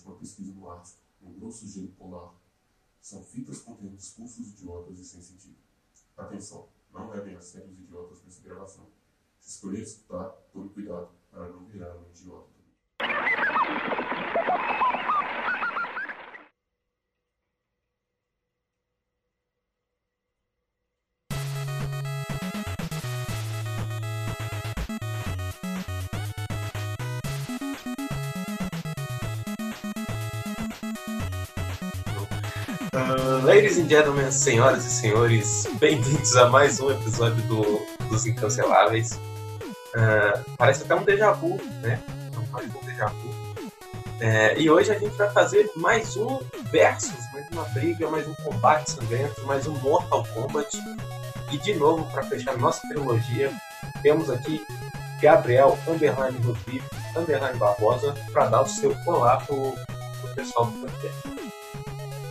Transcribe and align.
durante 0.00 0.04
uma 0.06 0.16
pesquisa 0.16 0.52
no 0.52 0.68
Ártico, 0.70 0.98
no 1.20 1.30
grosso 1.32 1.66
gelo 1.66 1.88
polar. 1.88 2.34
São 3.00 3.22
fitas 3.24 3.60
contendo 3.60 3.96
discursos 3.96 4.50
idiotas 4.50 4.98
e 4.98 5.04
sem 5.04 5.22
sentido. 5.22 5.56
Atenção, 6.16 6.68
não 6.92 7.10
levem 7.10 7.34
a 7.34 7.40
sério 7.40 7.70
os 7.70 7.78
idiotas 7.78 8.22
nessa 8.22 8.42
gravação. 8.42 8.86
Se 9.38 9.50
escolher 9.50 9.82
escutar, 9.82 10.30
tome 10.52 10.68
cuidado 10.70 11.10
para 11.30 11.48
não 11.48 11.64
virar 11.64 11.96
um 11.96 12.08
idiota 12.10 12.50
ladies 33.70 33.84
and 33.84 33.88
gentlemen, 33.88 34.32
senhoras 34.32 34.84
e 34.84 34.90
senhores, 34.90 35.68
bem-vindos 35.78 36.34
a 36.34 36.48
mais 36.48 36.80
um 36.80 36.90
episódio 36.90 37.40
do, 37.44 37.86
dos 38.08 38.26
Incanceláveis. 38.26 39.12
Uh, 39.12 40.56
parece 40.58 40.82
até 40.82 40.92
um 40.96 41.04
déjà 41.04 41.30
vu, 41.30 41.56
né? 41.80 42.02
Não 42.34 42.44
mais 42.46 42.66
um 42.74 42.80
déjà 42.84 43.06
vu. 43.06 43.30
É, 44.18 44.60
e 44.60 44.68
hoje 44.68 44.90
a 44.90 44.98
gente 44.98 45.16
vai 45.16 45.30
fazer 45.30 45.70
mais 45.76 46.16
um 46.16 46.40
versus, 46.72 47.20
mais 47.32 47.48
uma 47.52 47.62
briga, 47.66 48.10
mais 48.10 48.26
um 48.26 48.34
combate 48.42 48.90
sangrento, 48.90 49.46
mais 49.46 49.68
um 49.68 49.74
Mortal 49.78 50.26
Kombat. 50.34 50.76
E 51.52 51.58
de 51.58 51.74
novo, 51.74 52.04
para 52.10 52.24
fechar 52.24 52.56
nossa 52.58 52.80
trilogia, 52.88 53.52
temos 54.02 54.30
aqui 54.30 54.66
Gabriel 55.22 55.78
Underline 55.86 56.36
Rodrigo, 56.44 56.84
Underline 57.14 57.56
Barbosa, 57.56 58.16
para 58.32 58.46
dar 58.46 58.62
o 58.62 58.66
seu 58.66 58.96
olá 59.06 59.36
pro, 59.36 59.76
pro 60.20 60.34
pessoal 60.34 60.66
do 60.66 60.80
podcast. 60.80 61.29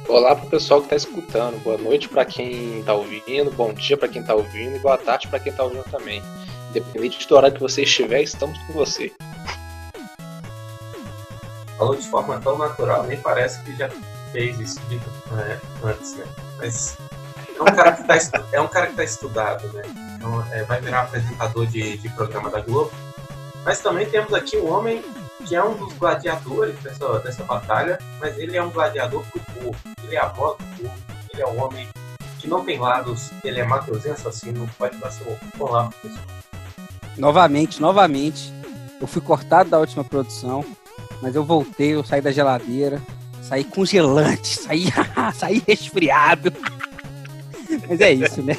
Olá 0.10 0.36
pro 0.36 0.50
pessoal 0.50 0.80
que 0.80 0.88
está 0.88 0.96
escutando. 0.96 1.64
Boa 1.64 1.78
noite 1.78 2.10
para 2.10 2.26
quem 2.26 2.80
está 2.80 2.96
ouvindo, 2.96 3.52
bom 3.52 3.72
dia 3.72 3.96
para 3.96 4.08
quem 4.08 4.24
está 4.24 4.34
ouvindo 4.34 4.76
e 4.76 4.80
boa 4.80 4.98
tarde 4.98 5.28
para 5.28 5.40
quem 5.40 5.52
está 5.52 5.64
ouvindo 5.64 5.84
também. 5.84 6.20
Independente 6.72 7.28
do 7.28 7.36
horário 7.36 7.56
que 7.56 7.62
você 7.62 7.84
estiver, 7.84 8.24
estamos 8.24 8.58
com 8.64 8.74
você. 8.74 9.14
Falou 11.78 11.96
de 11.96 12.10
forma 12.10 12.40
tão 12.40 12.58
natural, 12.58 13.04
nem 13.04 13.22
parece 13.22 13.62
que 13.62 13.76
já 13.76 13.88
fez 14.32 14.60
isso 14.60 14.80
de, 14.90 14.96
é, 14.96 15.60
antes, 15.84 16.16
né? 16.16 16.26
Mas 16.58 16.98
é 17.56 17.62
um 17.62 17.66
cara 17.66 17.92
que 17.92 18.02
está 18.02 18.44
é 18.52 18.60
um 18.60 18.68
cara 18.68 18.88
que 18.88 18.96
tá 18.96 19.04
estudado, 19.04 19.72
né? 19.74 19.84
Então, 20.16 20.44
é, 20.52 20.64
vai 20.64 20.82
virar 20.82 21.02
apresentador 21.02 21.68
de, 21.68 21.98
de 22.00 22.10
programa 22.10 22.50
da 22.50 22.62
Globo. 22.62 22.92
Mas 23.64 23.80
também 23.80 24.10
temos 24.10 24.34
aqui 24.34 24.58
um 24.58 24.74
homem 24.74 25.04
que 25.46 25.56
é 25.56 25.64
um 25.64 25.76
dos 25.76 25.94
gladiadores 25.94 26.78
dessa, 26.80 27.20
dessa 27.20 27.44
batalha, 27.44 28.00
mas 28.20 28.38
ele 28.38 28.58
é 28.58 28.64
um 28.64 28.72
gladiador 28.72 29.24
pro 29.32 29.40
povo. 29.54 29.98
Ele 30.10 30.16
é 30.16 30.22
a 30.22 30.28
voz 30.30 30.58
do 30.58 30.66
povo, 30.76 30.94
ele 31.32 31.42
é 31.44 31.48
um 31.48 31.64
homem 31.64 31.88
que 32.40 32.48
não 32.48 32.66
tem 32.66 32.80
lados, 32.80 33.30
ele 33.44 33.60
é 33.60 33.64
matosinho 33.64 34.16
assassino, 34.16 34.68
pode 34.76 34.98
dar 34.98 35.12
seu 35.12 35.38
olá 35.60 35.88
pro 35.88 36.10
pessoal. 36.10 36.26
Novamente, 37.16 37.80
novamente, 37.80 38.52
eu 39.00 39.06
fui 39.06 39.22
cortado 39.22 39.70
da 39.70 39.78
última 39.78 40.04
produção, 40.04 40.66
mas 41.22 41.36
eu 41.36 41.46
voltei, 41.46 41.94
eu 41.94 42.04
saí 42.04 42.22
da 42.22 42.32
geladeira, 42.32 43.00
saí 43.44 43.64
congelante, 43.64 44.58
saí, 44.60 44.86
saí 45.36 45.64
resfriado. 45.68 46.52
mas 47.88 48.02
é 48.02 48.12
isso, 48.12 48.42
né? 48.42 48.58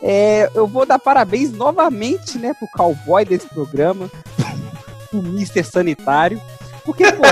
É, 0.00 0.48
eu 0.54 0.68
vou 0.68 0.86
dar 0.86 1.00
parabéns 1.00 1.50
novamente, 1.50 2.38
né, 2.38 2.54
pro 2.54 2.68
cowboy 2.68 3.24
desse 3.24 3.48
programa, 3.48 4.08
o 5.12 5.20
Mister 5.20 5.66
Sanitário. 5.66 6.40
Porque, 6.84 7.10
pô, 7.10 7.24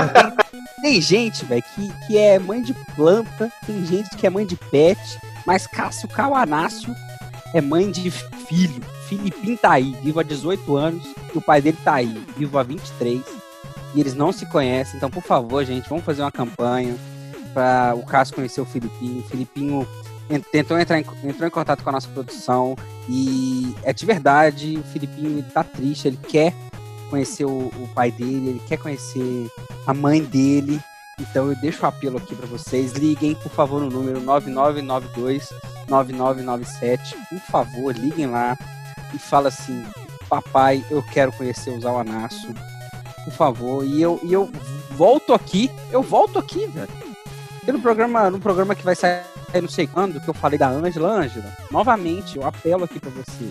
tem, 0.81 1.01
gente, 1.01 1.45
velho, 1.45 1.63
que, 1.75 1.91
que 2.05 2.17
é 2.17 2.37
mãe 2.39 2.61
de 2.61 2.73
planta, 2.95 3.51
tem 3.65 3.85
gente 3.85 4.15
que 4.15 4.27
é 4.27 4.29
mãe 4.29 4.45
de 4.45 4.55
pet, 4.55 4.99
mas 5.45 5.67
Cássio 5.67 6.07
Cawanácio 6.07 6.95
é 7.53 7.61
mãe 7.61 7.89
de 7.91 8.11
filho. 8.11 8.81
Filipinho 9.07 9.57
tá 9.57 9.71
aí, 9.71 9.95
vivo 10.03 10.19
há 10.19 10.23
18 10.23 10.75
anos, 10.75 11.03
e 11.33 11.37
o 11.37 11.41
pai 11.41 11.61
dele 11.61 11.77
tá 11.83 11.95
aí, 11.95 12.25
vivo 12.37 12.57
há 12.57 12.63
23. 12.63 13.21
E 13.95 13.99
eles 13.99 14.13
não 14.13 14.31
se 14.31 14.45
conhecem, 14.45 14.97
então, 14.97 15.09
por 15.09 15.23
favor, 15.23 15.63
gente, 15.65 15.87
vamos 15.87 16.03
fazer 16.03 16.21
uma 16.21 16.31
campanha 16.31 16.95
para 17.53 17.95
o 17.95 18.05
Cássio 18.05 18.35
conhecer 18.35 18.61
o 18.61 18.65
Filipinho. 18.65 19.19
O 19.19 19.23
Filipinho 19.23 19.87
tentou 20.51 20.77
entrar 20.77 20.99
em, 20.99 21.05
entrou 21.23 21.47
em 21.47 21.51
contato 21.51 21.83
com 21.83 21.89
a 21.89 21.93
nossa 21.93 22.07
produção 22.09 22.75
e 23.07 23.73
é 23.83 23.93
de 23.93 24.05
verdade, 24.05 24.77
o 24.77 24.83
Filipinho 24.83 25.43
tá 25.53 25.63
triste, 25.63 26.07
ele 26.07 26.19
quer 26.27 26.53
conhecer 27.09 27.45
o, 27.45 27.67
o, 27.67 27.89
pai 27.95 28.11
dele, 28.11 28.49
ele 28.49 28.61
quer 28.67 28.77
conhecer 28.77 29.49
a 29.87 29.93
mãe 29.93 30.23
dele. 30.23 30.79
Então 31.19 31.49
eu 31.49 31.55
deixo 31.55 31.83
o 31.83 31.85
apelo 31.87 32.17
aqui 32.17 32.35
para 32.35 32.45
vocês. 32.45 32.91
Liguem, 32.93 33.33
por 33.33 33.51
favor, 33.51 33.81
no 33.81 33.89
número 33.89 34.21
9992 34.21 35.49
9997. 35.87 37.15
Por 37.29 37.39
favor, 37.39 37.95
liguem 37.95 38.27
lá 38.27 38.57
e 39.13 39.17
fala 39.17 39.47
assim: 39.47 39.83
Papai, 40.29 40.85
eu 40.91 41.01
quero 41.01 41.31
conhecer 41.31 41.71
o 41.71 41.81
Zawanaço. 41.81 42.53
Por 43.23 43.33
favor. 43.33 43.83
E 43.85 44.01
eu, 44.01 44.19
e 44.23 44.33
eu 44.33 44.51
volto 44.91 45.33
aqui. 45.33 45.71
Eu 45.91 46.03
volto 46.03 46.37
aqui, 46.37 46.67
velho. 46.67 46.89
E 47.65 47.71
no 47.71 47.81
programa, 47.81 48.29
no 48.29 48.39
programa 48.39 48.75
que 48.75 48.83
vai 48.83 48.95
sair 48.95 49.23
não 49.61 49.69
sei 49.69 49.87
quando, 49.87 50.19
que 50.19 50.27
eu 50.27 50.33
falei 50.33 50.59
da 50.59 50.69
Ângela, 50.69 51.09
Ângela, 51.09 51.51
novamente, 51.71 52.37
eu 52.37 52.45
apelo 52.45 52.83
aqui 52.83 52.99
para 52.99 53.09
você. 53.09 53.49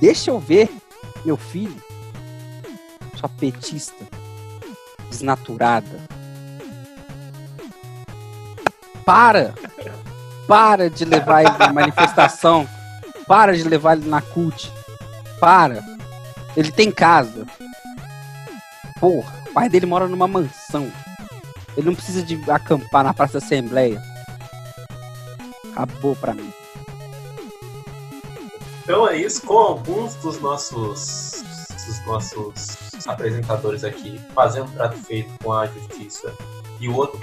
Deixa 0.00 0.30
eu 0.30 0.38
ver 0.38 0.70
meu 1.24 1.36
filho 1.36 1.76
sua 3.18 3.28
petista, 3.28 4.06
desnaturada. 5.08 6.00
Para! 9.04 9.54
Para 10.46 10.88
de 10.88 11.04
levar 11.04 11.42
ele 11.42 11.58
na 11.58 11.72
manifestação. 11.72 12.68
Para 13.26 13.56
de 13.56 13.64
levar 13.64 13.96
ele 13.96 14.08
na 14.08 14.20
cult. 14.20 14.72
Para. 15.40 15.82
Ele 16.56 16.72
tem 16.72 16.90
casa. 16.90 17.46
Porra, 18.98 19.32
o 19.48 19.52
pai 19.52 19.68
dele 19.68 19.86
mora 19.86 20.08
numa 20.08 20.26
mansão. 20.26 20.90
Ele 21.76 21.86
não 21.86 21.94
precisa 21.94 22.22
de 22.22 22.38
acampar 22.50 23.04
na 23.04 23.14
Praça 23.14 23.38
Assembleia. 23.38 24.02
Acabou 25.72 26.16
pra 26.16 26.34
mim. 26.34 26.52
Então 28.82 29.06
é 29.06 29.18
isso, 29.18 29.42
com 29.42 29.56
alguns 29.56 30.14
dos 30.16 30.40
nossos, 30.40 31.44
dos 31.86 32.06
nossos 32.06 32.87
apresentadores 33.06 33.84
aqui 33.84 34.20
fazendo 34.34 34.72
trato 34.72 34.96
feito 34.98 35.30
com 35.42 35.52
a 35.52 35.66
justiça 35.66 36.34
e 36.80 36.88
o 36.88 36.94
outro 36.94 37.20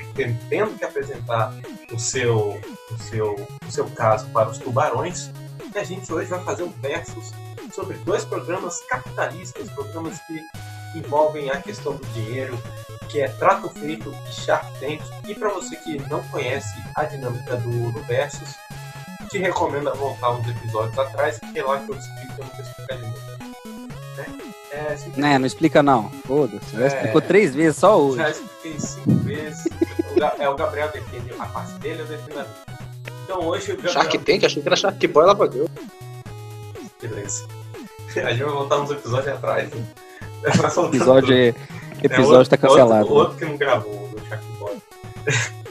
tendo 0.49 0.77
que 0.77 0.83
apresentar 0.83 1.53
o 1.91 1.99
seu, 1.99 2.61
o 2.91 2.97
seu, 2.99 3.35
o 3.65 3.71
seu 3.71 3.89
caso 3.91 4.27
para 4.29 4.49
os 4.49 4.57
tubarões, 4.57 5.31
e 5.73 5.77
a 5.77 5.83
gente 5.83 6.11
hoje 6.11 6.29
vai 6.29 6.43
fazer 6.43 6.63
um 6.63 6.71
versus 6.81 7.31
sobre 7.73 7.97
dois 7.99 8.23
programas 8.23 8.81
capitalistas, 8.89 9.69
programas 9.71 10.19
que 10.21 10.41
envolvem 10.97 11.49
a 11.49 11.61
questão 11.61 11.95
do 11.95 12.05
dinheiro, 12.07 12.57
que 13.09 13.21
é 13.21 13.27
Trato 13.27 13.69
Feito 13.69 14.13
e 14.29 14.31
Shark 14.31 14.67
Tank. 14.79 15.01
E 15.27 15.35
para 15.35 15.49
você 15.49 15.75
que 15.77 15.97
não 16.09 16.23
conhece 16.29 16.73
a 16.95 17.03
dinâmica 17.03 17.57
do, 17.57 17.91
do 17.91 18.01
Versus, 18.03 18.55
te 19.29 19.37
recomendo 19.37 19.93
voltar 19.95 20.31
uns 20.31 20.47
episódios 20.47 20.97
atrás, 20.97 21.39
porque 21.39 21.59
é 21.59 21.63
lá 21.63 21.79
que 21.79 21.91
eu 21.91 21.97
explico, 21.97 22.33
não 22.39 22.47
vou 22.47 22.61
explicar 22.61 22.97
de 22.97 23.03
novo. 23.03 24.44
É, 24.75 24.97
né, 25.15 25.39
não 25.39 25.45
explica 25.45 25.81
não. 25.81 26.09
Foda-se. 26.27 26.75
Já 26.75 26.83
é, 26.83 26.87
explicou 26.87 27.21
três 27.21 27.55
vezes 27.55 27.77
só 27.77 27.97
hoje. 27.97 28.17
Já 28.17 28.29
expliquei 28.29 28.79
cinco 28.79 29.11
vezes. 29.23 29.63
é 30.37 30.49
o 30.49 30.55
Gabriel 30.55 30.89
defende 30.91 31.33
a 31.39 31.45
parte 31.45 31.71
dele, 31.79 32.01
eu 32.01 32.05
defendo 32.05 32.39
a 32.39 32.43
minha. 32.43 32.75
Então 33.23 33.39
hoje 33.47 33.71
o 33.71 33.75
Gabriel... 33.75 33.93
Shark 33.93 34.17
Tank? 34.17 34.43
Achei 34.43 34.61
que 34.61 34.67
era 34.67 34.75
Shark 34.75 35.07
Boy 35.07 35.25
lá 35.25 35.33
pra 35.33 35.47
Deus. 35.47 35.69
Beleza. 37.01 37.47
A 38.17 38.31
gente 38.31 38.43
vai 38.43 38.53
voltar 38.53 38.79
uns 38.81 38.91
episódios 38.91 39.35
atrás. 39.35 39.69
Né? 39.69 39.85
Episódio, 40.93 41.35
é, 41.35 41.55
episódio 42.03 42.47
é, 42.47 42.49
tá 42.49 42.57
cancelado. 42.57 43.11
Outro, 43.11 43.15
outro 43.15 43.37
que 43.37 43.45
não 43.45 43.57
gravou, 43.57 44.09
do 44.09 44.27
Shark 44.27 44.45
Boy. 44.59 44.77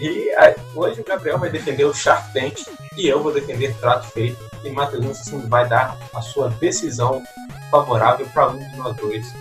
E 0.00 0.30
aí, 0.36 0.54
hoje 0.76 1.00
o 1.00 1.04
Gabriel 1.04 1.38
vai 1.38 1.50
defender 1.50 1.84
o 1.84 1.92
Shark 1.92 2.32
Tank 2.32 2.62
e 2.98 3.06
eu 3.06 3.22
vou 3.22 3.32
defender 3.32 3.74
Trato 3.76 4.08
Feito. 4.08 4.48
E 4.64 4.70
Matheus 4.70 5.06
assim, 5.06 5.38
vai 5.48 5.68
dar 5.68 5.96
a 6.12 6.20
sua 6.20 6.50
decisão 6.50 7.22
favorável 7.70 8.26
para 8.34 8.50
um 8.50 8.58
de 8.58 8.76
nós 8.76 8.96
dois. 8.96 9.32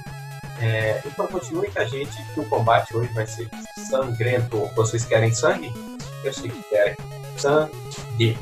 É, 0.62 1.02
então 1.06 1.28
continue 1.28 1.70
com 1.70 1.80
a 1.80 1.86
gente 1.86 2.16
que 2.34 2.40
o 2.40 2.46
combate 2.46 2.96
hoje 2.96 3.12
vai 3.14 3.26
ser 3.26 3.50
sangrento. 3.90 4.70
Vocês 4.76 5.04
querem 5.04 5.34
sangue? 5.34 5.74
Eu 6.24 6.34
sei 6.34 6.50
que 6.50 6.64
querem. 6.70 6.96
Sangue. 7.36 8.38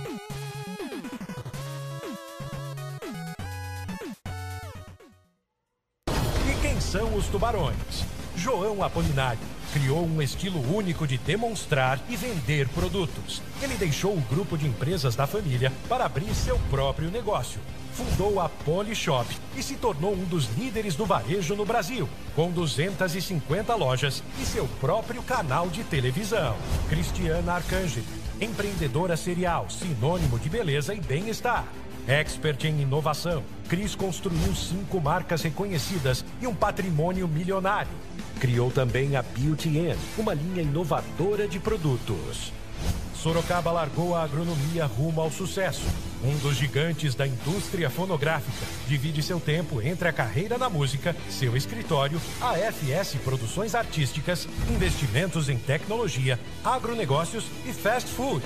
E 6.47 6.61
quem 6.61 6.79
são 6.79 7.15
os 7.15 7.27
tubarões? 7.27 8.14
João 8.45 8.83
Apolinário 8.83 9.39
criou 9.73 10.05
um 10.05 10.21
estilo 10.21 10.61
único 10.71 11.07
de 11.07 11.17
demonstrar 11.17 11.99
e 12.07 12.15
vender 12.15 12.69
produtos. 12.69 13.41
Ele 13.59 13.73
deixou 13.73 14.13
o 14.15 14.21
grupo 14.21 14.55
de 14.55 14.67
empresas 14.67 15.15
da 15.15 15.25
família 15.25 15.73
para 15.89 16.05
abrir 16.05 16.31
seu 16.35 16.59
próprio 16.69 17.09
negócio. 17.09 17.59
Fundou 17.91 18.39
a 18.39 18.47
Polishop 18.47 19.25
e 19.57 19.63
se 19.63 19.75
tornou 19.77 20.13
um 20.13 20.25
dos 20.25 20.45
líderes 20.55 20.95
do 20.95 21.07
varejo 21.07 21.55
no 21.55 21.65
Brasil, 21.65 22.07
com 22.35 22.51
250 22.51 23.73
lojas 23.73 24.21
e 24.39 24.45
seu 24.45 24.67
próprio 24.79 25.23
canal 25.23 25.67
de 25.67 25.83
televisão. 25.83 26.55
Cristiana 26.87 27.53
Arcângeli, 27.53 28.05
empreendedora 28.39 29.17
serial, 29.17 29.71
sinônimo 29.71 30.37
de 30.37 30.49
beleza 30.49 30.93
e 30.93 31.01
bem-estar. 31.01 31.65
Expert 32.07 32.63
em 32.65 32.81
inovação, 32.81 33.43
Cris 33.67 33.95
construiu 33.95 34.53
cinco 34.53 35.01
marcas 35.01 35.41
reconhecidas 35.41 36.23
e 36.39 36.45
um 36.45 36.53
patrimônio 36.53 37.27
milionário. 37.27 37.89
Criou 38.39 38.69
também 38.69 39.15
a 39.15 39.21
Beauty 39.21 39.69
Inn, 39.69 39.95
uma 40.17 40.33
linha 40.33 40.61
inovadora 40.61 41.47
de 41.47 41.59
produtos. 41.59 42.51
Sorocaba 43.15 43.71
largou 43.71 44.13
a 44.13 44.23
agronomia 44.23 44.85
rumo 44.85 45.19
ao 45.19 45.31
sucesso. 45.31 45.81
Um 46.23 46.37
dos 46.37 46.55
gigantes 46.55 47.15
da 47.15 47.25
indústria 47.25 47.89
fonográfica 47.89 48.65
divide 48.87 49.23
seu 49.23 49.39
tempo 49.39 49.81
entre 49.81 50.07
a 50.07 50.13
carreira 50.13 50.57
na 50.57 50.69
música, 50.69 51.15
seu 51.29 51.57
escritório, 51.57 52.21
a 52.39 52.53
FS 52.53 53.15
Produções 53.23 53.73
Artísticas, 53.73 54.47
investimentos 54.69 55.49
em 55.49 55.57
tecnologia, 55.57 56.39
agronegócios 56.63 57.45
e 57.65 57.73
fast 57.73 58.09
food. 58.11 58.45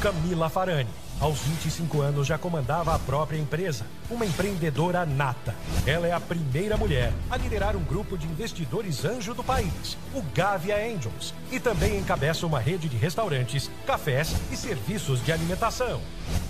Camila 0.00 0.48
Farani 0.48 0.88
aos 1.22 1.38
25 1.38 2.00
anos 2.00 2.26
já 2.26 2.36
comandava 2.36 2.92
a 2.92 2.98
própria 2.98 3.38
empresa, 3.38 3.86
uma 4.10 4.26
empreendedora 4.26 5.06
nata. 5.06 5.54
Ela 5.86 6.08
é 6.08 6.12
a 6.12 6.18
primeira 6.18 6.76
mulher 6.76 7.12
a 7.30 7.36
liderar 7.36 7.76
um 7.76 7.84
grupo 7.84 8.18
de 8.18 8.26
investidores 8.26 9.04
anjo 9.04 9.32
do 9.32 9.44
país, 9.44 9.96
o 10.12 10.20
Gavia 10.34 10.76
Angels, 10.76 11.32
e 11.52 11.60
também 11.60 11.96
encabeça 11.96 12.44
uma 12.44 12.58
rede 12.58 12.88
de 12.88 12.96
restaurantes, 12.96 13.70
cafés 13.86 14.34
e 14.50 14.56
serviços 14.56 15.24
de 15.24 15.30
alimentação. 15.30 16.00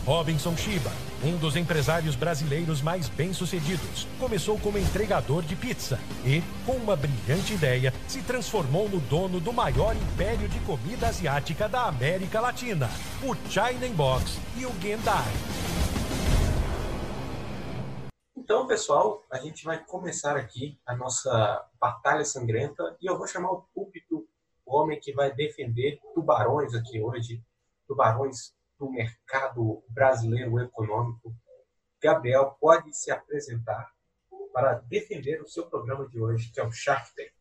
Robinson 0.06 0.56
Shiba, 0.56 0.90
um 1.22 1.36
dos 1.36 1.54
empresários 1.54 2.16
brasileiros 2.16 2.80
mais 2.80 3.08
bem-sucedidos, 3.08 4.08
começou 4.18 4.58
como 4.58 4.78
entregador 4.78 5.42
de 5.42 5.54
pizza 5.54 5.98
e, 6.24 6.42
com 6.64 6.72
uma 6.72 6.96
brilhante 6.96 7.52
ideia, 7.52 7.92
se 8.08 8.20
transformou 8.22 8.88
no 8.88 9.00
dono 9.00 9.38
do 9.38 9.52
maior 9.52 9.94
império 9.94 10.48
de 10.48 10.58
comida 10.60 11.08
asiática 11.08 11.68
da 11.68 11.84
América 11.84 12.40
Latina, 12.40 12.90
o 13.22 13.34
China 13.48 13.86
Box 13.94 14.38
Gendai. 14.80 15.24
Então, 18.36 18.66
pessoal, 18.66 19.24
a 19.30 19.38
gente 19.38 19.64
vai 19.64 19.84
começar 19.84 20.36
aqui 20.36 20.78
a 20.86 20.94
nossa 20.94 21.68
batalha 21.80 22.24
sangrenta 22.24 22.96
e 23.00 23.10
eu 23.10 23.18
vou 23.18 23.26
chamar 23.26 23.50
o 23.50 23.62
púlpito, 23.74 24.24
o 24.64 24.76
homem 24.76 25.00
que 25.00 25.12
vai 25.12 25.34
defender 25.34 26.00
tubarões 26.14 26.74
aqui 26.74 27.00
hoje, 27.00 27.42
tubarões 27.88 28.54
do 28.78 28.88
mercado 28.88 29.82
brasileiro 29.88 30.60
econômico. 30.60 31.34
Gabriel 32.00 32.56
pode 32.60 32.96
se 32.96 33.10
apresentar 33.10 33.90
para 34.52 34.74
defender 34.74 35.40
o 35.42 35.48
seu 35.48 35.66
programa 35.66 36.08
de 36.08 36.20
hoje, 36.20 36.52
que 36.52 36.60
é 36.60 36.64
o 36.64 36.70
Shark 36.70 37.12
Tank. 37.16 37.32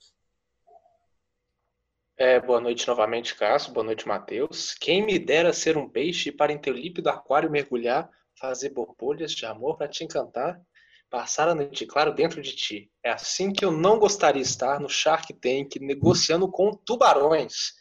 É, 2.23 2.39
boa 2.39 2.62
noite 2.62 2.88
novamente, 2.88 3.33
Cássio. 3.33 3.73
Boa 3.73 3.83
noite, 3.83 4.07
Matheus. 4.07 4.75
Quem 4.75 5.03
me 5.03 5.18
dera 5.18 5.51
ser 5.51 5.75
um 5.75 5.89
peixe 5.89 6.31
para 6.31 6.53
em 6.53 6.57
teu 6.59 6.71
límpido 6.71 7.09
aquário 7.09 7.50
mergulhar, 7.50 8.07
fazer 8.39 8.69
borbulhas 8.69 9.31
de 9.31 9.44
amor 9.44 9.75
para 9.75 9.88
te 9.88 10.03
encantar, 10.03 10.62
passar 11.09 11.50
a 11.50 11.56
noite 11.56 11.83
claro 11.88 12.13
dentro 12.13 12.39
de 12.39 12.56
ti. 12.56 12.91
É 13.03 13.09
assim 13.09 13.51
que 13.51 13.65
eu 13.65 13.71
não 13.71 13.97
gostaria 13.97 14.39
de 14.39 14.47
estar 14.47 14.79
no 14.79 14.88
Shark 14.88 15.33
Tank 15.33 15.79
negociando 15.79 16.47
com 16.47 16.69
tubarões. 16.85 17.73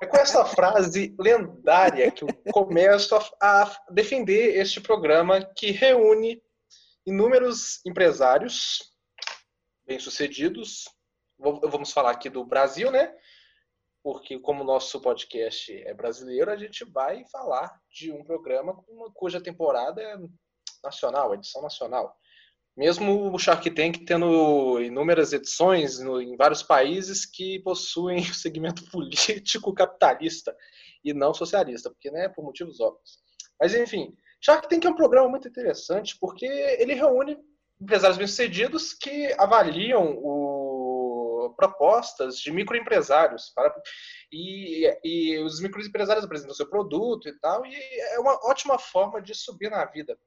É 0.00 0.06
com 0.06 0.18
essa 0.18 0.44
frase 0.44 1.12
lendária 1.18 2.12
que 2.12 2.22
eu 2.22 2.28
começo 2.52 3.16
a, 3.16 3.28
a 3.40 3.80
defender 3.90 4.56
este 4.56 4.80
programa 4.80 5.44
que 5.44 5.72
reúne 5.72 6.40
inúmeros 7.04 7.84
empresários 7.84 8.92
bem-sucedidos. 9.84 10.84
Vamos 11.36 11.90
falar 11.90 12.12
aqui 12.12 12.30
do 12.30 12.44
Brasil, 12.44 12.92
né? 12.92 13.12
Porque, 14.04 14.38
como 14.38 14.62
o 14.62 14.66
nosso 14.66 15.00
podcast 15.00 15.72
é 15.72 15.94
brasileiro, 15.94 16.50
a 16.50 16.56
gente 16.56 16.84
vai 16.84 17.24
falar 17.32 17.74
de 17.90 18.12
um 18.12 18.22
programa 18.22 18.76
cuja 19.14 19.40
temporada 19.40 20.02
é 20.02 20.18
nacional, 20.84 21.32
edição 21.32 21.62
nacional. 21.62 22.14
Mesmo 22.76 23.32
o 23.32 23.38
Shark 23.38 23.70
Tank 23.70 24.04
tendo 24.04 24.78
inúmeras 24.82 25.32
edições 25.32 26.00
em 26.00 26.36
vários 26.36 26.62
países 26.62 27.24
que 27.24 27.60
possuem 27.60 28.18
o 28.28 28.34
segmento 28.34 28.84
político 28.90 29.72
capitalista 29.72 30.54
e 31.02 31.14
não 31.14 31.32
socialista, 31.32 31.88
porque, 31.88 32.10
né, 32.10 32.28
por 32.28 32.44
motivos 32.44 32.80
óbvios. 32.80 33.18
Mas, 33.58 33.74
enfim, 33.74 34.14
Shark 34.38 34.68
Tank 34.68 34.84
é 34.84 34.90
um 34.90 34.94
programa 34.94 35.30
muito 35.30 35.48
interessante 35.48 36.14
porque 36.20 36.44
ele 36.44 36.92
reúne 36.92 37.38
empresários 37.80 38.18
bem-sucedidos 38.18 38.92
que 38.92 39.32
avaliam 39.38 40.18
o, 40.18 40.63
propostas 41.54 42.36
de 42.36 42.50
microempresários 42.50 43.50
para, 43.54 43.74
e, 44.32 44.86
e 45.04 45.38
os 45.38 45.60
microempresários 45.60 46.24
apresentam 46.24 46.54
seu 46.54 46.68
produto 46.68 47.28
e 47.28 47.38
tal, 47.40 47.64
e 47.64 47.74
é 47.74 48.18
uma 48.18 48.34
ótima 48.48 48.78
forma 48.78 49.20
de 49.22 49.34
subir 49.34 49.70
na 49.70 49.84
vida. 49.84 50.18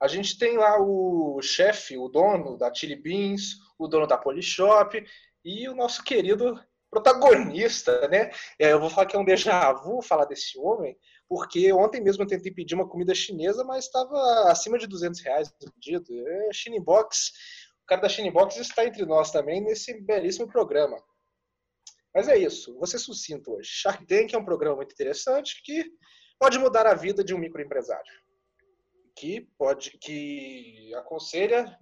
A 0.00 0.08
gente 0.08 0.36
tem 0.36 0.56
lá 0.56 0.80
o 0.80 1.40
chefe, 1.40 1.96
o 1.96 2.08
dono 2.08 2.58
da 2.58 2.74
Chili 2.74 2.96
Beans, 2.96 3.54
o 3.78 3.86
dono 3.86 4.06
da 4.06 4.18
Polishop 4.18 5.04
e 5.44 5.68
o 5.68 5.76
nosso 5.76 6.02
querido 6.02 6.60
protagonista, 6.92 8.06
né? 8.08 8.30
É, 8.58 8.72
eu 8.72 8.78
vou 8.80 8.90
falar 8.90 9.06
que 9.06 9.16
é 9.16 9.18
um 9.18 9.24
déjà 9.24 9.72
vu 9.72 10.02
falar 10.02 10.26
desse 10.26 10.58
homem, 10.58 10.94
porque 11.26 11.72
ontem 11.72 12.02
mesmo 12.02 12.22
eu 12.22 12.26
tentei 12.26 12.52
pedir 12.52 12.74
uma 12.74 12.86
comida 12.86 13.14
chinesa, 13.14 13.64
mas 13.64 13.86
estava 13.86 14.50
acima 14.50 14.76
de 14.76 14.86
200 14.86 15.20
reais 15.20 15.54
no 15.62 15.72
pedido. 15.72 16.06
É, 16.28 16.80
Box, 16.80 17.32
o 17.61 17.61
cara 17.98 18.08
da 18.08 18.30
Box 18.30 18.56
está 18.56 18.84
entre 18.84 19.04
nós 19.04 19.30
também 19.30 19.60
nesse 19.60 20.00
belíssimo 20.00 20.48
programa. 20.48 21.02
Mas 22.14 22.28
é 22.28 22.36
isso, 22.36 22.78
ser 22.86 22.98
sucinto 22.98 23.52
hoje. 23.52 23.68
Shark 23.70 24.06
Tank 24.06 24.32
é 24.32 24.38
um 24.38 24.44
programa 24.44 24.76
muito 24.76 24.92
interessante 24.92 25.62
que 25.62 25.84
pode 26.38 26.58
mudar 26.58 26.86
a 26.86 26.94
vida 26.94 27.24
de 27.24 27.34
um 27.34 27.38
microempresário 27.38 28.12
que 29.14 29.42
pode 29.58 29.98
que 29.98 30.92
aconselha 30.94 31.78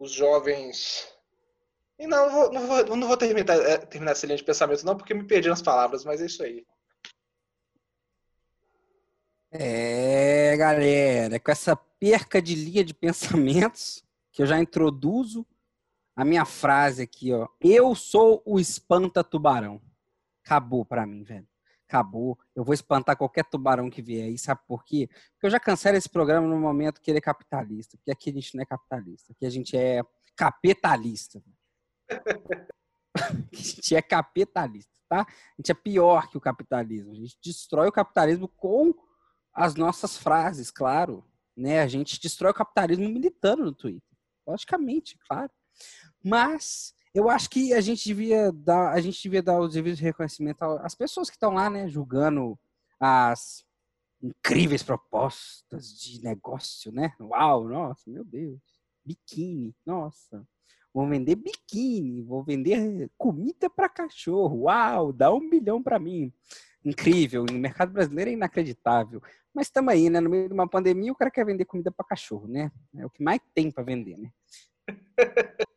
os 0.00 0.12
jovens 0.12 1.08
e 1.98 2.06
não, 2.06 2.26
não 2.26 2.32
vou, 2.32 2.52
não 2.52 2.66
vou, 2.66 2.96
não 2.96 3.08
vou 3.08 3.16
terminar, 3.16 3.56
é, 3.60 3.78
terminar 3.78 4.12
essa 4.12 4.26
linha 4.26 4.36
de 4.36 4.44
pensamento 4.44 4.84
não, 4.84 4.96
porque 4.96 5.14
me 5.14 5.26
perdi 5.26 5.48
nas 5.48 5.62
palavras, 5.62 6.04
mas 6.04 6.20
é 6.20 6.26
isso 6.26 6.42
aí. 6.42 6.64
É, 9.50 10.56
galera, 10.56 11.40
com 11.40 11.50
essa 11.50 11.74
perca 11.74 12.42
de 12.42 12.54
linha 12.54 12.84
de 12.84 12.92
pensamentos 12.92 14.04
que 14.38 14.42
eu 14.42 14.46
já 14.46 14.60
introduzo 14.60 15.44
a 16.14 16.24
minha 16.24 16.44
frase 16.44 17.02
aqui, 17.02 17.32
ó. 17.32 17.48
Eu 17.60 17.92
sou 17.96 18.40
o 18.46 18.60
espanta 18.60 19.24
tubarão. 19.24 19.82
Acabou 20.44 20.84
para 20.84 21.04
mim, 21.04 21.24
velho 21.24 21.46
acabou, 21.88 22.38
eu 22.54 22.62
vou 22.62 22.74
espantar 22.74 23.16
qualquer 23.16 23.46
tubarão 23.46 23.88
que 23.88 24.02
vier. 24.02 24.28
E 24.28 24.36
sabe 24.36 24.60
por 24.68 24.84
quê? 24.84 25.08
Porque 25.32 25.46
eu 25.46 25.50
já 25.50 25.58
cancelo 25.58 25.96
esse 25.96 26.08
programa 26.08 26.46
no 26.46 26.60
momento 26.60 27.00
que 27.00 27.10
ele 27.10 27.16
é 27.16 27.22
capitalista. 27.22 27.96
Porque 27.96 28.10
aqui 28.10 28.28
a 28.28 28.32
gente 28.34 28.54
não 28.54 28.62
é 28.62 28.66
capitalista, 28.66 29.32
aqui 29.32 29.46
a 29.46 29.50
gente 29.50 29.74
é 29.74 30.02
capitalista. 30.36 31.42
a 33.16 33.56
gente 33.56 33.96
é 33.96 34.02
capitalista, 34.02 35.00
tá? 35.08 35.22
A 35.22 35.54
gente 35.56 35.72
é 35.72 35.74
pior 35.74 36.28
que 36.28 36.36
o 36.36 36.40
capitalismo. 36.42 37.12
A 37.12 37.14
gente 37.14 37.38
destrói 37.42 37.88
o 37.88 37.92
capitalismo 37.92 38.48
com 38.48 38.92
as 39.54 39.74
nossas 39.74 40.18
frases, 40.18 40.70
claro. 40.70 41.24
Né? 41.56 41.80
A 41.80 41.86
gente 41.88 42.20
destrói 42.20 42.50
o 42.50 42.54
capitalismo 42.54 43.08
militando 43.08 43.64
no 43.64 43.72
Twitter. 43.72 44.07
Logicamente, 44.48 45.18
claro. 45.28 45.50
Mas 46.24 46.94
eu 47.14 47.28
acho 47.28 47.50
que 47.50 47.74
a 47.74 47.80
gente 47.80 48.04
devia 48.04 48.50
dar, 48.50 48.92
a 48.92 49.00
gente 49.00 49.22
devia 49.22 49.42
dar 49.42 49.60
o 49.60 49.68
devido 49.68 49.98
reconhecimento 49.98 50.62
às 50.62 50.94
pessoas 50.94 51.28
que 51.28 51.36
estão 51.36 51.52
lá, 51.52 51.68
né, 51.68 51.88
julgando 51.88 52.58
as 52.98 53.64
incríveis 54.22 54.82
propostas 54.82 55.96
de 55.98 56.22
negócio, 56.22 56.90
né? 56.90 57.14
Uau, 57.20 57.68
nossa, 57.68 58.10
meu 58.10 58.24
Deus. 58.24 58.60
Biquíni, 59.04 59.74
nossa. 59.86 60.46
Vou 60.92 61.06
vender 61.06 61.36
biquíni, 61.36 62.22
vou 62.22 62.42
vender 62.42 63.10
comida 63.16 63.68
para 63.68 63.88
cachorro. 63.88 64.62
Uau, 64.62 65.12
dá 65.12 65.32
um 65.32 65.40
milhão 65.40 65.82
para 65.82 65.98
mim. 65.98 66.32
Incrível, 66.84 67.44
no 67.44 67.58
mercado 67.58 67.92
brasileiro 67.92 68.30
é 68.30 68.34
inacreditável. 68.34 69.22
Mas 69.52 69.66
estamos 69.66 69.92
aí, 69.92 70.08
né? 70.08 70.20
No 70.20 70.30
meio 70.30 70.48
de 70.48 70.54
uma 70.54 70.68
pandemia, 70.68 71.12
o 71.12 71.16
cara 71.16 71.30
quer 71.30 71.44
vender 71.44 71.64
comida 71.64 71.90
para 71.90 72.06
cachorro, 72.06 72.48
né? 72.48 72.70
É 72.96 73.04
o 73.04 73.10
que 73.10 73.22
mais 73.22 73.40
tem 73.54 73.70
para 73.70 73.84
vender, 73.84 74.16
né? 74.16 74.30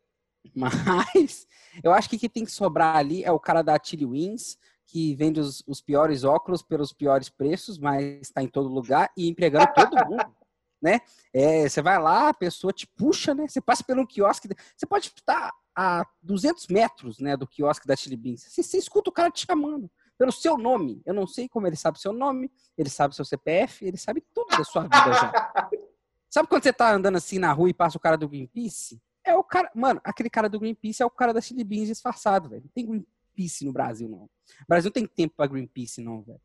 Mas 0.55 1.47
eu 1.83 1.91
acho 1.91 2.09
que 2.09 2.17
quem 2.17 2.29
tem 2.29 2.45
que 2.45 2.51
sobrar 2.51 2.97
ali 2.97 3.23
é 3.23 3.31
o 3.31 3.39
cara 3.39 3.61
da 3.61 3.79
Tilly 3.79 4.05
Wins, 4.05 4.57
que 4.85 5.15
vende 5.15 5.39
os, 5.39 5.63
os, 5.65 5.81
piores 5.81 6.23
óculos 6.23 6.61
pelos 6.61 6.91
piores 6.91 7.29
preços, 7.29 7.77
mas 7.79 8.21
está 8.21 8.43
em 8.43 8.47
todo 8.47 8.67
lugar 8.67 9.09
e 9.15 9.29
empregando 9.29 9.67
todo 9.73 9.95
mundo. 10.05 10.25
né? 10.81 10.99
É, 11.33 11.67
você 11.67 11.81
vai 11.81 11.99
lá, 11.99 12.29
a 12.29 12.33
pessoa 12.33 12.73
te 12.73 12.87
puxa, 12.87 13.33
né? 13.33 13.47
Você 13.47 13.61
passa 13.61 13.83
pelo 13.83 14.07
quiosque, 14.07 14.49
você 14.75 14.85
pode 14.85 15.07
estar 15.15 15.53
a 15.75 16.05
200 16.21 16.67
metros 16.67 17.19
né, 17.19 17.37
do 17.37 17.47
quiosque 17.47 17.87
da 17.87 17.95
Chili 17.95 18.17
Beans. 18.17 18.43
Você, 18.43 18.63
você 18.63 18.77
escuta 18.77 19.09
o 19.09 19.13
cara 19.13 19.31
te 19.31 19.45
chamando 19.45 19.89
pelo 20.17 20.31
seu 20.31 20.57
nome. 20.57 21.01
Eu 21.05 21.13
não 21.13 21.25
sei 21.25 21.47
como 21.47 21.65
ele 21.65 21.75
sabe 21.75 21.99
seu 21.99 22.13
nome, 22.13 22.51
ele 22.77 22.89
sabe 22.89 23.15
seu 23.15 23.25
CPF, 23.25 23.85
ele 23.85 23.97
sabe 23.97 24.23
tudo 24.33 24.55
da 24.57 24.63
sua 24.63 24.83
vida 24.83 25.13
já. 25.13 25.69
Sabe 26.33 26.47
quando 26.47 26.63
você 26.63 26.71
tá 26.71 26.93
andando 26.93 27.17
assim 27.17 27.37
na 27.37 27.51
rua 27.51 27.69
e 27.69 27.73
passa 27.73 27.97
o 27.97 27.99
cara 27.99 28.17
do 28.17 28.29
Greenpeace? 28.29 29.01
É 29.21 29.35
o 29.35 29.43
cara. 29.43 29.69
Mano, 29.75 29.99
aquele 30.01 30.29
cara 30.29 30.47
do 30.47 30.57
Greenpeace 30.61 31.03
é 31.03 31.05
o 31.05 31.09
cara 31.09 31.33
da 31.33 31.41
Chili 31.41 31.61
Beans 31.61 31.89
disfarçado, 31.89 32.47
velho. 32.47 32.61
Não 32.63 32.71
tem 32.73 32.85
Greenpeace 32.85 33.65
no 33.65 33.73
Brasil, 33.73 34.07
não. 34.07 34.23
O 34.23 34.29
Brasil 34.65 34.87
não 34.87 34.93
tem 34.93 35.05
tempo 35.05 35.35
pra 35.35 35.45
Greenpeace, 35.45 36.01
não, 36.01 36.21
velho. 36.21 36.39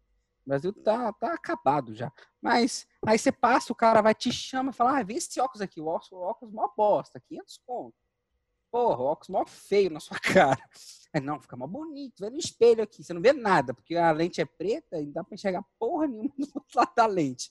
O 0.46 0.48
Brasil 0.48 0.72
tá, 0.72 1.12
tá 1.12 1.34
acabado 1.34 1.92
já. 1.92 2.12
Mas 2.40 2.86
aí 3.04 3.18
você 3.18 3.32
passa, 3.32 3.72
o 3.72 3.76
cara 3.76 4.00
vai 4.00 4.14
te 4.14 4.30
chama 4.32 4.70
e 4.70 4.72
fala: 4.72 4.98
ah, 4.98 5.02
vê 5.02 5.14
esse 5.14 5.40
óculos 5.40 5.60
aqui, 5.60 5.80
o 5.80 5.86
óculos, 5.86 6.12
o 6.12 6.20
óculos 6.20 6.54
mó 6.54 6.68
bosta, 6.76 7.20
500 7.20 7.60
conto. 7.66 7.96
Porra, 8.70 9.02
o 9.02 9.06
óculos 9.06 9.28
mó 9.28 9.44
feio 9.44 9.90
na 9.90 9.98
sua 9.98 10.18
cara. 10.22 10.62
Aí, 11.12 11.20
não, 11.20 11.40
fica 11.40 11.56
mó 11.56 11.66
bonito, 11.66 12.20
vê 12.20 12.30
no 12.30 12.36
espelho 12.36 12.82
aqui, 12.82 13.02
você 13.02 13.12
não 13.12 13.20
vê 13.20 13.32
nada, 13.32 13.74
porque 13.74 13.96
a 13.96 14.12
lente 14.12 14.40
é 14.40 14.44
preta 14.44 15.00
e 15.00 15.06
não 15.06 15.12
dá 15.12 15.24
pra 15.24 15.34
enxergar 15.34 15.64
porra 15.80 16.06
nenhuma 16.06 16.30
do 16.38 16.52
outro 16.54 16.78
lado 16.78 16.92
da 16.94 17.06
lente. 17.06 17.50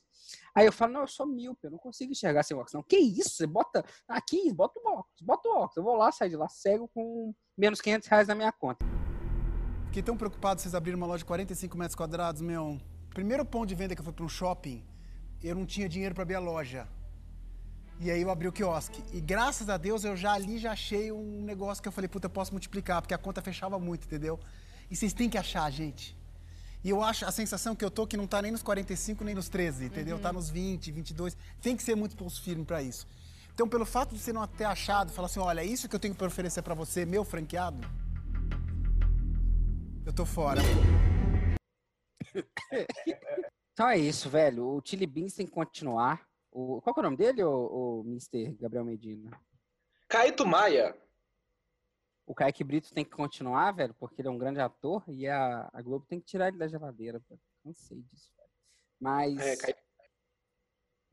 Aí 0.56 0.66
eu 0.66 0.72
falo, 0.72 0.94
não, 0.94 1.02
eu 1.02 1.08
sou 1.08 1.26
míope, 1.26 1.66
eu 1.68 1.72
não 1.72 1.78
consigo 1.78 2.14
enxergar 2.14 2.44
sem 2.44 2.56
óculos. 2.56 2.74
Não, 2.74 2.84
que 2.84 2.98
isso? 2.98 3.32
Você 3.32 3.46
bota 3.46 3.84
aqui, 4.08 4.54
bota 4.54 4.80
o 4.80 4.88
óculos, 4.88 5.22
bota 5.22 5.50
o 5.50 5.52
óculos. 5.52 5.78
Eu 5.78 5.84
vou 5.84 5.96
lá, 5.96 6.12
sair 6.12 6.30
de 6.30 6.38
lá 6.38 6.48
cego 6.48 6.88
com 6.88 7.34
menos 7.58 7.82
500 7.82 8.08
reais 8.08 8.28
na 8.28 8.36
minha 8.36 8.52
conta. 8.52 8.86
Fiquei 9.96 10.04
tão 10.04 10.18
preocupado 10.18 10.60
vocês 10.60 10.76
abrirem 10.76 10.98
uma 10.98 11.08
loja 11.08 11.20
de 11.20 11.24
45 11.24 11.78
metros 11.78 11.96
quadrados, 11.96 12.42
meu. 12.42 12.78
Primeiro 13.12 13.46
ponto 13.46 13.66
de 13.66 13.76
venda 13.76 13.96
que 13.96 14.02
eu 14.02 14.04
fui 14.04 14.12
para 14.12 14.26
um 14.26 14.28
shopping, 14.28 14.84
eu 15.42 15.56
não 15.56 15.66
tinha 15.66 15.88
dinheiro 15.88 16.14
para 16.14 16.24
abrir 16.24 16.36
a 16.36 16.40
loja. 16.40 16.86
E 18.02 18.12
aí 18.12 18.22
eu 18.22 18.30
abri 18.30 18.46
o 18.46 18.52
quiosque. 18.52 19.02
E 19.14 19.22
graças 19.22 19.70
a 19.70 19.78
Deus 19.78 20.04
eu 20.04 20.18
já 20.18 20.34
ali 20.34 20.58
já 20.58 20.74
achei 20.74 21.14
um 21.14 21.44
negócio 21.44 21.82
que 21.82 21.88
eu 21.88 21.94
falei, 21.94 22.10
puta, 22.10 22.26
eu 22.26 22.30
posso 22.30 22.52
multiplicar, 22.52 23.02
porque 23.02 23.14
a 23.14 23.18
conta 23.18 23.42
fechava 23.42 23.80
muito, 23.80 24.04
entendeu? 24.06 24.38
E 24.92 24.98
vocês 24.98 25.14
têm 25.14 25.30
que 25.30 25.38
achar, 25.38 25.72
gente. 25.72 26.14
E 26.84 26.90
eu 26.90 27.02
acho 27.02 27.26
a 27.26 27.32
sensação 27.32 27.74
que 27.74 27.86
eu 27.86 27.90
tô 27.90 28.06
que 28.06 28.18
não 28.18 28.28
tá 28.28 28.42
nem 28.42 28.52
nos 28.52 28.62
45 28.62 29.24
nem 29.24 29.34
nos 29.34 29.48
13, 29.48 29.86
entendeu? 29.86 30.18
Uhum. 30.18 30.22
Tá 30.22 30.34
nos 30.34 30.50
20, 30.50 30.92
22. 30.92 31.38
Tem 31.62 31.74
que 31.74 31.82
ser 31.82 31.96
muito 31.96 32.18
pulso 32.18 32.42
firme 32.42 32.66
para 32.66 32.84
isso. 32.84 33.08
Então, 33.54 33.66
pelo 33.66 33.86
fato 33.86 34.14
de 34.14 34.20
você 34.20 34.34
não 34.34 34.46
ter 34.46 34.66
achado, 34.66 35.14
falar 35.14 35.28
assim, 35.28 35.40
olha, 35.40 35.62
é 35.62 35.66
isso 35.66 35.88
que 35.88 35.96
eu 35.96 36.00
tenho 36.02 36.14
para 36.14 36.28
oferecer 36.28 36.62
para 36.62 36.74
você, 36.74 37.06
meu 37.06 37.24
franqueado, 37.24 37.88
eu 40.06 40.14
tô 40.14 40.26
fora. 40.26 40.62
então 43.74 43.90
é 43.90 43.98
isso, 43.98 44.30
velho. 44.30 44.68
O 44.68 44.82
Chili 44.84 45.06
Beans 45.08 45.34
tem 45.34 45.46
que 45.46 45.52
continuar. 45.52 46.28
O, 46.52 46.82
qual 46.82 46.96
é 46.98 47.00
o 47.00 47.04
nome 47.04 47.18
dele, 47.18 47.44
o, 47.44 48.02
o 48.02 48.04
Mr. 48.06 48.54
Gabriel 48.60 48.86
Medina? 48.86 49.32
Caíto 50.08 50.46
Maia 50.46 50.96
o 52.26 52.34
Kaique 52.34 52.64
Brito 52.64 52.92
tem 52.94 53.06
que 53.06 53.12
continuar, 53.12 53.72
velho, 53.72 53.94
porque 53.94 54.22
ele 54.22 54.28
é 54.28 54.32
um 54.32 54.38
grande 54.38 54.60
ator 54.60 55.04
e 55.08 55.28
a, 55.28 55.70
a 55.72 55.82
Globo 55.82 56.06
tem 56.08 56.20
que 56.20 56.26
tirar 56.26 56.48
ele 56.48 56.58
da 56.58 56.68
geladeira, 56.68 57.20
velho. 57.20 57.42
Cansei 57.64 58.02
disso, 58.02 58.32
velho. 58.36 58.50
Mas. 59.00 59.38
É, 59.38 59.56
Kaique... 59.56 59.82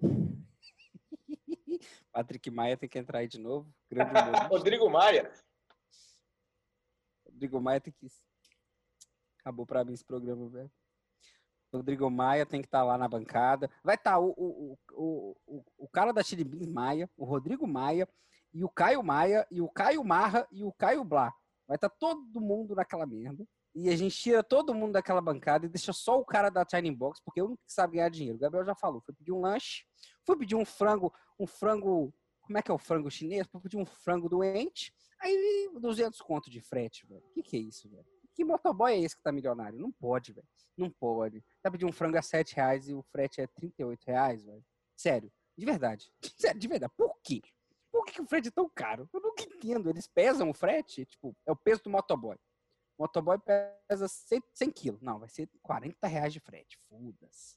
Patrick 2.12 2.50
Maia 2.50 2.76
tem 2.76 2.88
que 2.88 2.98
entrar 2.98 3.18
aí 3.18 3.28
de 3.28 3.38
novo. 3.38 3.72
Rodrigo 4.48 4.88
Maia. 4.88 5.30
Rodrigo 7.26 7.60
Maia 7.60 7.80
tem 7.80 7.92
que. 7.92 8.06
Acabou 9.42 9.66
pra 9.66 9.84
mim 9.84 9.92
esse 9.92 10.04
programa, 10.04 10.48
velho. 10.48 10.70
Rodrigo 11.72 12.08
Maia 12.10 12.46
tem 12.46 12.60
que 12.60 12.68
estar 12.68 12.80
tá 12.80 12.84
lá 12.84 12.98
na 12.98 13.08
bancada. 13.08 13.70
Vai 13.82 13.96
estar 13.96 14.12
tá 14.12 14.18
o, 14.18 14.34
o, 14.36 14.78
o, 14.92 15.36
o, 15.46 15.64
o 15.78 15.88
cara 15.88 16.12
da 16.12 16.22
Chili 16.22 16.44
Beans 16.44 16.68
Maia, 16.68 17.10
o 17.16 17.24
Rodrigo 17.24 17.66
Maia 17.66 18.08
e 18.52 18.62
o 18.62 18.68
Caio 18.68 19.02
Maia, 19.02 19.46
e 19.50 19.60
o 19.60 19.68
Caio 19.68 20.04
Marra 20.04 20.46
e 20.52 20.62
o 20.62 20.72
Caio 20.72 21.02
Blá. 21.02 21.32
Vai 21.66 21.76
estar 21.76 21.88
tá 21.88 21.96
todo 21.98 22.40
mundo 22.40 22.74
naquela 22.74 23.06
merda. 23.06 23.44
E 23.74 23.88
a 23.88 23.96
gente 23.96 24.14
tira 24.14 24.44
todo 24.44 24.74
mundo 24.74 24.92
daquela 24.92 25.20
bancada 25.20 25.64
e 25.64 25.68
deixa 25.68 25.94
só 25.94 26.20
o 26.20 26.24
cara 26.24 26.50
da 26.50 26.64
China 26.68 26.94
Box, 26.94 27.22
porque 27.24 27.40
é 27.40 27.42
o 27.42 27.46
único 27.46 27.62
que 27.64 27.72
sabe 27.72 27.96
ganhar 27.96 28.10
dinheiro. 28.10 28.36
O 28.36 28.40
Gabriel 28.40 28.66
já 28.66 28.74
falou. 28.74 29.00
Foi 29.00 29.14
pedir 29.14 29.32
um 29.32 29.40
lanche, 29.40 29.84
foi 30.26 30.36
pedir 30.36 30.54
um 30.54 30.64
frango, 30.64 31.12
um 31.38 31.46
frango. 31.46 32.12
Como 32.42 32.58
é 32.58 32.62
que 32.62 32.70
é 32.70 32.74
o 32.74 32.78
frango 32.78 33.10
chinês? 33.10 33.46
Foi 33.46 33.60
pedir 33.62 33.78
um 33.78 33.86
frango 33.86 34.28
doente. 34.28 34.92
Aí 35.18 35.70
200 35.80 36.20
conto 36.20 36.50
de 36.50 36.60
frete, 36.60 37.06
velho. 37.06 37.24
O 37.24 37.30
que, 37.30 37.42
que 37.42 37.56
é 37.56 37.60
isso, 37.60 37.88
velho? 37.88 38.04
Que 38.34 38.44
motoboy 38.44 38.92
é 38.92 39.00
esse 39.00 39.16
que 39.16 39.22
tá 39.22 39.32
milionário? 39.32 39.78
Não 39.78 39.92
pode, 39.92 40.32
velho. 40.32 40.48
Não 40.76 40.90
pode. 40.90 41.44
Tá 41.62 41.70
pedindo 41.70 41.88
um 41.88 41.92
frango 41.92 42.18
a 42.18 42.22
7 42.22 42.56
reais 42.56 42.88
e 42.88 42.94
o 42.94 43.02
frete 43.02 43.40
é 43.40 43.46
38 43.46 44.04
reais, 44.04 44.42
velho. 44.42 44.64
Sério. 44.96 45.32
De 45.56 45.66
verdade. 45.66 46.12
Sério, 46.38 46.60
de 46.60 46.68
verdade. 46.68 46.92
Por 46.96 47.14
quê? 47.22 47.42
Por 47.90 48.06
que, 48.06 48.12
que 48.12 48.22
o 48.22 48.26
frete 48.26 48.48
é 48.48 48.50
tão 48.50 48.70
caro? 48.74 49.08
Eu 49.12 49.20
nunca 49.20 49.42
entendo. 49.42 49.90
Eles 49.90 50.06
pesam 50.06 50.48
o 50.48 50.54
frete, 50.54 51.04
tipo, 51.04 51.36
é 51.46 51.52
o 51.52 51.56
peso 51.56 51.82
do 51.82 51.90
motoboy. 51.90 52.36
O 52.96 53.02
motoboy 53.02 53.38
pesa 53.38 54.08
100, 54.08 54.42
100 54.54 54.70
quilos. 54.70 55.02
Não, 55.02 55.18
vai 55.18 55.28
ser 55.28 55.48
40 55.62 56.06
reais 56.06 56.32
de 56.32 56.40
frete. 56.40 56.78
Foda-se. 56.88 57.56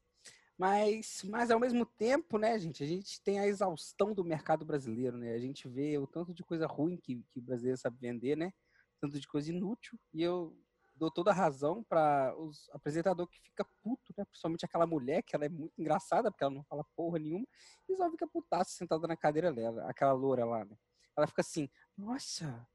Mas, 0.58 1.22
mas 1.26 1.52
ao 1.52 1.60
mesmo 1.60 1.86
tempo, 1.86 2.38
né, 2.38 2.58
gente, 2.58 2.84
a 2.84 2.88
gente 2.88 3.22
tem 3.22 3.40
a 3.40 3.48
exaustão 3.48 4.14
do 4.14 4.24
mercado 4.24 4.66
brasileiro, 4.66 5.18
né? 5.18 5.34
A 5.34 5.40
gente 5.40 5.68
vê 5.68 5.98
o 5.98 6.08
tanto 6.08 6.34
de 6.34 6.44
coisa 6.44 6.66
ruim 6.66 6.98
que, 6.98 7.22
que 7.30 7.40
o 7.40 7.42
brasileiro 7.42 7.78
sabe 7.78 7.98
vender, 8.00 8.38
né? 8.38 8.54
Tanto 9.02 9.20
de 9.20 9.28
coisa 9.28 9.52
inútil. 9.52 10.00
E 10.14 10.22
eu 10.22 10.58
dou 10.96 11.12
toda 11.12 11.32
a 11.32 11.34
razão 11.34 11.84
para 11.84 12.36
os 12.38 12.70
apresentador 12.72 13.28
que 13.28 13.40
fica 13.42 13.66
puto, 13.84 14.14
né? 14.18 14.26
Principalmente 14.26 14.66
aquela 14.66 14.88
mulher, 14.88 15.22
que 15.24 15.36
ela 15.36 15.46
é 15.46 15.50
muito 15.50 15.80
engraçada, 15.80 16.32
porque 16.32 16.44
ela 16.44 16.54
não 16.54 16.64
fala 16.64 16.86
porra 16.96 17.20
nenhuma, 17.20 17.46
e 17.88 17.96
só 17.96 18.10
fica 18.10 18.28
putaça 18.28 18.72
sentada 18.72 19.08
na 19.08 19.18
cadeira 19.18 19.54
dela, 19.54 19.90
aquela 19.90 20.14
loura 20.14 20.46
lá, 20.46 20.64
né? 20.66 20.78
Ela 21.18 21.28
fica 21.28 21.42
assim, 21.42 21.70
nossa. 21.98 22.68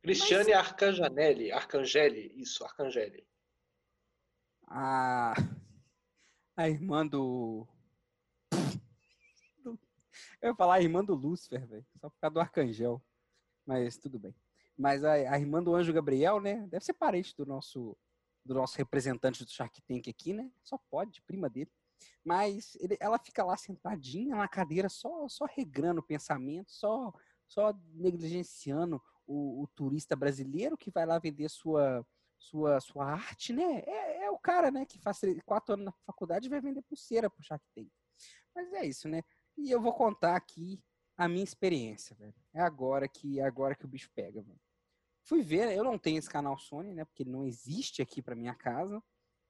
Cristiane 0.00 0.50
mas... 0.50 0.58
Arcanjanelli, 0.58 1.52
Arcangeli, 1.52 2.32
isso, 2.40 2.64
Arcangeli. 2.64 3.26
A, 4.66 5.34
a 6.56 6.68
irmã 6.68 7.06
do. 7.06 7.66
Eu 10.40 10.50
ia 10.50 10.54
falar 10.54 10.74
a 10.74 10.82
irmã 10.82 11.04
do 11.04 11.14
Lúcifer, 11.14 11.66
velho. 11.66 11.86
Só 12.00 12.10
por 12.10 12.18
causa 12.18 12.34
do 12.34 12.40
Arcangel. 12.40 13.02
Mas 13.66 13.96
tudo 13.96 14.18
bem. 14.18 14.34
Mas 14.76 15.04
a, 15.04 15.12
a 15.12 15.38
irmã 15.38 15.62
do 15.62 15.74
Anjo 15.74 15.92
Gabriel, 15.92 16.40
né? 16.40 16.66
Deve 16.68 16.84
ser 16.84 16.94
parente 16.94 17.34
do 17.36 17.46
nosso 17.46 17.96
do 18.44 18.54
nosso 18.54 18.76
representante 18.76 19.44
do 19.44 19.50
Shark 19.50 19.80
Tank 19.82 20.08
aqui, 20.08 20.32
né? 20.32 20.50
Só 20.64 20.76
pode, 20.90 21.22
prima 21.22 21.48
dele. 21.48 21.70
Mas 22.24 22.76
ele, 22.80 22.96
ela 23.00 23.18
fica 23.18 23.44
lá 23.44 23.56
sentadinha 23.56 24.36
na 24.36 24.48
cadeira, 24.48 24.88
só, 24.88 25.28
só 25.28 25.44
regrando 25.44 26.00
o 26.00 26.04
pensamento, 26.04 26.72
só, 26.72 27.12
só 27.46 27.72
negligenciando 27.94 29.00
o, 29.26 29.62
o, 29.62 29.68
turista 29.68 30.16
brasileiro 30.16 30.76
que 30.76 30.90
vai 30.90 31.06
lá 31.06 31.18
vender 31.18 31.48
sua, 31.48 32.04
sua, 32.36 32.80
sua 32.80 33.12
arte, 33.12 33.52
né? 33.52 33.82
É, 33.86 34.24
é 34.24 34.30
o 34.30 34.38
cara, 34.38 34.70
né, 34.70 34.84
que 34.84 34.98
faz 34.98 35.20
quatro 35.44 35.74
anos 35.74 35.86
na 35.86 35.92
faculdade 36.04 36.46
e 36.46 36.50
vai 36.50 36.60
vender 36.60 36.82
pulseira 36.82 37.30
pro 37.30 37.44
Shark 37.44 37.64
Tank. 37.74 37.88
Mas 38.54 38.72
é 38.72 38.84
isso, 38.84 39.08
né? 39.08 39.22
E 39.56 39.70
eu 39.70 39.80
vou 39.80 39.92
contar 39.92 40.34
aqui 40.34 40.82
a 41.16 41.28
minha 41.28 41.44
experiência, 41.44 42.16
velho. 42.16 42.34
É 42.52 42.60
agora 42.60 43.08
que 43.08 43.40
é 43.40 43.44
agora 43.44 43.74
que 43.74 43.84
o 43.84 43.88
bicho 43.88 44.10
pega, 44.14 44.42
velho. 44.42 44.60
Fui 45.24 45.42
ver, 45.42 45.76
eu 45.76 45.84
não 45.84 45.98
tenho 45.98 46.18
esse 46.18 46.28
canal 46.28 46.58
Sony, 46.58 46.92
né? 46.92 47.04
Porque 47.04 47.22
ele 47.22 47.30
não 47.30 47.44
existe 47.44 48.02
aqui 48.02 48.20
para 48.20 48.34
minha 48.34 48.54
casa. 48.54 49.02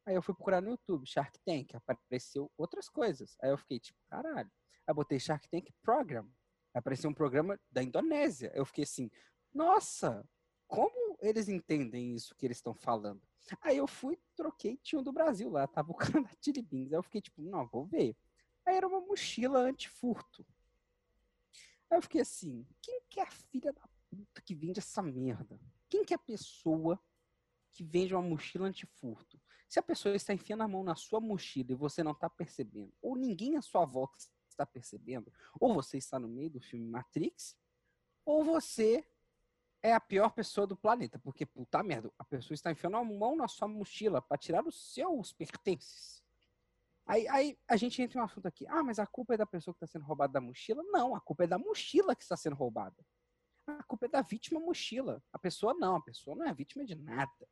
Aí 0.05 0.15
eu 0.15 0.23
fui 0.23 0.35
procurar 0.35 0.61
no 0.61 0.71
YouTube, 0.71 1.07
Shark 1.07 1.39
Tank, 1.45 1.75
apareceu 1.75 2.51
outras 2.59 2.89
coisas. 2.89 3.37
Aí 3.41 3.51
eu 3.51 3.57
fiquei 3.57 3.79
tipo, 3.79 3.99
caralho. 4.09 4.51
Aí 4.87 4.95
botei 4.95 5.19
Shark 5.19 5.49
Tank 5.49 5.71
Program. 5.81 6.29
Apareceu 6.75 7.09
um 7.09 7.15
programa 7.15 7.59
da 7.71 7.83
Indonésia. 7.83 8.51
Eu 8.55 8.65
fiquei 8.67 8.85
assim, 8.85 9.11
nossa, 9.55 10.29
como 10.67 11.17
eles 11.21 11.49
entendem 11.49 12.15
isso 12.15 12.35
que 12.35 12.47
eles 12.47 12.57
estão 12.57 12.75
falando? 12.75 13.23
Aí 13.61 13.77
eu 13.77 13.87
fui, 13.87 14.19
troquei, 14.37 14.79
tinha 14.83 14.99
um 14.99 15.03
do 15.03 15.13
Brasil 15.13 15.51
lá, 15.51 15.67
tava 15.67 15.93
o 15.93 15.95
cara 15.95 16.21
da 16.23 16.31
Chili 16.43 16.63
Beans. 16.63 16.93
Aí 16.93 16.99
eu 16.99 17.03
fiquei 17.03 17.21
tipo, 17.21 17.41
não, 17.43 17.67
vou 17.69 17.87
ver. 17.87 18.17
Aí 18.67 18.77
era 18.77 18.87
uma 18.87 19.01
mochila 19.01 19.61
anti-furto. 19.61 20.47
Aí 21.93 21.99
eu 21.99 22.03
fiquei 22.03 22.23
assim, 22.23 22.67
quem 22.81 23.03
que 23.11 23.21
é 23.21 23.23
a 23.23 23.31
filha 23.31 23.71
da 23.71 23.87
puta 24.09 24.41
que 24.41 24.55
vende 24.55 24.79
essa 24.79 25.03
merda? 25.03 25.61
Quem 25.91 26.07
que 26.07 26.15
é 26.15 26.17
a 26.17 26.19
pessoa 26.19 26.99
que 27.71 27.85
vende 27.85 28.15
uma 28.15 28.23
mochila 28.23 28.67
antifurto? 28.67 29.39
Se 29.69 29.79
a 29.79 29.83
pessoa 29.83 30.17
está 30.17 30.33
enfiando 30.33 30.63
a 30.63 30.69
mão 30.69 30.83
na 30.83 30.95
sua 30.95 31.21
mochila 31.21 31.73
e 31.73 31.75
você 31.75 32.03
não 32.03 32.13
está 32.13 32.31
percebendo, 32.31 32.95
ou 33.03 33.15
ninguém 33.15 33.59
à 33.59 33.61
sua 33.61 33.85
volta 33.85 34.17
está 34.49 34.65
percebendo, 34.65 35.31
ou 35.61 35.75
você 35.75 35.99
está 35.99 36.19
no 36.19 36.29
meio 36.29 36.49
do 36.49 36.63
filme 36.63 36.87
Matrix, 36.87 37.55
ou 38.25 38.43
você 38.43 39.07
é 39.83 39.93
a 39.93 40.01
pior 40.01 40.31
pessoa 40.31 40.67
do 40.67 40.75
planeta, 40.75 41.19
porque 41.19 41.45
puta 41.45 41.83
merda, 41.83 42.11
a 42.19 42.25
pessoa 42.25 42.55
está 42.55 42.71
enfiando 42.71 42.97
a 42.97 43.05
mão 43.05 43.37
na 43.37 43.49
sua 43.49 43.69
mochila 43.69 44.23
para 44.23 44.39
tirar 44.39 44.67
os 44.67 44.95
seus 44.95 45.35
pertences. 45.35 46.22
Aí, 47.07 47.27
aí, 47.29 47.59
a 47.69 47.77
gente 47.77 48.01
entra 48.01 48.19
em 48.19 48.23
um 48.23 48.25
assunto 48.25 48.47
aqui. 48.47 48.67
Ah, 48.69 48.83
mas 48.83 48.99
a 48.99 49.07
culpa 49.07 49.35
é 49.35 49.37
da 49.37 49.47
pessoa 49.47 49.75
que 49.75 49.85
está 49.85 49.87
sendo 49.87 50.05
roubada 50.05 50.33
da 50.33 50.41
mochila? 50.41 50.83
Não, 50.85 51.15
a 51.15 51.21
culpa 51.21 51.45
é 51.45 51.47
da 51.47 51.59
mochila 51.59 52.15
que 52.15 52.23
está 52.23 52.37
sendo 52.37 52.57
roubada. 52.57 52.97
A 53.67 53.83
culpa 53.85 54.07
é 54.07 54.09
da 54.09 54.23
vítima 54.23 54.61
mochila. 54.61 55.23
A 55.33 55.39
pessoa 55.39 55.75
não, 55.75 55.97
a 55.97 56.03
pessoa 56.03 56.37
não 56.37 56.47
é 56.47 56.55
vítima 56.55 56.85
de 56.85 56.95
nada. 56.95 57.49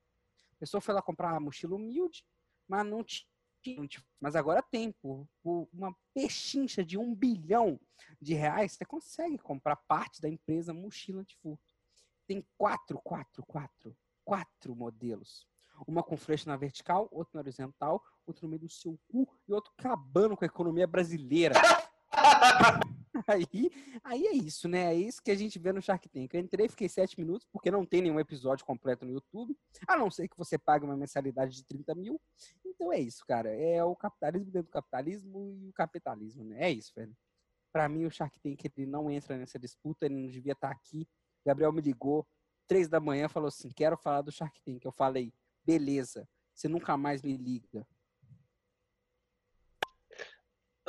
A 0.53 0.57
pessoa 0.59 0.81
foi 0.81 0.95
lá 0.95 1.03
comprar 1.03 1.33
uma 1.33 1.41
mochila 1.41 1.75
humilde, 1.77 2.25
mas 2.69 2.87
não 2.87 3.05
tinha. 3.05 3.29
Mas 4.21 4.37
agora 4.37 4.63
tem, 4.63 4.93
por, 4.93 5.27
por 5.43 5.69
uma 5.73 5.95
pechincha 6.15 6.85
de 6.85 6.97
um 6.97 7.15
bilhão 7.15 7.79
de 8.21 8.35
reais, 8.35 8.73
você 8.73 8.85
consegue 8.85 9.39
comprar 9.39 9.77
parte 9.77 10.21
da 10.21 10.29
empresa 10.29 10.73
mochila 10.73 11.21
antifurto. 11.21 11.75
tem 12.27 12.47
quatro, 12.57 13.01
quatro, 13.03 13.45
quatro, 13.47 13.97
quatro 14.25 14.75
modelos. 14.75 15.50
Uma 15.87 16.03
com 16.03 16.17
flecha 16.17 16.49
na 16.49 16.57
vertical, 16.57 17.09
outra 17.11 17.31
na 17.35 17.41
horizontal, 17.41 18.03
outro 18.27 18.45
no 18.45 18.51
meio 18.51 18.61
do 18.61 18.69
seu 18.69 18.99
cu 19.09 19.29
e 19.49 19.53
outro 19.53 19.73
acabando 19.79 20.37
com 20.37 20.45
a 20.45 20.47
economia 20.47 20.87
brasileira. 20.87 21.55
Aí, 23.27 23.71
aí 24.03 24.27
é 24.27 24.33
isso, 24.33 24.69
né? 24.69 24.93
É 24.93 24.95
isso 24.95 25.23
que 25.23 25.31
a 25.31 25.35
gente 25.35 25.59
vê 25.59 25.73
no 25.73 25.83
Shark 25.83 26.09
Tank. 26.09 26.33
Eu 26.33 26.41
entrei, 26.41 26.69
fiquei 26.69 26.89
sete 26.89 27.19
minutos, 27.19 27.47
porque 27.53 27.71
não 27.71 27.85
tem 27.85 28.03
nenhum 28.03 28.21
episódio 28.21 28.65
completo 28.65 29.05
no 29.05 29.13
YouTube, 29.13 29.57
a 29.87 29.97
não 29.97 30.11
ser 30.11 30.29
que 30.29 30.37
você 30.37 30.57
pague 30.57 30.85
uma 30.85 30.97
mensalidade 30.97 31.55
de 31.55 31.65
30 31.65 31.95
mil. 31.95 32.21
Então 32.65 32.93
é 32.93 32.99
isso, 32.99 33.25
cara. 33.27 33.51
É 33.51 33.83
o 33.85 33.95
capitalismo 33.95 34.51
dentro 34.51 34.69
do 34.69 34.73
capitalismo 34.73 35.53
e 35.61 35.69
o 35.69 35.73
capitalismo, 35.73 36.45
né? 36.45 36.65
É 36.65 36.71
isso, 36.71 36.93
velho. 36.95 37.15
Pra 37.73 37.89
mim, 37.89 38.05
o 38.05 38.11
Shark 38.11 38.39
Tank 38.41 38.65
ele 38.77 38.87
não 38.87 39.11
entra 39.11 39.37
nessa 39.37 39.59
disputa, 39.59 40.07
ele 40.07 40.17
não 40.17 40.29
devia 40.29 40.53
estar 40.53 40.71
aqui. 40.71 41.07
Gabriel 41.45 41.73
me 41.73 41.81
ligou, 41.81 42.27
três 42.67 42.89
da 42.89 43.01
manhã, 43.01 43.29
falou 43.29 43.49
assim: 43.49 43.71
quero 43.71 43.97
falar 43.97 44.23
do 44.23 44.33
Shark 44.33 44.61
Tank. 44.63 44.85
Eu 44.85 44.93
falei, 44.93 45.33
beleza, 45.65 46.29
você 46.55 46.69
nunca 46.69 46.97
mais 46.97 47.23
me 47.23 47.37
liga 47.37 47.87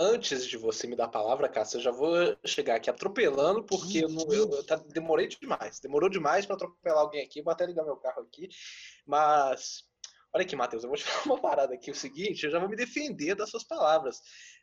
antes 0.01 0.47
de 0.47 0.57
você 0.57 0.87
me 0.87 0.95
dar 0.95 1.05
a 1.05 1.09
palavra, 1.09 1.47
Cássio, 1.47 1.77
eu 1.77 1.81
já 1.81 1.91
vou 1.91 2.15
chegar 2.43 2.75
aqui 2.75 2.89
atropelando, 2.89 3.63
porque 3.63 3.99
eu, 4.03 4.09
não, 4.09 4.23
eu, 4.33 4.49
eu 4.49 4.65
tá, 4.65 4.75
demorei 4.75 5.27
demais. 5.27 5.79
Demorou 5.79 6.09
demais 6.09 6.45
para 6.45 6.55
atropelar 6.55 6.99
alguém 6.99 7.23
aqui. 7.23 7.41
Vou 7.41 7.51
até 7.51 7.65
ligar 7.65 7.83
meu 7.83 7.97
carro 7.97 8.23
aqui. 8.23 8.49
Mas, 9.05 9.83
olha 10.33 10.43
aqui, 10.43 10.55
Matheus, 10.55 10.83
eu 10.83 10.89
vou 10.89 10.97
te 10.97 11.03
falar 11.05 11.25
uma 11.25 11.41
parada 11.41 11.73
aqui. 11.75 11.91
O 11.91 11.95
seguinte, 11.95 12.43
eu 12.43 12.51
já 12.51 12.59
vou 12.59 12.67
me 12.67 12.75
defender 12.75 13.35
das 13.35 13.49
suas 13.49 13.63
palavras. 13.63 14.19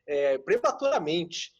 É, 0.06 0.38
prematuramente. 0.38 1.52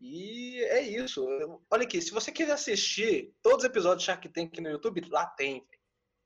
E 0.00 0.60
é 0.64 0.80
isso. 0.82 1.24
Olha 1.70 1.84
aqui, 1.84 2.02
se 2.02 2.10
você 2.10 2.32
quiser 2.32 2.52
assistir 2.52 3.32
todos 3.40 3.58
os 3.58 3.70
episódios 3.70 4.02
de 4.02 4.06
Shark 4.06 4.28
Tank 4.30 4.58
no 4.58 4.70
YouTube, 4.70 5.00
lá 5.08 5.26
tem. 5.26 5.64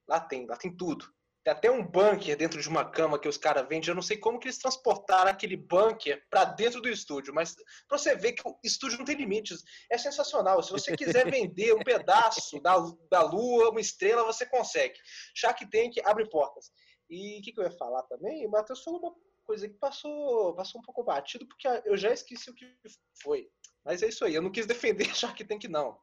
Lá 0.08 0.18
tem, 0.18 0.46
lá 0.46 0.56
tem 0.56 0.74
tudo. 0.74 1.12
Tem 1.46 1.52
até 1.52 1.70
um 1.70 1.86
bunker 1.86 2.36
dentro 2.36 2.60
de 2.60 2.68
uma 2.68 2.84
cama 2.84 3.20
que 3.20 3.28
os 3.28 3.36
caras 3.36 3.68
vendem. 3.68 3.88
Eu 3.88 3.94
não 3.94 4.02
sei 4.02 4.16
como 4.16 4.36
que 4.36 4.48
eles 4.48 4.58
transportaram 4.58 5.30
aquele 5.30 5.56
bunker 5.56 6.26
para 6.28 6.44
dentro 6.44 6.80
do 6.80 6.88
estúdio, 6.88 7.32
mas 7.32 7.54
para 7.86 7.96
você 7.96 8.16
ver 8.16 8.32
que 8.32 8.42
o 8.44 8.58
estúdio 8.64 8.98
não 8.98 9.04
tem 9.04 9.14
limites. 9.14 9.62
É 9.88 9.96
sensacional. 9.96 10.60
Se 10.60 10.72
você 10.72 10.96
quiser 10.96 11.24
vender 11.30 11.72
um 11.72 11.84
pedaço 11.84 12.60
da, 12.60 12.74
da 13.08 13.22
lua, 13.22 13.70
uma 13.70 13.80
estrela, 13.80 14.24
você 14.24 14.44
consegue. 14.44 14.98
Shark 15.36 15.70
Tank 15.70 16.00
abre 16.04 16.28
portas. 16.28 16.72
E 17.08 17.38
o 17.38 17.42
que, 17.42 17.52
que, 17.52 17.60
eu 17.60 17.64
ia 17.64 17.70
falar 17.70 18.02
também? 18.02 18.44
O 18.44 18.50
Matheus 18.50 18.82
falou 18.82 18.98
uma 18.98 19.14
coisa 19.44 19.68
que 19.68 19.74
passou, 19.74 20.52
passou 20.56 20.80
um 20.80 20.84
pouco 20.84 21.04
batido, 21.04 21.46
porque 21.46 21.68
eu 21.84 21.96
já 21.96 22.12
esqueci 22.12 22.50
o 22.50 22.54
que 22.56 22.76
foi. 23.22 23.48
Mas 23.84 24.02
é 24.02 24.08
isso 24.08 24.24
aí. 24.24 24.34
Eu 24.34 24.42
não 24.42 24.50
quis 24.50 24.66
defender 24.66 25.04
Shark 25.14 25.44
Tank, 25.44 25.62
não. 25.68 25.96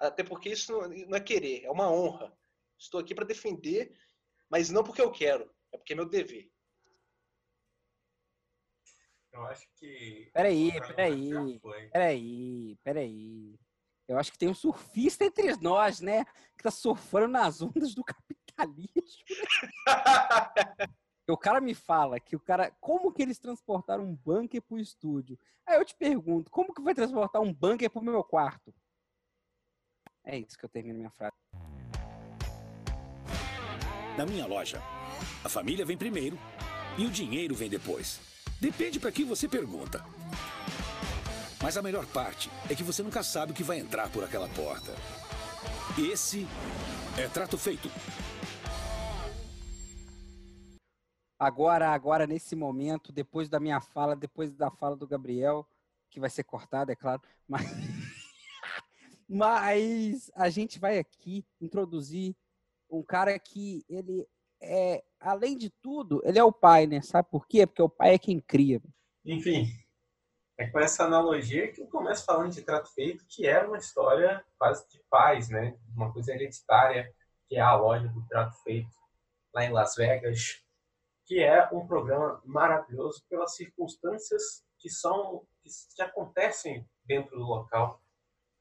Até 0.00 0.24
porque 0.24 0.48
isso 0.48 0.72
não 1.06 1.16
é 1.16 1.20
querer, 1.20 1.62
é 1.62 1.70
uma 1.70 1.88
honra. 1.88 2.36
Estou 2.76 2.98
aqui 2.98 3.14
para 3.14 3.24
defender 3.24 3.96
mas 4.54 4.70
não 4.70 4.84
porque 4.84 5.02
eu 5.02 5.10
quero, 5.10 5.50
é 5.72 5.76
porque 5.76 5.94
é 5.94 5.96
meu 5.96 6.08
dever. 6.08 6.48
Eu 9.32 9.42
acho 9.46 9.68
que. 9.74 10.30
Peraí, 10.32 10.70
peraí. 10.94 11.60
Peraí, 11.90 12.78
peraí. 12.84 13.58
Eu 14.06 14.16
acho 14.16 14.30
que 14.30 14.38
tem 14.38 14.48
um 14.48 14.54
surfista 14.54 15.24
entre 15.24 15.56
nós, 15.56 16.00
né? 16.00 16.24
Que 16.56 16.62
tá 16.62 16.70
surfando 16.70 17.26
nas 17.26 17.60
ondas 17.62 17.96
do 17.96 18.04
capitalismo. 18.04 19.24
o 21.28 21.36
cara 21.36 21.60
me 21.60 21.74
fala 21.74 22.20
que 22.20 22.36
o 22.36 22.40
cara. 22.40 22.70
Como 22.80 23.12
que 23.12 23.22
eles 23.22 23.40
transportaram 23.40 24.04
um 24.04 24.14
bunker 24.14 24.62
pro 24.62 24.78
estúdio? 24.78 25.36
Aí 25.66 25.78
eu 25.78 25.84
te 25.84 25.96
pergunto, 25.96 26.48
como 26.48 26.72
que 26.72 26.80
vai 26.80 26.94
transportar 26.94 27.42
um 27.42 27.52
bunker 27.52 27.90
pro 27.90 28.04
meu 28.04 28.22
quarto? 28.22 28.72
É 30.22 30.38
isso 30.38 30.56
que 30.56 30.64
eu 30.64 30.68
termino 30.68 30.96
minha 30.96 31.10
frase. 31.10 31.43
Na 34.16 34.24
minha 34.24 34.46
loja, 34.46 34.80
a 35.42 35.48
família 35.48 35.84
vem 35.84 35.96
primeiro 35.96 36.38
e 36.96 37.04
o 37.04 37.10
dinheiro 37.10 37.52
vem 37.52 37.68
depois. 37.68 38.20
Depende 38.60 39.00
para 39.00 39.10
quem 39.10 39.24
você 39.24 39.48
pergunta. 39.48 40.04
Mas 41.60 41.76
a 41.76 41.82
melhor 41.82 42.06
parte 42.06 42.48
é 42.70 42.76
que 42.76 42.84
você 42.84 43.02
nunca 43.02 43.24
sabe 43.24 43.50
o 43.50 43.54
que 43.54 43.64
vai 43.64 43.80
entrar 43.80 44.08
por 44.10 44.22
aquela 44.22 44.48
porta. 44.50 44.92
Esse 45.98 46.46
é 47.18 47.26
trato 47.26 47.58
feito. 47.58 47.90
Agora, 51.36 51.88
agora 51.88 52.24
nesse 52.24 52.54
momento, 52.54 53.12
depois 53.12 53.48
da 53.48 53.58
minha 53.58 53.80
fala, 53.80 54.14
depois 54.14 54.52
da 54.52 54.70
fala 54.70 54.94
do 54.94 55.08
Gabriel, 55.08 55.66
que 56.08 56.20
vai 56.20 56.30
ser 56.30 56.44
cortada, 56.44 56.92
é 56.92 56.96
claro, 56.96 57.20
mas 57.48 57.64
mas 59.28 60.30
a 60.36 60.48
gente 60.48 60.78
vai 60.78 60.98
aqui 60.98 61.44
introduzir 61.60 62.36
um 62.90 63.02
cara 63.02 63.38
que 63.38 63.84
ele 63.88 64.26
é, 64.60 65.02
além 65.20 65.56
de 65.56 65.70
tudo, 65.70 66.22
ele 66.24 66.38
é 66.38 66.44
o 66.44 66.52
pai, 66.52 66.86
né? 66.86 67.00
Sabe 67.02 67.28
por 67.30 67.46
quê? 67.46 67.66
Porque 67.66 67.82
o 67.82 67.88
pai 67.88 68.14
é 68.14 68.18
quem 68.18 68.40
cria. 68.40 68.80
Enfim, 69.24 69.66
é 70.56 70.66
com 70.68 70.78
essa 70.78 71.04
analogia 71.04 71.70
que 71.72 71.80
eu 71.80 71.86
começo 71.88 72.24
falando 72.24 72.52
de 72.52 72.62
Trato 72.62 72.92
Feito, 72.94 73.24
que 73.28 73.46
era 73.46 73.66
uma 73.66 73.78
história 73.78 74.44
quase 74.58 74.88
de 74.88 75.02
paz, 75.10 75.48
né? 75.48 75.76
Uma 75.94 76.12
coisa 76.12 76.32
hereditária, 76.32 77.12
que 77.48 77.56
é 77.56 77.60
a 77.60 77.74
loja 77.74 78.08
do 78.08 78.26
Trato 78.26 78.56
Feito, 78.62 78.94
lá 79.52 79.64
em 79.64 79.72
Las 79.72 79.96
Vegas, 79.96 80.62
que 81.26 81.42
é 81.42 81.68
um 81.72 81.86
programa 81.86 82.40
maravilhoso 82.44 83.24
pelas 83.28 83.54
circunstâncias 83.56 84.64
que 84.78 84.88
são 84.88 85.46
que, 85.62 85.70
que 85.96 86.02
acontecem 86.02 86.88
dentro 87.04 87.36
do 87.36 87.44
local. 87.44 88.00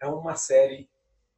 É 0.01 0.07
uma 0.07 0.35
série 0.35 0.89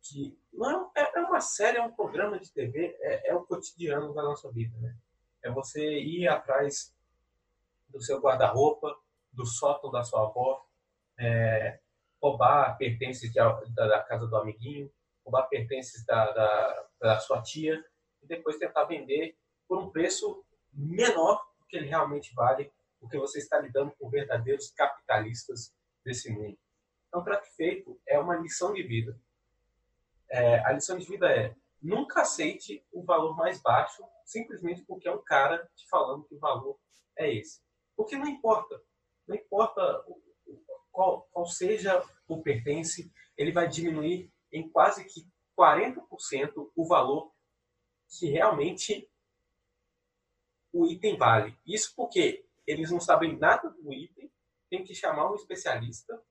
que 0.06 0.38
não 0.54 0.92
é, 0.96 1.12
é, 1.16 1.20
uma 1.22 1.42
série, 1.42 1.78
é 1.78 1.82
um 1.82 1.92
programa 1.92 2.40
de 2.40 2.52
TV, 2.52 2.96
é, 3.02 3.30
é 3.30 3.36
o 3.36 3.44
cotidiano 3.44 4.14
da 4.14 4.22
nossa 4.22 4.52
vida, 4.52 4.78
né? 4.78 4.96
É 5.44 5.50
você 5.50 6.00
ir 6.00 6.28
atrás 6.28 6.96
do 7.90 8.00
seu 8.02 8.20
guarda-roupa, 8.20 8.96
do 9.32 9.46
sótão 9.46 9.92
da 9.92 10.04
sua 10.04 10.24
avó, 10.24 10.66
é, 11.20 11.80
roubar 12.22 12.78
pertences 12.78 13.32
de, 13.32 13.40
da, 13.40 13.88
da, 13.88 14.04
casa 14.04 14.28
do 14.28 14.38
amiguinho, 14.38 14.92
roubar 15.24 15.48
pertences 15.48 16.06
da, 16.06 16.32
da, 16.32 16.88
da 17.00 17.20
sua 17.20 17.42
tia 17.42 17.84
e 18.22 18.28
depois 18.28 18.58
tentar 18.58 18.86
vender 18.86 19.36
por 19.68 19.80
um 19.80 19.90
preço 19.90 20.44
menor 20.72 21.44
do 21.60 21.66
que 21.66 21.78
ele 21.78 21.88
realmente 21.88 22.34
vale, 22.34 22.72
porque 23.00 23.18
você 23.18 23.40
está 23.40 23.60
lidando 23.60 23.92
com 23.98 24.10
verdadeiros 24.10 24.72
capitalistas 24.72 25.74
desse 26.04 26.32
mundo. 26.32 26.58
Então, 27.08 27.24
que 27.24 27.56
feito 27.56 28.00
é 28.08 28.20
uma 28.20 28.36
lição 28.36 28.74
de 28.74 28.84
vida 28.84 29.20
é, 30.30 30.60
a 30.66 30.72
lição 30.72 30.98
de 30.98 31.06
vida 31.06 31.30
é 31.32 31.56
nunca 31.82 32.22
aceite 32.22 32.86
o 32.92 33.04
valor 33.04 33.36
mais 33.36 33.62
baixo 33.62 34.04
simplesmente 34.26 34.84
porque 34.86 35.08
é 35.08 35.12
um 35.12 35.24
cara 35.24 35.70
te 35.76 35.88
falando 35.88 36.26
que 36.26 36.36
o 36.36 36.40
valor 36.40 36.80
é 37.18 37.32
esse. 37.34 37.62
Porque 37.96 38.18
não 38.18 38.28
importa. 38.28 38.82
Não 39.28 39.36
importa 39.36 40.04
qual, 40.92 41.28
qual 41.32 41.46
seja 41.46 42.04
o 42.28 42.42
pertence, 42.42 43.12
ele 43.38 43.52
vai 43.52 43.68
diminuir 43.68 44.32
em 44.52 44.70
quase 44.70 45.06
que 45.06 45.28
40% 45.58 46.72
o 46.76 46.88
valor 46.88 47.34
que 48.10 48.28
realmente 48.30 49.10
o 50.74 50.86
item 50.88 51.18
vale. 51.18 51.58
Isso 51.66 51.94
porque 51.96 52.46
eles 52.68 52.92
não 52.92 53.00
sabem 53.00 53.38
nada 53.38 53.70
do 53.70 53.94
item, 53.94 54.32
tem 54.70 54.84
que 54.84 54.96
chamar 54.96 55.32
um 55.32 55.36
especialista 55.36 56.22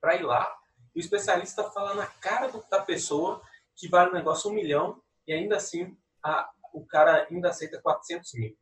para 0.00 0.16
ir 0.16 0.22
lá 0.22 0.59
o 0.94 0.98
especialista 0.98 1.70
fala 1.70 1.94
na 1.94 2.06
cara 2.06 2.50
da 2.70 2.82
pessoa 2.82 3.42
que 3.76 3.88
vale 3.88 4.10
o 4.10 4.14
negócio 4.14 4.50
um 4.50 4.54
milhão 4.54 5.00
e 5.26 5.32
ainda 5.32 5.56
assim 5.56 5.96
a, 6.22 6.50
o 6.72 6.84
cara 6.84 7.26
ainda 7.30 7.48
aceita 7.48 7.80
400 7.80 8.34
mil. 8.34 8.56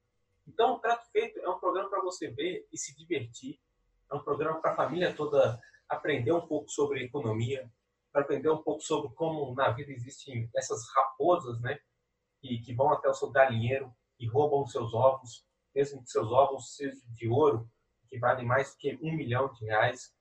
Então, 0.46 0.74
o 0.74 0.78
Trato 0.78 1.06
Feito 1.10 1.38
é 1.40 1.48
um 1.48 1.58
programa 1.58 1.90
para 1.90 2.00
você 2.00 2.30
ver 2.30 2.66
e 2.72 2.78
se 2.78 2.96
divertir. 2.96 3.60
É 4.10 4.14
um 4.14 4.22
programa 4.22 4.60
para 4.60 4.72
a 4.72 4.76
família 4.76 5.14
toda 5.14 5.60
aprender 5.88 6.32
um 6.32 6.46
pouco 6.46 6.70
sobre 6.70 7.04
economia, 7.04 7.70
para 8.10 8.22
aprender 8.22 8.50
um 8.50 8.62
pouco 8.62 8.80
sobre 8.80 9.12
como 9.14 9.54
na 9.54 9.70
vida 9.70 9.92
existem 9.92 10.48
essas 10.56 10.88
raposas, 10.94 11.60
né? 11.60 11.78
Que, 12.40 12.58
que 12.60 12.74
vão 12.74 12.92
até 12.92 13.08
o 13.08 13.14
seu 13.14 13.30
galinheiro 13.30 13.92
e 14.18 14.26
roubam 14.26 14.62
os 14.62 14.72
seus 14.72 14.94
ovos, 14.94 15.44
mesmo 15.74 16.02
que 16.02 16.10
seus 16.10 16.30
ovos 16.30 16.76
sejam 16.76 17.02
de 17.08 17.28
ouro, 17.28 17.68
que 18.08 18.18
valem 18.18 18.46
mais 18.46 18.72
do 18.72 18.78
que 18.78 18.98
um 19.02 19.12
milhão 19.12 19.52
de 19.52 19.66
reais 19.66 20.14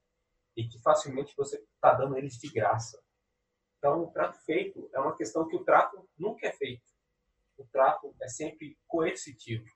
e 0.58 0.68
que 0.68 0.82
facilmente 0.82 1.36
você 1.38 1.58
está 1.58 1.94
dando 1.94 2.18
eles 2.18 2.34
de 2.40 2.50
graça. 2.50 3.00
Então, 3.78 4.04
o 4.04 4.12
trato 4.12 4.40
feito 4.44 4.90
é 4.92 5.00
uma 5.00 5.16
questão 5.16 5.48
que 5.48 5.56
o 5.56 5.64
trato 5.64 6.10
nunca 6.18 6.48
é 6.48 6.52
feito. 6.52 6.84
O 7.56 7.64
trato 7.66 8.14
é 8.20 8.28
sempre 8.28 8.76
coercitivo. 8.88 9.68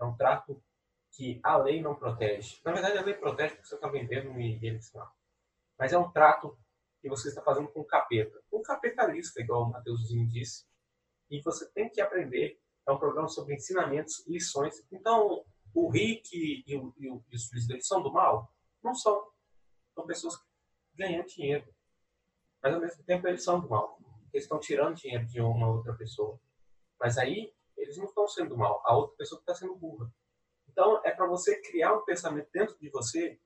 É 0.00 0.04
um 0.04 0.16
trato 0.16 0.62
que 1.10 1.38
a 1.42 1.58
lei 1.58 1.82
não 1.82 1.94
protege. 1.94 2.58
Na 2.64 2.72
verdade, 2.72 2.96
a 2.96 3.02
lei 3.02 3.12
protege 3.12 3.54
porque 3.54 3.68
você 3.68 3.74
está 3.74 3.88
vendendo 3.88 4.40
e 4.40 4.58
eles. 4.66 4.90
Mas 5.78 5.92
é 5.92 5.98
um 5.98 6.10
trato 6.10 6.58
que 7.02 7.10
você 7.10 7.28
está 7.28 7.42
fazendo 7.42 7.68
com 7.68 7.84
capeta. 7.84 8.42
Um 8.50 8.62
capitalista, 8.62 9.40
igual 9.42 9.64
o 9.64 9.70
Matheusinho 9.70 10.26
disse. 10.26 10.64
E 11.30 11.42
você 11.42 11.70
tem 11.72 11.90
que 11.90 12.00
aprender. 12.00 12.58
É 12.86 12.92
um 12.92 12.98
programa 12.98 13.28
sobre 13.28 13.54
ensinamentos, 13.54 14.26
lições. 14.26 14.82
Então, 14.90 15.44
o 15.74 15.90
Rick 15.90 16.64
e, 16.66 16.76
o, 16.76 16.94
e, 16.96 17.10
o, 17.10 17.22
e 17.30 17.36
os 17.36 17.86
são 17.86 18.02
do 18.02 18.10
mal? 18.10 18.50
Não 18.82 18.94
são 18.94 19.31
são 19.94 20.06
pessoas 20.06 20.38
ganham 20.94 21.24
dinheiro. 21.24 21.66
Mas 22.62 22.74
ao 22.74 22.80
mesmo 22.80 23.02
tempo 23.04 23.26
eles 23.26 23.42
são 23.42 23.60
do 23.60 23.68
mal. 23.68 23.98
eles 24.32 24.44
estão 24.44 24.58
tirando 24.58 24.96
dinheiro 24.96 25.26
de 25.26 25.40
uma 25.40 25.68
outra 25.68 25.94
pessoa. 25.94 26.38
Mas 26.98 27.18
aí 27.18 27.52
eles 27.76 27.96
não 27.96 28.04
estão 28.04 28.28
sendo 28.28 28.56
mal, 28.56 28.80
a 28.84 28.96
outra 28.96 29.16
pessoa 29.16 29.40
está 29.40 29.54
sendo 29.54 29.74
burra. 29.74 30.12
Então 30.68 31.00
é 31.04 31.10
para 31.10 31.26
você 31.26 31.60
criar 31.60 31.94
um 31.94 32.04
pensamento 32.04 32.48
dentro 32.52 32.78
de 32.78 32.88
você 32.90 33.38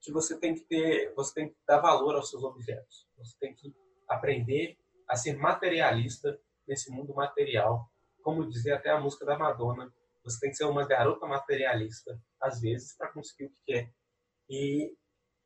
que 0.00 0.12
você 0.12 0.38
tem 0.38 0.54
que 0.54 0.60
ter, 0.62 1.12
você 1.14 1.34
tem 1.34 1.48
que 1.48 1.56
dar 1.66 1.80
valor 1.80 2.14
aos 2.14 2.30
seus 2.30 2.42
objetos. 2.44 3.06
Você 3.18 3.36
tem 3.38 3.54
que 3.54 3.74
aprender 4.08 4.78
a 5.08 5.16
ser 5.16 5.36
materialista 5.36 6.40
nesse 6.66 6.90
mundo 6.90 7.14
material. 7.14 7.90
Como 8.22 8.48
dizia 8.48 8.76
até 8.76 8.90
a 8.90 9.00
música 9.00 9.24
da 9.24 9.38
Madonna, 9.38 9.92
você 10.22 10.38
tem 10.40 10.50
que 10.50 10.56
ser 10.56 10.64
uma 10.64 10.86
garota 10.86 11.26
materialista, 11.26 12.20
às 12.40 12.60
vezes, 12.60 12.96
para 12.96 13.12
conseguir 13.12 13.46
o 13.46 13.50
que 13.50 13.62
quer. 13.64 13.92
E 14.48 14.94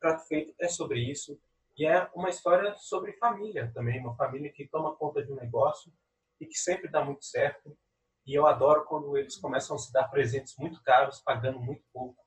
Trato 0.02 0.26
Feito 0.26 0.52
é 0.58 0.68
sobre 0.68 0.98
isso. 0.98 1.40
E 1.78 1.86
é 1.86 2.10
uma 2.12 2.28
história 2.28 2.74
sobre 2.74 3.12
família 3.14 3.70
também, 3.72 4.00
uma 4.00 4.16
família 4.16 4.52
que 4.52 4.66
toma 4.66 4.96
conta 4.96 5.24
de 5.24 5.32
um 5.32 5.36
negócio 5.36 5.92
e 6.40 6.46
que 6.46 6.58
sempre 6.58 6.90
dá 6.90 7.04
muito 7.04 7.24
certo. 7.24 7.78
E 8.26 8.34
eu 8.34 8.46
adoro 8.46 8.84
quando 8.84 9.16
eles 9.16 9.36
começam 9.36 9.76
a 9.76 9.78
se 9.78 9.92
dar 9.92 10.08
presentes 10.08 10.56
muito 10.58 10.82
caros, 10.82 11.20
pagando 11.20 11.60
muito 11.60 11.84
pouco. 11.92 12.20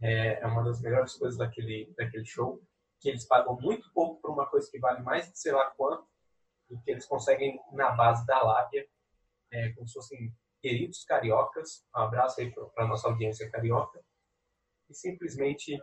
É, 0.00 0.40
é 0.40 0.46
uma 0.46 0.64
das 0.64 0.80
melhores 0.80 1.14
coisas 1.14 1.38
daquele, 1.38 1.92
daquele 1.96 2.24
show, 2.24 2.60
que 2.98 3.10
eles 3.10 3.26
pagam 3.26 3.54
muito 3.60 3.92
pouco 3.92 4.20
por 4.20 4.30
uma 4.30 4.46
coisa 4.46 4.68
que 4.70 4.78
vale 4.78 5.02
mais 5.02 5.30
de 5.30 5.38
sei 5.38 5.52
lá 5.52 5.70
quanto, 5.72 6.08
e 6.70 6.78
que 6.78 6.90
eles 6.90 7.04
conseguem 7.04 7.60
na 7.72 7.90
base 7.90 8.24
da 8.26 8.42
lábia, 8.42 8.88
é, 9.52 9.70
como 9.72 9.86
se 9.86 9.94
fossem 9.94 10.34
queridos 10.60 11.04
cariocas. 11.04 11.86
Um 11.94 12.00
abraço 12.00 12.40
aí 12.40 12.50
para 12.50 12.88
nossa 12.88 13.08
audiência 13.08 13.50
carioca. 13.50 14.02
E 14.88 14.94
simplesmente 14.94 15.78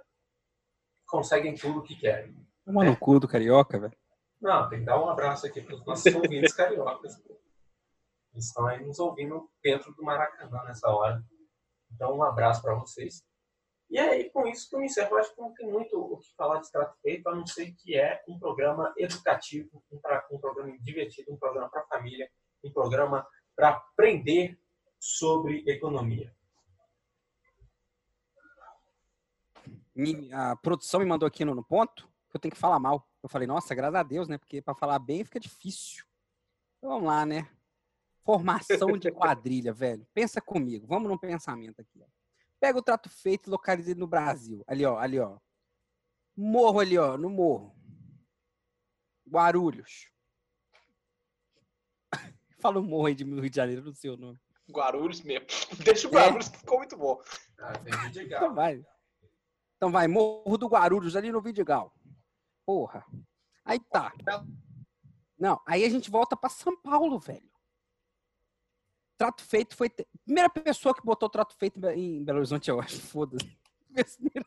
conseguem 1.08 1.56
tudo 1.56 1.80
o 1.80 1.84
que 1.84 1.96
querem. 1.96 2.36
Uma 2.66 2.84
no 2.84 2.98
cu 2.98 3.20
do 3.20 3.28
carioca, 3.28 3.80
velho. 3.80 3.98
Não, 4.42 4.70
tem 4.70 4.80
que 4.80 4.86
dar 4.86 5.02
um 5.02 5.10
abraço 5.10 5.48
aqui 5.48 5.62
para 5.62 5.76
os 5.76 5.86
nossos 5.86 6.14
ouvintes 6.14 6.54
cariocas. 6.54 7.18
Eles 8.34 8.46
estão 8.46 8.68
aí 8.68 8.86
nos 8.86 9.00
ouvindo 9.00 9.50
dentro 9.64 9.94
do 9.94 10.04
Maracanã 10.04 10.64
nessa 10.66 10.90
hora. 10.90 11.24
Então, 11.92 12.16
um 12.16 12.24
abraço 12.24 12.62
para 12.62 12.76
vocês. 12.76 13.24
E 13.90 13.98
aí, 13.98 14.30
com 14.30 14.46
isso 14.46 14.70
que 14.70 14.76
eu 14.76 14.80
me 14.80 14.86
encerro. 14.86 15.12
Eu 15.12 15.20
acho 15.20 15.34
que 15.34 15.42
não 15.42 15.54
tem 15.54 15.72
muito 15.72 15.98
o 15.98 16.18
que 16.18 16.36
falar 16.36 16.60
de 16.60 16.70
trato 16.72 16.96
feito, 17.02 17.28
a 17.28 17.36
não 17.36 17.48
ser 17.48 17.72
que 17.72 17.98
é 17.98 18.22
um 18.28 18.38
programa 18.38 18.94
educativo, 18.98 19.82
um, 19.92 19.98
um 20.32 20.40
programa 20.40 20.78
divertido, 20.82 21.34
um 21.34 21.38
programa 21.38 21.70
para 21.70 21.82
a 21.82 21.88
família, 21.88 22.30
um 22.64 22.72
programa 22.72 23.26
para 23.56 23.70
aprender 23.70 24.60
sobre 25.00 25.64
economia. 25.68 26.36
A 30.34 30.56
produção 30.56 31.00
me 31.00 31.06
mandou 31.06 31.28
aqui 31.28 31.44
no, 31.44 31.56
no 31.56 31.64
ponto 31.64 32.08
que 32.30 32.36
eu 32.36 32.40
tenho 32.40 32.54
que 32.54 32.60
falar 32.60 32.80
mal. 32.80 33.08
Eu 33.24 33.30
falei, 33.30 33.48
nossa, 33.48 33.74
graças 33.74 33.96
a 33.96 34.04
Deus, 34.04 34.28
né? 34.28 34.38
Porque 34.38 34.62
para 34.62 34.76
falar 34.76 35.00
bem 35.00 35.24
fica 35.24 35.40
difícil. 35.40 36.06
Então, 36.78 36.92
vamos 36.92 37.08
lá, 37.08 37.26
né? 37.26 37.50
Formação 38.24 38.98
de 38.98 39.10
quadrilha, 39.12 39.74
velho. 39.74 40.06
Pensa 40.14 40.42
comigo. 40.42 40.86
Vamos 40.88 41.10
num 41.10 41.18
pensamento 41.18 41.82
aqui. 41.82 42.02
Ó. 42.02 42.08
Pega 42.60 42.78
o 42.78 42.82
trato 42.82 43.10
feito 43.10 43.50
localizado 43.50 44.00
no 44.00 44.08
Brasil. 44.08 44.64
Ali, 44.68 44.86
ó, 44.86 44.98
ali, 44.98 45.20
ó. 45.20 45.38
Morro 46.36 46.80
ali, 46.80 46.98
ó, 46.98 47.18
no 47.18 47.30
morro. 47.30 47.76
Guarulhos. 49.28 50.12
Fala 52.60 52.80
o 52.80 52.84
morro 52.84 53.08
aí 53.08 53.16
de 53.16 53.24
Rio 53.24 53.50
de 53.50 53.56
Janeiro 53.56 53.84
no 53.84 53.94
seu 53.94 54.16
nome. 54.16 54.40
Guarulhos 54.70 55.22
mesmo. 55.22 55.48
Deixa 55.84 56.08
o 56.08 56.12
Guarulhos, 56.12 56.48
é. 56.48 56.58
ficou 56.58 56.78
muito 56.78 56.98
bom. 56.98 57.22
Ah, 57.60 57.74
então 58.16 58.54
vai. 58.54 58.84
Então 59.78 59.92
vai, 59.92 60.08
Morro 60.08 60.58
do 60.58 60.68
Guarulhos, 60.68 61.16
ali 61.16 61.32
no 61.32 61.42
Vidigal. 61.42 61.94
Porra. 62.66 63.06
Aí 63.64 63.80
tá. 63.80 64.12
Não, 65.38 65.62
aí 65.66 65.86
a 65.86 65.90
gente 65.90 66.10
volta 66.10 66.36
para 66.36 66.50
São 66.50 66.76
Paulo, 66.76 67.20
velho. 67.20 67.50
Trato 69.18 69.44
feito 69.44 69.76
foi. 69.76 69.90
Primeira 70.26 70.50
pessoa 70.50 70.94
que 70.94 71.04
botou 71.04 71.30
trato 71.30 71.56
feito 71.56 71.84
em 71.90 72.24
Belo 72.24 72.40
Horizonte, 72.40 72.70
eu 72.70 72.80
acho. 72.80 73.00
Foda-se. 73.02 73.58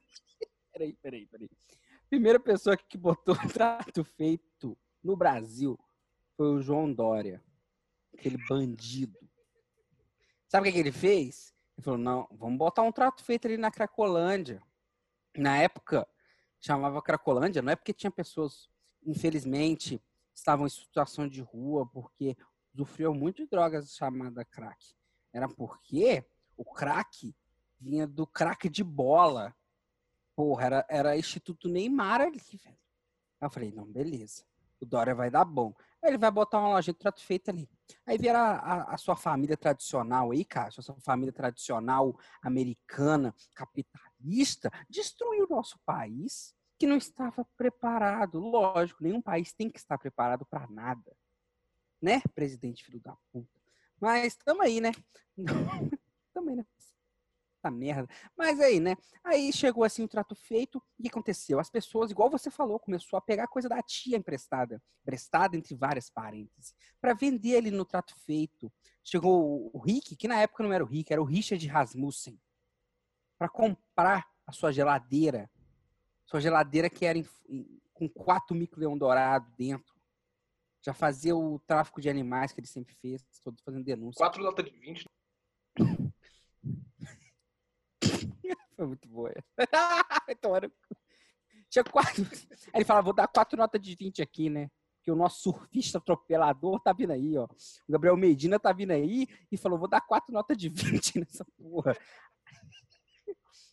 Peraí, 0.73 0.95
peraí, 0.95 1.27
peraí. 1.27 1.51
Primeira 2.09 2.41
pessoa 2.41 2.75
que 2.75 2.97
botou 2.97 3.37
trato 3.53 4.03
feito 4.03 4.79
no 5.03 5.15
Brasil 5.15 5.79
foi 6.37 6.55
o 6.55 6.61
João 6.63 6.91
Dória. 6.91 7.45
Aquele 8.15 8.39
bandido. 8.49 9.19
Sabe 10.49 10.63
o 10.63 10.73
que, 10.73 10.75
que 10.75 10.81
ele 10.81 10.93
fez? 10.93 11.55
Ele 11.77 11.85
falou: 11.85 11.99
não, 11.99 12.27
vamos 12.33 12.57
botar 12.59 12.83
um 12.83 12.93
trato 12.93 13.23
feito 13.23 13.47
ali 13.47 13.59
na 13.59 13.71
Cracolândia. 13.71 14.63
Na 15.37 15.59
época, 15.59 16.07
chamava 16.61 17.03
Cracolândia, 17.03 17.63
não 17.63 17.73
é 17.73 17.77
porque 17.77 17.93
tinha 17.93 18.11
pessoas, 18.11 18.69
infelizmente, 19.05 20.03
estavam 20.35 20.67
em 20.67 20.71
situação 20.71 21.29
de 21.29 21.41
rua, 21.41 21.87
porque 21.87 22.37
sofreu 22.77 23.15
muito 23.15 23.43
de 23.43 23.49
drogas 23.49 23.95
chamada 23.95 24.45
crack. 24.45 24.95
Era 25.33 25.49
porque 25.49 26.25
o 26.57 26.65
crack 26.65 27.35
vinha 27.79 28.07
do 28.07 28.27
crack 28.27 28.69
de 28.69 28.85
bola. 28.85 29.55
Porra, 30.35 30.65
era, 30.65 30.87
era 30.89 31.19
Instituto 31.19 31.69
Neymar 31.69 32.21
ali, 32.21 32.39
velho. 32.39 32.79
Aí 33.41 33.47
eu 33.47 33.51
falei, 33.51 33.73
não, 33.73 33.87
beleza. 33.87 34.45
O 34.81 34.87
Dória 34.87 35.15
vai 35.15 35.31
dar 35.31 35.45
bom. 35.45 35.75
Aí 36.03 36.11
ele 36.11 36.19
vai 36.19 36.31
botar 36.31 36.59
uma 36.59 36.71
loja 36.71 36.93
de 36.93 36.99
trato 36.99 37.23
feito 37.23 37.51
ali. 37.51 37.69
Aí 38.07 38.17
vier 38.17 38.35
a, 38.35 38.53
a, 38.53 38.95
a, 38.95 38.97
sua 38.97 39.15
família 39.15 39.57
tradicional 39.57 40.31
aí, 40.31 40.45
cara, 40.45 40.71
sua 40.71 40.97
família 41.01 41.33
tradicional 41.33 42.19
americana, 42.43 43.35
capitalista, 43.55 44.10
destruiu 44.89 45.47
o 45.47 45.55
nosso 45.55 45.79
país 45.85 46.55
que 46.79 46.87
não 46.87 46.97
estava 46.97 47.45
preparado. 47.57 48.39
Lógico, 48.39 49.03
nenhum 49.03 49.21
país 49.21 49.53
tem 49.53 49.71
que 49.71 49.79
estar 49.79 49.99
preparado 49.99 50.47
para 50.47 50.67
nada 50.69 51.15
né, 52.01 52.23
presidente 52.35 52.85
filho 52.85 53.01
da 53.01 53.17
puta. 53.33 53.61
Mas 54.01 54.37
tamo 54.37 54.63
aí, 54.63 54.81
né? 54.81 54.93
tamo 56.33 56.51
aí, 56.51 56.57
né? 56.57 56.67
Essa 57.63 57.71
merda. 57.71 58.09
Mas 58.35 58.59
aí, 58.59 58.81
né? 58.81 58.97
Aí 59.23 59.53
chegou 59.53 59.85
assim 59.85 60.03
o 60.03 60.09
trato 60.09 60.35
feito. 60.35 60.83
Que 61.01 61.09
aconteceu? 61.09 61.61
As 61.61 61.69
pessoas, 61.69 62.11
igual 62.11 62.31
você 62.31 62.51
falou, 62.51 62.81
começou 62.81 63.19
a 63.19 63.21
pegar 63.21 63.47
coisa 63.49 63.69
da 63.69 63.83
tia 63.83 64.17
emprestada. 64.17 64.83
Emprestada 65.03 65.59
entre 65.59 65.75
várias 65.75 66.09
parênteses. 66.09 66.75
para 66.99 67.13
vender 67.13 67.51
ele 67.51 67.71
no 67.71 67.85
trato 67.85 68.15
feito. 68.21 68.73
Chegou 69.05 69.71
o 69.75 69.79
Rick, 69.79 70.17
que 70.17 70.27
na 70.27 70.41
época 70.41 70.63
não 70.63 70.73
era 70.73 70.83
o 70.83 70.87
Rick, 70.87 71.13
era 71.13 71.21
o 71.21 71.27
Richard 71.27 71.67
Rasmussen. 71.67 72.41
Para 73.41 73.49
comprar 73.49 74.29
a 74.47 74.53
sua 74.53 74.71
geladeira. 74.71 75.51
Sua 76.27 76.43
geladeira 76.43 76.91
que 76.91 77.07
era 77.07 77.17
em, 77.17 77.27
em, 77.49 77.81
com 77.95 78.07
quatro 78.07 78.55
micro-leão 78.55 78.99
dourado 78.99 79.51
dentro 79.57 79.91
já 80.83 80.93
fazia 80.95 81.37
o 81.37 81.59
tráfico 81.61 82.01
de 82.01 82.09
animais 82.09 82.53
que 82.53 82.61
ele 82.61 82.67
sempre 82.67 82.95
fez, 82.95 83.23
todo 83.45 83.61
fazendo 83.63 83.85
denúncia. 83.85 84.19
Quatro 84.19 84.43
notas 84.43 84.65
de 84.65 84.71
20. 84.71 85.07
Foi 88.77 88.87
muito 88.87 89.07
boa. 89.09 89.33
então, 90.29 90.57
era... 90.57 90.71
Tinha 91.69 91.85
quatro. 91.85 92.25
Aí 92.73 92.77
ele 92.77 92.85
fala, 92.85 93.03
vou 93.03 93.13
dar 93.13 93.29
quatro 93.29 93.59
notas 93.59 93.81
de 93.81 93.95
20 93.95 94.23
aqui, 94.23 94.49
né? 94.49 94.71
Que 95.03 95.11
o 95.11 95.15
nosso 95.15 95.43
surfista 95.43 95.99
atropelador 95.99 96.81
tá 96.81 96.95
vindo 96.95 97.13
aí, 97.13 97.37
ó. 97.37 97.45
O 97.45 97.93
Gabriel 97.93 98.17
Medina 98.17 98.59
tá 98.59 98.73
vindo 98.73 98.93
aí 98.93 99.29
e 99.53 99.57
falou, 99.59 99.79
vou 99.79 99.89
dar 99.89 100.01
quatro 100.01 100.33
notas 100.33 100.57
de 100.57 100.71
20 100.71 101.21
nessa 101.21 101.45
porra. 101.57 101.95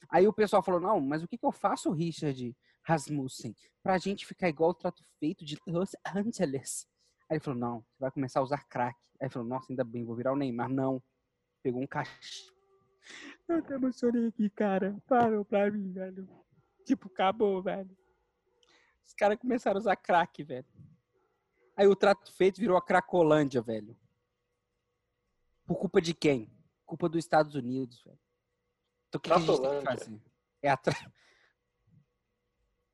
Aí 0.09 0.27
o 0.27 0.33
pessoal 0.33 0.63
falou, 0.63 0.79
não, 0.79 0.99
mas 1.01 1.23
o 1.23 1.27
que, 1.27 1.37
que 1.37 1.45
eu 1.45 1.51
faço, 1.51 1.91
Richard 1.91 2.55
Rasmussen, 2.83 3.55
pra 3.83 3.97
gente 3.97 4.25
ficar 4.25 4.47
igual 4.47 4.69
o 4.69 4.73
trato 4.73 5.03
feito 5.19 5.43
de 5.43 5.57
Los 5.67 5.91
Angeles? 6.05 6.87
Aí 7.29 7.35
ele 7.35 7.43
falou, 7.43 7.59
não, 7.59 7.81
você 7.81 7.99
vai 7.99 8.11
começar 8.11 8.39
a 8.39 8.43
usar 8.43 8.67
crack. 8.67 8.97
Aí 9.19 9.25
ele 9.25 9.29
falou, 9.29 9.47
nossa, 9.47 9.71
ainda 9.71 9.83
bem, 9.83 10.05
vou 10.05 10.15
virar 10.15 10.33
o 10.33 10.37
Neymar. 10.37 10.69
Não. 10.69 11.03
Pegou 11.61 11.81
um 11.81 11.87
cachê. 11.87 12.51
Eu 13.47 13.57
até 13.57 13.75
emocionei 13.75 14.27
aqui, 14.27 14.49
cara. 14.49 15.01
Parou 15.07 15.43
pra 15.43 15.69
mim, 15.71 15.91
velho. 15.91 16.27
Tipo, 16.85 17.07
acabou, 17.07 17.61
velho. 17.61 17.97
Os 19.05 19.13
caras 19.13 19.37
começaram 19.37 19.77
a 19.77 19.79
usar 19.79 19.95
crack, 19.95 20.43
velho. 20.43 20.65
Aí 21.75 21.87
o 21.87 21.95
trato 21.95 22.33
feito 22.33 22.59
virou 22.59 22.77
a 22.77 22.81
Cracolândia, 22.81 23.61
velho. 23.61 23.97
Por 25.65 25.77
culpa 25.77 26.01
de 26.01 26.13
quem? 26.13 26.51
Culpa 26.85 27.07
dos 27.07 27.19
Estados 27.19 27.55
Unidos, 27.55 28.01
velho. 28.03 28.19
Então 29.17 29.37
o 29.37 29.41
que, 29.41 29.45
que 29.45 29.51
a 29.51 29.55
gente 29.55 29.61
tem 29.61 29.79
que 29.79 29.85
fazer? 29.85 30.21
É 30.61 30.69
a, 30.69 30.77
tra... 30.77 31.11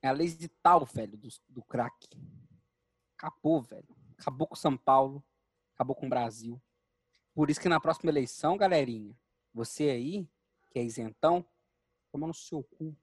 é 0.01 0.07
a 0.07 0.11
lei 0.11 0.27
de 0.29 0.47
tal, 0.47 0.85
velho, 0.85 1.17
do, 1.17 1.29
do 1.49 1.63
crack. 1.63 2.07
Acabou, 3.17 3.61
velho 3.61 4.03
acabou 4.23 4.47
com 4.47 4.55
São 4.55 4.77
Paulo, 4.77 5.23
acabou 5.73 5.95
com 5.95 6.05
o 6.05 6.09
Brasil. 6.09 6.61
Por 7.33 7.49
isso 7.49 7.59
que 7.59 7.69
na 7.69 7.79
próxima 7.79 8.09
eleição, 8.09 8.57
galerinha, 8.57 9.15
você 9.53 9.89
aí, 9.89 10.29
que 10.69 10.79
é 10.79 10.83
isentão, 10.83 11.45
toma 12.11 12.27
no 12.27 12.33
seu 12.33 12.63
cu. 12.63 12.95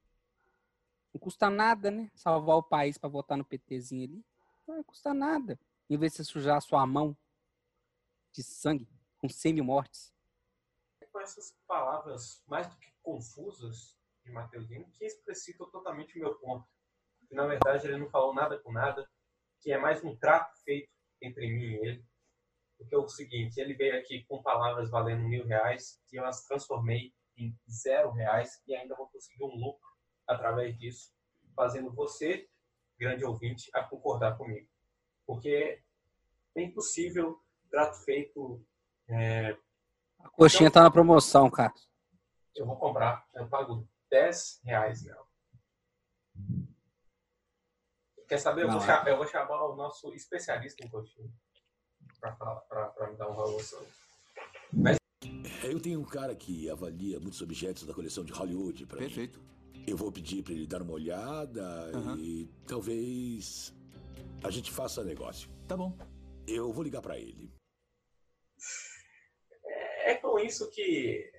Não 1.12 1.20
custa 1.20 1.50
nada, 1.50 1.90
né? 1.90 2.10
Salvar 2.14 2.56
o 2.56 2.62
país 2.62 2.96
para 2.96 3.08
votar 3.08 3.36
no 3.36 3.44
PTzinho 3.44 4.04
ali. 4.04 4.24
Não 4.66 4.82
custa 4.82 5.12
nada. 5.12 5.58
Em 5.88 5.98
vez 5.98 6.12
de 6.12 6.18
você 6.18 6.24
sujar 6.24 6.56
a 6.56 6.60
sua 6.60 6.86
mão 6.86 7.16
de 8.32 8.42
sangue, 8.42 8.88
com 9.18 9.28
semi-mortes. 9.28 10.12
Com 11.12 11.20
essas 11.20 11.56
palavras 11.66 12.40
mais 12.46 12.68
do 12.68 12.76
que 12.76 12.89
confusas 13.02 13.98
de 14.24 14.30
Mateuzinho, 14.30 14.90
que 14.92 15.04
explicitam 15.04 15.70
totalmente 15.70 16.18
o 16.18 16.22
meu 16.22 16.34
ponto. 16.36 16.66
Que, 17.28 17.34
na 17.34 17.46
verdade, 17.46 17.86
ele 17.86 17.98
não 17.98 18.08
falou 18.08 18.34
nada 18.34 18.58
com 18.58 18.72
nada, 18.72 19.08
que 19.60 19.72
é 19.72 19.78
mais 19.78 20.02
um 20.04 20.16
trato 20.16 20.52
feito 20.64 20.90
entre 21.22 21.46
mim 21.48 21.62
e 21.62 21.86
ele. 21.86 22.04
Porque 22.76 22.94
é 22.94 22.98
o 22.98 23.08
seguinte, 23.08 23.60
ele 23.60 23.74
veio 23.74 23.98
aqui 23.98 24.24
com 24.24 24.42
palavras 24.42 24.90
valendo 24.90 25.22
mil 25.22 25.46
reais 25.46 26.00
e 26.10 26.16
eu 26.16 26.24
as 26.24 26.44
transformei 26.46 27.12
em 27.36 27.54
zero 27.70 28.10
reais 28.12 28.62
e 28.66 28.74
ainda 28.74 28.96
vou 28.96 29.08
conseguir 29.08 29.44
um 29.44 29.54
lucro 29.54 29.88
através 30.26 30.76
disso, 30.78 31.12
fazendo 31.54 31.92
você, 31.92 32.48
grande 32.98 33.24
ouvinte, 33.24 33.70
a 33.74 33.82
concordar 33.82 34.36
comigo. 34.36 34.68
Porque 35.26 35.82
é 36.56 36.62
impossível 36.62 37.38
trato 37.70 38.02
feito. 38.04 38.64
É... 39.08 39.56
A 40.20 40.28
coxinha 40.30 40.68
então, 40.68 40.82
tá 40.82 40.82
na 40.82 40.90
promoção, 40.90 41.50
cara. 41.50 41.72
Eu 42.54 42.66
vou 42.66 42.76
comprar, 42.76 43.26
eu 43.34 43.48
pago 43.48 43.88
10 44.10 44.60
reais 44.64 45.04
nela. 45.04 45.26
Quer 48.28 48.38
saber? 48.38 48.62
Eu, 48.62 48.70
vou, 48.70 48.80
chamar, 48.80 49.08
eu 49.08 49.16
vou 49.16 49.26
chamar 49.26 49.64
o 49.64 49.76
nosso 49.76 50.14
especialista 50.14 50.84
em 50.84 50.88
coxinha 50.88 51.32
para 52.20 53.10
me 53.10 53.16
dar 53.16 53.28
um 53.28 53.34
valor 53.34 53.62
sobre. 53.62 53.88
Mas... 54.72 54.98
Eu 55.64 55.80
tenho 55.80 56.00
um 56.00 56.04
cara 56.04 56.34
que 56.34 56.70
avalia 56.70 57.18
muitos 57.18 57.42
objetos 57.42 57.84
da 57.84 57.92
coleção 57.92 58.24
de 58.24 58.32
Hollywood 58.32 58.86
para 58.86 58.98
Perfeito. 58.98 59.40
Mim. 59.40 59.84
Eu 59.86 59.96
vou 59.96 60.12
pedir 60.12 60.42
para 60.42 60.52
ele 60.52 60.66
dar 60.66 60.82
uma 60.82 60.92
olhada 60.92 61.90
uhum. 61.92 62.16
e 62.16 62.46
talvez 62.66 63.74
a 64.44 64.50
gente 64.50 64.70
faça 64.70 65.02
negócio. 65.02 65.50
Tá 65.66 65.76
bom. 65.76 65.96
Eu 66.46 66.72
vou 66.72 66.82
ligar 66.82 67.02
para 67.02 67.18
ele. 67.18 67.52
É, 69.64 70.12
é, 70.12 70.14
com 70.16 70.38
isso 70.38 70.70
que 70.70 71.30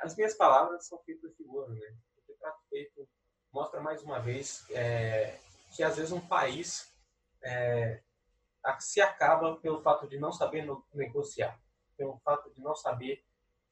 as 0.00 0.16
minhas 0.16 0.34
palavras 0.34 0.86
são 0.86 0.98
feitas 1.04 1.34
de 1.36 1.44
ouro, 1.46 1.72
né? 1.72 1.94
O 2.28 2.32
trato 2.34 2.60
feito 2.68 3.08
mostra 3.52 3.80
mais 3.80 4.02
uma 4.02 4.18
vez 4.18 4.64
é, 4.70 5.38
que 5.74 5.82
às 5.82 5.96
vezes 5.96 6.12
um 6.12 6.20
país 6.20 6.92
é, 7.42 8.02
se 8.78 9.00
acaba 9.00 9.56
pelo 9.56 9.82
fato 9.82 10.08
de 10.08 10.18
não 10.18 10.32
saber 10.32 10.66
negociar, 10.94 11.58
pelo 11.96 12.18
fato 12.18 12.50
de 12.50 12.60
não 12.60 12.74
saber 12.74 13.24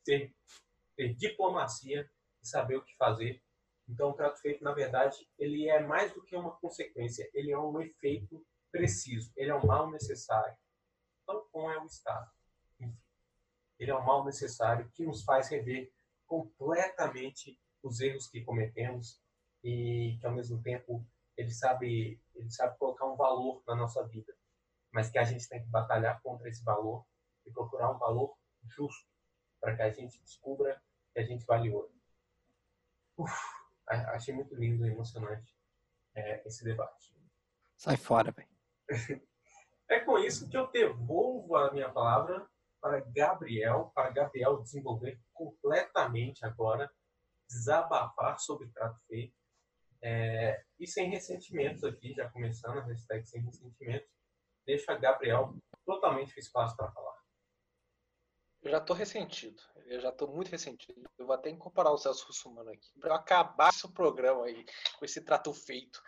ter, 0.04 0.34
ter 0.96 1.14
diplomacia 1.14 2.08
e 2.42 2.46
saber 2.46 2.76
o 2.76 2.84
que 2.84 2.96
fazer. 2.96 3.42
Então, 3.88 4.10
o 4.10 4.14
trato 4.14 4.40
feito, 4.40 4.62
na 4.62 4.72
verdade, 4.72 5.28
ele 5.38 5.68
é 5.68 5.80
mais 5.80 6.12
do 6.12 6.22
que 6.22 6.36
uma 6.36 6.54
consequência, 6.56 7.28
ele 7.32 7.50
é 7.50 7.58
um 7.58 7.80
efeito 7.80 8.44
preciso, 8.70 9.32
ele 9.34 9.50
é 9.50 9.54
um 9.54 9.66
mal 9.66 9.90
necessário. 9.90 10.56
Então, 11.22 11.46
como 11.50 11.70
é 11.70 11.78
o 11.78 11.86
Estado. 11.86 12.30
Enfim, 12.78 12.94
ele 13.78 13.90
é 13.90 13.96
um 13.96 14.04
mal 14.04 14.24
necessário 14.24 14.90
que 14.90 15.04
nos 15.04 15.24
faz 15.24 15.48
rever 15.48 15.90
completamente 16.28 17.58
os 17.82 18.00
erros 18.00 18.28
que 18.28 18.44
cometemos 18.44 19.20
e 19.64 20.16
que, 20.20 20.26
ao 20.26 20.32
mesmo 20.32 20.62
tempo, 20.62 21.04
ele 21.36 21.50
sabe, 21.50 22.20
ele 22.34 22.50
sabe 22.50 22.78
colocar 22.78 23.06
um 23.06 23.16
valor 23.16 23.62
na 23.66 23.74
nossa 23.74 24.06
vida, 24.06 24.32
mas 24.92 25.10
que 25.10 25.18
a 25.18 25.24
gente 25.24 25.48
tem 25.48 25.62
que 25.62 25.68
batalhar 25.68 26.20
contra 26.22 26.48
esse 26.48 26.62
valor 26.62 27.04
e 27.46 27.50
procurar 27.50 27.90
um 27.90 27.98
valor 27.98 28.36
justo 28.64 29.08
para 29.60 29.74
que 29.74 29.82
a 29.82 29.90
gente 29.90 30.20
descubra 30.20 30.80
que 31.12 31.20
a 31.20 31.24
gente 31.24 31.44
vale 31.44 31.70
ouro. 31.70 31.92
Uf, 33.16 33.34
achei 33.86 34.34
muito 34.34 34.54
lindo 34.54 34.86
e 34.86 34.90
emocionante 34.90 35.56
é, 36.14 36.46
esse 36.46 36.62
debate. 36.62 37.16
Sai 37.76 37.96
fora, 37.96 38.30
velho. 38.30 38.48
é 39.88 40.00
com 40.00 40.18
isso 40.18 40.48
que 40.48 40.56
eu 40.56 40.70
devolvo 40.70 41.56
a 41.56 41.72
minha 41.72 41.90
palavra 41.90 42.48
para 42.80 43.00
Gabriel, 43.00 43.90
para 43.94 44.10
Gabriel 44.10 44.62
desenvolver 44.62 45.20
completamente 45.32 46.44
agora, 46.44 46.90
desabafar 47.48 48.38
sobre 48.38 48.68
trato 48.68 48.98
feito 49.06 49.34
é, 50.02 50.62
e 50.78 50.86
sem 50.86 51.10
ressentimentos 51.10 51.82
aqui, 51.82 52.14
já 52.14 52.28
começando 52.30 52.78
a 52.78 52.84
hashtag 52.84 53.26
sem 53.26 53.42
ressentimentos, 53.42 54.08
deixa 54.64 54.94
Gabriel 54.94 55.56
totalmente 55.84 56.38
espaço 56.38 56.76
para 56.76 56.92
falar. 56.92 57.18
Eu 58.62 58.70
já 58.70 58.78
estou 58.78 58.96
ressentido. 58.96 59.62
Eu 59.86 60.00
já 60.00 60.10
estou 60.10 60.28
muito 60.28 60.50
ressentido. 60.50 61.08
Eu 61.16 61.26
vou 61.26 61.34
até 61.34 61.48
incorporar 61.48 61.92
o 61.92 61.98
Celso 61.98 62.26
Russumano 62.26 62.70
aqui 62.70 62.90
para 63.00 63.16
acabar 63.16 63.70
esse 63.70 63.90
programa 63.92 64.44
aí 64.44 64.64
com 64.98 65.04
esse 65.04 65.24
trato 65.24 65.52
feito. 65.54 66.00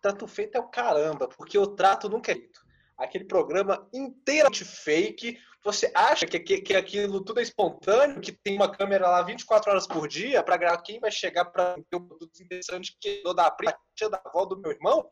Trato 0.00 0.26
feito 0.26 0.56
é 0.56 0.60
o 0.60 0.68
caramba, 0.68 1.28
porque 1.28 1.58
o 1.58 1.74
trato 1.74 2.08
nunca 2.08 2.32
é 2.32 2.34
feito. 2.34 2.65
Aquele 2.98 3.24
programa 3.24 3.88
inteiramente 3.92 4.64
fake. 4.64 5.38
Você 5.64 5.90
acha 5.94 6.26
que, 6.26 6.38
que, 6.38 6.60
que 6.60 6.74
aquilo 6.74 7.24
tudo 7.24 7.40
é 7.40 7.42
espontâneo, 7.42 8.20
que 8.20 8.32
tem 8.32 8.56
uma 8.56 8.70
câmera 8.70 9.08
lá 9.08 9.22
24 9.22 9.70
horas 9.70 9.86
por 9.86 10.06
dia 10.06 10.42
para 10.42 10.56
gravar 10.56 10.82
quem 10.82 11.00
vai 11.00 11.10
chegar 11.10 11.46
para 11.46 11.74
ter 11.90 11.96
um 11.96 12.06
produto 12.06 12.40
interessante 12.40 12.96
que 13.00 13.22
eu 13.24 13.34
da 13.34 13.50
prima, 13.50 13.76
da 14.10 14.22
avó 14.24 14.44
do 14.44 14.58
meu 14.58 14.70
irmão? 14.70 15.08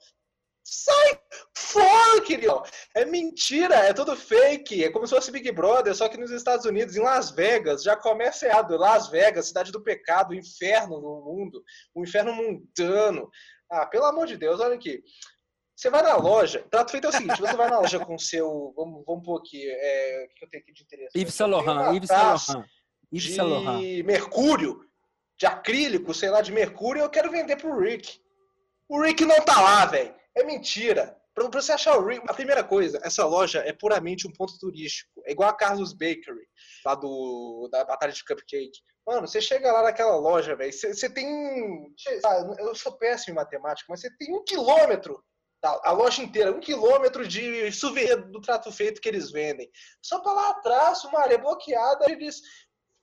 Sai 0.67 1.21
fora, 1.55 2.23
querido! 2.23 2.63
É 2.95 3.05
mentira, 3.05 3.75
é 3.75 3.93
tudo 3.93 4.17
fake. 4.17 4.83
É 4.83 4.91
como 4.91 5.07
se 5.07 5.15
fosse 5.15 5.31
Big 5.31 5.53
Brother, 5.53 5.95
só 5.95 6.09
que 6.09 6.17
nos 6.17 6.31
Estados 6.31 6.65
Unidos, 6.65 6.97
em 6.97 7.03
Las 7.03 7.31
Vegas. 7.31 7.83
Já 7.83 7.95
começa 7.95 8.47
errado. 8.47 8.79
Las 8.79 9.09
Vegas, 9.09 9.49
cidade 9.49 9.71
do 9.71 9.83
pecado, 9.83 10.33
inferno 10.33 11.01
no 11.01 11.21
mundo, 11.21 11.63
o 11.95 12.03
inferno 12.03 12.33
mundano. 12.33 13.29
Ah, 13.71 13.85
pelo 13.85 14.07
amor 14.07 14.27
de 14.27 14.39
Deus, 14.39 14.59
olha 14.59 14.75
aqui. 14.75 15.03
Você 15.77 15.91
vai 15.91 16.03
na 16.03 16.17
loja, 16.17 16.65
trato 16.71 16.93
feito 16.93 17.07
é 17.07 17.11
o 17.11 17.13
seguinte: 17.13 17.41
você 17.41 17.57
vai 17.57 17.69
na 17.69 17.81
loja 17.81 17.99
com 17.99 18.15
o 18.15 18.19
seu. 18.19 18.73
Vamos, 18.77 19.05
vamos 19.05 19.25
pôr 19.25 19.39
aqui. 19.39 19.69
É, 19.69 20.27
o 20.31 20.35
que 20.35 20.45
eu 20.45 20.49
tenho 20.49 20.63
aqui 20.63 20.73
de 20.73 20.83
interesse? 20.83 21.19
Yves 21.19 21.35
Saint 21.35 21.51
Laurent. 21.51 21.97
Yves 21.97 22.09
Saint 22.09 22.49
Laurent. 22.49 22.69
Yves 23.13 23.35
Saint 23.35 23.49
Laurent. 23.49 23.81
De 23.81 24.03
mercúrio, 24.05 24.81
de 25.39 25.47
acrílico, 25.47 26.15
sei 26.15 26.31
lá, 26.31 26.41
de 26.41 26.53
mercúrio, 26.53 27.03
eu 27.03 27.11
quero 27.11 27.31
vender 27.31 27.57
pro 27.57 27.79
Rick. 27.79 28.21
O 28.89 29.03
Rick 29.03 29.25
não 29.25 29.45
tá 29.45 29.61
lá, 29.61 29.87
velho. 29.87 30.15
É 30.37 30.45
mentira. 30.45 31.17
Pra, 31.35 31.49
você 31.49 31.73
achar 31.73 31.99
o 31.99 32.07
Rick, 32.07 32.25
a 32.29 32.35
primeira 32.35 32.63
coisa, 32.63 33.01
essa 33.03 33.27
loja 33.27 33.59
é 33.67 33.73
puramente 33.73 34.29
um 34.29 34.33
ponto 34.33 34.57
turístico. 34.57 35.21
É 35.27 35.33
igual 35.33 35.49
a 35.49 35.57
Carlos 35.57 35.93
Bakery, 35.93 36.47
lá 36.87 36.95
do, 36.95 37.69
da 37.73 37.85
Batalha 37.85 38.13
de 38.13 38.25
Cupcake. 38.25 38.79
Mano, 39.05 39.27
você 39.27 39.41
chega 39.41 39.73
lá 39.73 39.83
naquela 39.83 40.17
loja, 40.17 40.55
velho, 40.55 40.73
você, 40.73 40.95
você 40.95 41.11
tem. 41.11 41.27
Eu 42.59 42.75
sou 42.77 42.97
péssimo 42.97 43.33
em 43.33 43.37
matemática, 43.37 43.87
mas 43.89 44.01
você 44.01 44.17
tem 44.17 44.33
um 44.33 44.45
quilômetro 44.45 45.21
a 45.69 45.93
loja 45.93 46.23
inteira, 46.23 46.53
um 46.53 46.61
quilômetro 46.61 47.27
de 47.27 47.71
souvenir 47.73 48.17
do 48.31 48.41
trato 48.41 48.71
feito 48.71 49.01
que 49.01 49.09
eles 49.09 49.31
vendem. 49.31 49.71
Só 50.03 50.21
para 50.21 50.33
lá 50.33 50.51
atrás, 50.51 51.05
uma 51.05 51.21
área 51.21 51.39
bloqueada, 51.39 52.11
eles 52.11 52.41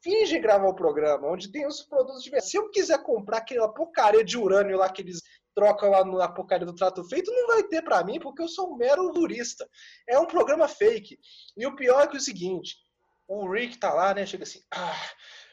fingem 0.03 0.41
gravar 0.41 0.67
o 0.67 0.75
programa, 0.75 1.27
onde 1.27 1.51
tem 1.51 1.65
os 1.67 1.81
produtos 1.83 2.23
de 2.23 2.41
Se 2.41 2.57
eu 2.57 2.69
quiser 2.69 3.01
comprar 3.03 3.37
aquela 3.37 3.71
porcaria 3.71 4.23
de 4.23 4.37
urânio 4.37 4.77
lá 4.77 4.89
que 4.89 5.01
eles 5.01 5.21
troca 5.53 5.87
lá 5.87 6.03
na 6.05 6.29
porcaria 6.29 6.65
do 6.65 6.75
trato 6.75 7.03
feito, 7.03 7.31
não 7.31 7.47
vai 7.47 7.63
ter 7.63 7.81
para 7.81 8.03
mim, 8.03 8.19
porque 8.19 8.41
eu 8.41 8.47
sou 8.47 8.73
um 8.73 8.77
mero 8.77 9.11
turista. 9.11 9.67
É 10.07 10.17
um 10.17 10.25
programa 10.25 10.67
fake. 10.67 11.19
E 11.57 11.65
o 11.65 11.75
pior 11.75 12.01
é 12.03 12.07
que 12.07 12.15
é 12.15 12.19
o 12.19 12.23
seguinte, 12.23 12.77
o 13.27 13.49
Rick 13.49 13.77
tá 13.77 13.93
lá, 13.93 14.13
né, 14.13 14.25
chega 14.25 14.43
assim, 14.43 14.61
ah, 14.73 15.09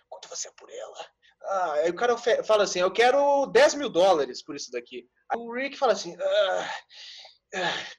quanto 0.09 0.29
você 0.29 0.49
é 0.49 0.53
por 0.57 0.71
ela? 0.71 1.07
Ah, 1.43 1.73
aí 1.75 1.91
o 1.91 1.95
cara 1.95 2.17
fala 2.17 2.65
assim, 2.65 2.81
eu 2.81 2.91
quero 2.91 3.47
10 3.47 3.75
mil 3.75 3.89
dólares 3.89 4.43
por 4.43 4.57
isso 4.57 4.71
daqui. 4.71 5.07
Aí 5.31 5.39
o 5.39 5.53
Rick 5.53 5.79
fala 5.79 5.93
assim, 5.93 6.17
ah, 6.21 6.71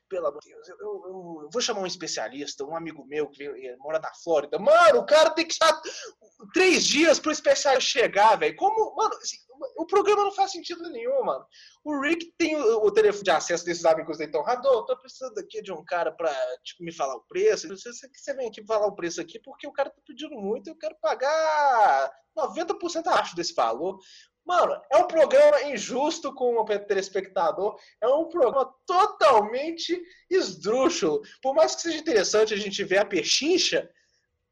pelo 0.08 0.28
amor 0.28 0.40
de 0.42 0.50
Deus, 0.50 0.70
eu, 0.70 0.78
eu, 0.80 0.86
eu, 1.44 1.50
vou 1.52 1.62
chamar 1.62 1.82
um 1.82 1.88
especialista, 1.88 2.64
um 2.64 2.76
amigo 2.76 3.06
meu 3.06 3.30
que 3.30 3.44
eh, 3.44 3.76
mora 3.78 4.00
na 4.00 4.12
Flórida. 4.24 4.60
Mano, 4.60 5.00
o 5.00 5.06
cara 5.06 5.32
tem 5.32 5.46
que 5.46 5.54
estar 5.54 5.82
três 6.54 6.86
dias 6.86 7.20
pro 7.20 7.32
especialista 7.32 7.82
chegar, 7.82 8.38
velho. 8.38 8.56
Como, 8.56 8.96
mano, 8.96 9.16
assim, 9.16 9.38
o 9.78 9.86
programa 9.86 10.24
não 10.24 10.32
faz 10.32 10.52
sentido 10.52 10.88
nenhum, 10.90 11.24
mano. 11.24 11.46
O 11.84 12.00
Rick 12.02 12.34
tem 12.38 12.56
o, 12.56 12.86
o 12.86 12.92
telefone 12.92 13.24
de 13.24 13.32
acesso 13.32 13.66
desses 13.66 13.86
amigos 13.86 14.18
dele. 14.18 14.30
Então, 14.30 14.44
Radô, 14.44 14.86
tô 14.86 14.98
precisando 14.98 15.38
aqui 15.40 15.62
de 15.62 15.72
um 15.72 15.84
cara 15.84 16.12
pra 16.12 16.34
tipo, 16.64 16.84
me 16.84 16.94
falar 16.94 17.16
o 17.16 17.26
preço. 17.28 17.68
Você, 17.68 18.34
vem 18.36 18.48
aqui 18.48 18.64
falar 18.66 18.88
o 18.88 18.96
preço 18.96 19.20
aqui 19.20 19.40
porque 19.40 19.68
o 19.68 19.74
cara 19.74 19.90
tá 19.90 20.02
pedindo 20.06 20.36
muito 20.36 20.68
e 20.68 20.72
eu 20.72 20.78
quero 20.78 20.96
pagar 21.02 22.12
90% 22.38 23.08
abaixo 23.08 23.36
desse 23.36 23.54
valor. 23.54 24.00
Mano, 24.46 24.82
é 24.92 24.98
um 24.98 25.08
programa 25.08 25.62
injusto 25.64 26.34
com 26.34 26.58
o 26.58 26.66
telespectador, 26.66 27.80
é 28.02 28.08
um 28.08 28.28
programa 28.28 28.74
totalmente 28.86 30.02
esdrúxulo. 30.30 31.22
Por 31.42 31.54
mais 31.54 31.76
que 31.76 31.82
seja 31.84 32.00
interessante 32.00 32.54
a 32.54 32.58
gente 32.58 32.84
ver 32.84 32.98
a 32.98 33.06
pechincha, 33.06 33.90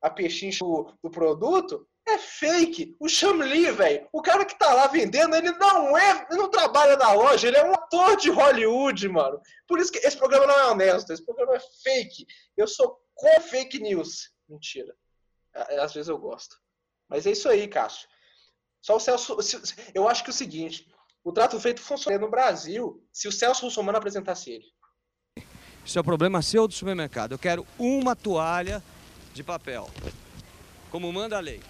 a 0.01 0.09
pechincha 0.09 0.63
do, 0.63 0.93
do 1.03 1.09
produto, 1.09 1.87
é 2.07 2.17
fake. 2.17 2.95
O 2.99 3.09
Chamli, 3.09 3.69
velho, 3.71 4.07
o 4.13 4.21
cara 4.21 4.45
que 4.45 4.57
tá 4.57 4.73
lá 4.73 4.87
vendendo, 4.87 5.35
ele 5.35 5.51
não 5.51 5.97
é, 5.97 6.25
ele 6.29 6.39
não 6.39 6.49
trabalha 6.49 6.95
na 6.95 7.11
loja, 7.11 7.47
ele 7.47 7.57
é 7.57 7.65
um 7.65 7.73
ator 7.73 8.15
de 8.15 8.29
Hollywood, 8.29 9.09
mano. 9.09 9.41
Por 9.67 9.79
isso 9.79 9.91
que 9.91 9.99
esse 9.99 10.15
programa 10.15 10.47
não 10.47 10.59
é 10.59 10.71
honesto, 10.71 11.11
esse 11.11 11.25
programa 11.25 11.55
é 11.55 11.59
fake. 11.83 12.25
Eu 12.55 12.67
sou 12.67 12.97
com 13.13 13.41
fake 13.41 13.79
news. 13.79 14.31
Mentira. 14.47 14.95
Às 15.53 15.93
vezes 15.93 16.07
eu 16.07 16.17
gosto. 16.17 16.55
Mas 17.09 17.25
é 17.25 17.31
isso 17.31 17.49
aí, 17.49 17.67
Cássio. 17.67 18.07
Só 18.81 18.95
o 18.95 18.99
Celso. 18.99 19.37
Eu 19.93 20.07
acho 20.07 20.23
que 20.23 20.29
é 20.29 20.33
o 20.33 20.35
seguinte: 20.35 20.87
o 21.23 21.31
trato 21.31 21.59
feito 21.59 21.81
funciona 21.81 22.17
no 22.17 22.29
Brasil 22.29 23.03
se 23.11 23.27
o 23.27 23.31
Celso 23.31 23.65
Russomano 23.65 23.97
apresentasse 23.97 24.49
ele. 24.49 24.65
Isso 25.85 25.97
é 25.97 26.01
o 26.01 26.03
problema 26.03 26.41
seu 26.41 26.67
do 26.67 26.73
supermercado. 26.73 27.31
Eu 27.31 27.39
quero 27.39 27.65
uma 27.79 28.15
toalha 28.15 28.83
de 29.33 29.43
papel. 29.43 29.89
Como 30.89 31.11
manda 31.11 31.37
a 31.37 31.39
lei. 31.39 31.61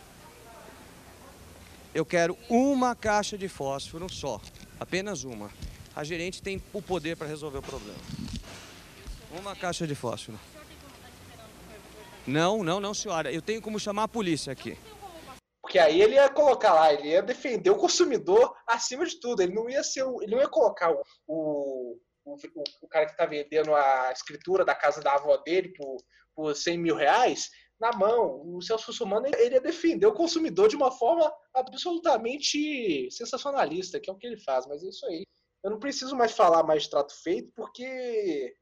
Eu 1.94 2.06
quero 2.06 2.38
uma 2.50 2.96
caixa 2.96 3.38
de 3.38 3.48
fósforo 3.48 4.12
só. 4.12 4.42
Apenas 4.80 5.24
uma. 5.24 5.50
A 5.96 6.04
gerente 6.04 6.42
tem 6.42 6.62
o 6.74 6.82
poder 6.82 7.18
para 7.18 7.28
resolver 7.28 7.58
o 7.58 7.62
problema. 7.62 8.00
Uma 9.40 9.56
caixa 9.56 9.88
de 9.88 9.96
fósforo. 9.96 10.40
Não, 12.26 12.64
não, 12.64 12.80
não, 12.80 12.94
senhora. 12.94 13.32
Eu 13.32 13.42
tenho 13.42 13.62
como 13.62 13.80
chamar 13.80 14.04
a 14.04 14.08
polícia 14.08 14.52
aqui. 14.52 14.78
Porque 15.68 15.80
aí 15.80 16.02
ele 16.02 16.16
ia 16.16 16.30
colocar 16.30 16.74
lá, 16.74 16.94
ele 16.94 17.10
ia 17.10 17.22
defender 17.22 17.70
o 17.70 17.76
consumidor 17.76 18.56
acima 18.66 19.06
de 19.06 19.20
tudo. 19.20 19.42
Ele 19.42 19.54
não 19.54 19.70
ia 19.70 19.84
ser, 19.84 20.06
ele 20.22 20.34
não 20.34 20.40
ia 20.40 20.48
colocar 20.48 20.90
o, 20.94 21.04
o, 21.28 22.00
o, 22.26 22.36
o 22.84 22.88
cara 22.88 23.06
que 23.06 23.12
está 23.12 23.26
vendendo 23.26 23.76
a 23.76 24.10
escritura 24.14 24.64
da 24.64 24.74
casa 24.74 25.02
da 25.02 25.16
avó 25.16 25.36
dele 25.36 25.74
por, 25.74 25.98
por 26.34 26.56
100 26.56 26.78
mil 26.78 26.96
reais 26.96 27.50
na 27.78 27.92
mão. 27.92 28.44
O 28.46 28.62
Celso 28.62 28.88
Russomano 28.88 29.28
ele 29.28 29.56
ia 29.56 29.60
defender 29.60 30.08
o 30.08 30.14
consumidor 30.14 30.70
de 30.70 30.78
uma 30.78 30.90
forma 30.90 31.30
absolutamente 31.54 33.12
sensacionalista, 33.12 34.00
que 34.00 34.10
é 34.10 34.14
o 34.14 34.18
que 34.18 34.26
ele 34.26 34.40
faz. 34.40 34.66
Mas 34.68 34.82
é 34.86 34.88
isso 34.88 35.06
aí. 35.06 35.26
Eu 35.66 35.72
não 35.72 35.80
preciso 35.80 36.16
mais 36.16 36.32
falar 36.32 36.64
mais 36.64 36.84
de 36.84 36.90
trato 36.92 37.14
feito, 37.22 37.52
porque 37.54 38.56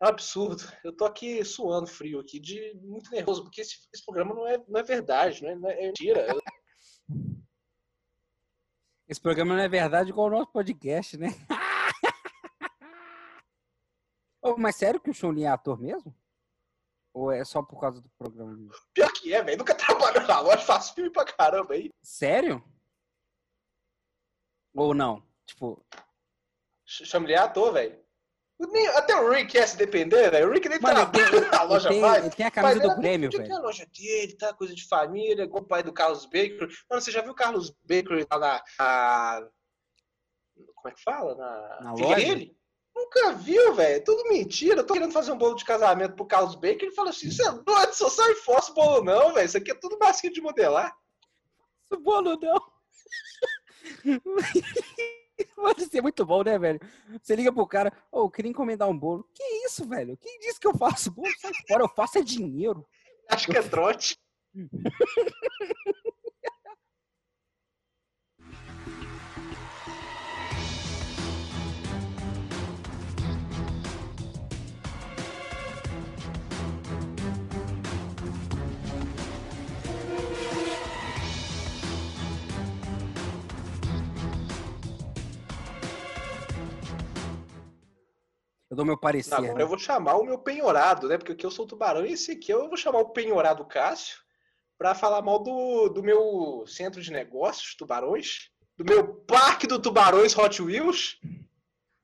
absurdo. 0.00 0.62
Eu 0.84 0.94
tô 0.94 1.04
aqui 1.04 1.44
suando 1.44 1.86
frio 1.86 2.20
aqui, 2.20 2.38
de 2.38 2.74
muito 2.82 3.10
nervoso, 3.10 3.42
porque 3.42 3.60
esse, 3.60 3.88
esse 3.92 4.04
programa 4.04 4.34
não 4.34 4.46
é, 4.46 4.62
não 4.68 4.80
é 4.80 4.82
verdade, 4.82 5.42
não 5.42 5.50
é, 5.50 5.54
não 5.54 5.68
é- 5.70 5.82
é 5.82 5.86
mentira. 5.86 6.26
Esse 9.08 9.20
programa 9.20 9.54
não 9.54 9.62
é 9.62 9.68
verdade 9.68 10.10
igual 10.10 10.26
o 10.26 10.30
nosso 10.30 10.50
podcast, 10.50 11.16
né? 11.16 11.28
Ô, 14.42 14.56
mas 14.56 14.74
sério 14.74 15.00
que 15.00 15.10
o 15.10 15.14
Chun 15.14 15.38
é 15.38 15.46
ator 15.46 15.78
mesmo? 15.80 16.12
Ou 17.14 17.30
é 17.30 17.44
só 17.44 17.62
por 17.62 17.80
causa 17.80 18.00
do 18.00 18.10
programa? 18.18 18.68
Pior 18.92 19.12
que 19.12 19.32
é, 19.32 19.42
velho. 19.44 19.58
Nunca 19.58 19.74
trabalhou 19.78 20.26
na 20.26 20.40
loja, 20.40 20.58
faço 20.58 20.92
filme 20.92 21.10
pra 21.10 21.24
caramba 21.24 21.74
aí. 21.74 21.90
Sério? 22.02 22.62
Ou 24.74 24.92
não? 24.92 25.24
Tipo, 25.46 25.86
ele 26.84 27.26
de 27.28 27.34
ator, 27.34 27.72
velho. 27.72 28.04
Nem- 28.58 28.86
Até 28.88 29.14
o 29.14 29.28
Rick 29.30 29.52
quer 29.52 29.66
se 29.68 29.76
depender, 29.76 30.30
velho. 30.30 30.48
O 30.48 30.52
Rick 30.52 30.68
nem 30.68 30.80
Mano, 30.80 31.00
ele 31.00 31.10
tem, 31.10 31.24
trabalha 31.24 31.50
na 31.50 31.56
ele 31.62 31.66
loja 31.72 31.88
tem- 31.90 32.00
mais. 32.00 32.24
ele 32.24 32.34
tem 32.34 32.46
a 32.46 32.50
camisa 32.50 32.74
Mas 32.74 32.82
do 32.82 32.92
é, 32.92 32.96
Grêmio, 33.02 33.28
porque 33.30 33.42
Tem 33.42 33.48
velho. 33.52 33.60
a 33.62 33.66
loja 33.66 33.86
dele, 33.86 34.36
tá? 34.36 34.54
Coisa 34.54 34.74
de 34.74 34.88
família, 34.88 35.42
igual 35.44 35.62
o 35.62 35.66
pai 35.66 35.82
do 35.82 35.92
Carlos 35.92 36.24
Baker. 36.24 36.66
Mano, 36.88 37.02
você 37.02 37.10
já 37.10 37.20
viu 37.20 37.32
o 37.32 37.34
Carlos 37.34 37.70
Baker 37.84 38.26
lá 38.32 38.38
na. 38.38 38.62
na- 38.78 39.48
Como 40.74 40.88
é 40.88 40.92
que 40.92 41.02
fala? 41.02 41.34
Na, 41.34 41.80
Na 41.82 41.96
Figueiredo? 41.96 42.56
Nunca 42.94 43.32
viu, 43.32 43.74
velho. 43.74 44.02
Tudo 44.04 44.26
mentira. 44.30 44.80
Eu 44.80 44.86
tô 44.86 44.94
querendo 44.94 45.12
fazer 45.12 45.30
um 45.32 45.36
bolo 45.36 45.54
de 45.54 45.64
casamento 45.66 46.14
pro 46.16 46.24
Carlos 46.26 46.54
Baker. 46.54 46.84
Ele 46.84 46.92
fala 46.94 47.10
assim: 47.10 47.30
você 47.30 47.46
é 47.46 47.52
doido, 47.52 47.92
só 47.92 48.08
sai 48.08 48.32
esse 48.32 48.72
bolo, 48.72 49.04
não, 49.04 49.34
velho. 49.34 49.44
Isso 49.44 49.58
aqui 49.58 49.70
é 49.70 49.74
tudo 49.74 49.98
massinha 49.98 50.32
de 50.32 50.40
modelar. 50.40 50.96
Isso 51.84 52.00
bolo 52.00 52.38
não. 52.40 52.58
Mano, 55.66 55.74
isso 55.78 55.96
é 55.96 56.02
muito 56.02 56.24
bom, 56.26 56.42
né, 56.42 56.58
velho? 56.58 56.80
Você 57.22 57.34
liga 57.34 57.52
pro 57.52 57.66
cara, 57.66 57.92
ô, 58.12 58.20
eu 58.20 58.30
queria 58.30 58.50
encomendar 58.50 58.88
um 58.88 58.98
bolo. 58.98 59.26
Que 59.34 59.42
isso, 59.66 59.88
velho? 59.88 60.16
Quem 60.18 60.38
disse 60.40 60.60
que 60.60 60.66
eu 60.66 60.76
faço 60.76 61.10
bolo? 61.10 61.32
Sai 61.38 61.52
fora, 61.66 61.82
eu 61.82 61.88
faço 61.88 62.18
é 62.18 62.22
dinheiro. 62.22 62.86
Acho 63.30 63.46
que 63.46 63.56
é 63.56 63.62
trote. 63.62 64.18
Eu 88.76 88.84
dou 88.84 88.84
meu 88.84 88.98
parecer. 88.98 89.34
Agora 89.34 89.54
né? 89.54 89.62
eu 89.62 89.68
vou 89.68 89.78
chamar 89.78 90.16
o 90.16 90.24
meu 90.24 90.38
penhorado, 90.38 91.08
né? 91.08 91.16
Porque 91.16 91.32
aqui 91.32 91.46
eu 91.46 91.50
sou 91.50 91.64
o 91.64 91.68
tubarão 91.68 92.04
e 92.04 92.12
esse 92.12 92.32
aqui 92.32 92.52
eu 92.52 92.68
vou 92.68 92.76
chamar 92.76 92.98
o 92.98 93.08
penhorado 93.08 93.64
Cássio 93.64 94.18
para 94.76 94.94
falar 94.94 95.22
mal 95.22 95.42
do, 95.42 95.88
do 95.88 96.02
meu 96.02 96.62
centro 96.66 97.00
de 97.00 97.10
negócios, 97.10 97.74
tubarões, 97.74 98.50
do 98.76 98.84
meu 98.84 99.14
parque 99.14 99.66
do 99.66 99.80
tubarões 99.80 100.36
Hot 100.36 100.60
Wheels. 100.60 101.18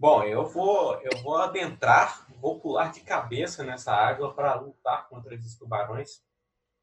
Bom, 0.00 0.24
eu 0.24 0.46
vou, 0.46 0.98
eu 1.02 1.18
vou 1.18 1.36
adentrar, 1.36 2.26
vou 2.40 2.58
pular 2.58 2.90
de 2.90 3.02
cabeça 3.02 3.62
nessa 3.62 3.92
água 3.92 4.32
para 4.32 4.54
lutar 4.54 5.06
contra 5.10 5.34
esses 5.34 5.54
tubarões. 5.58 6.22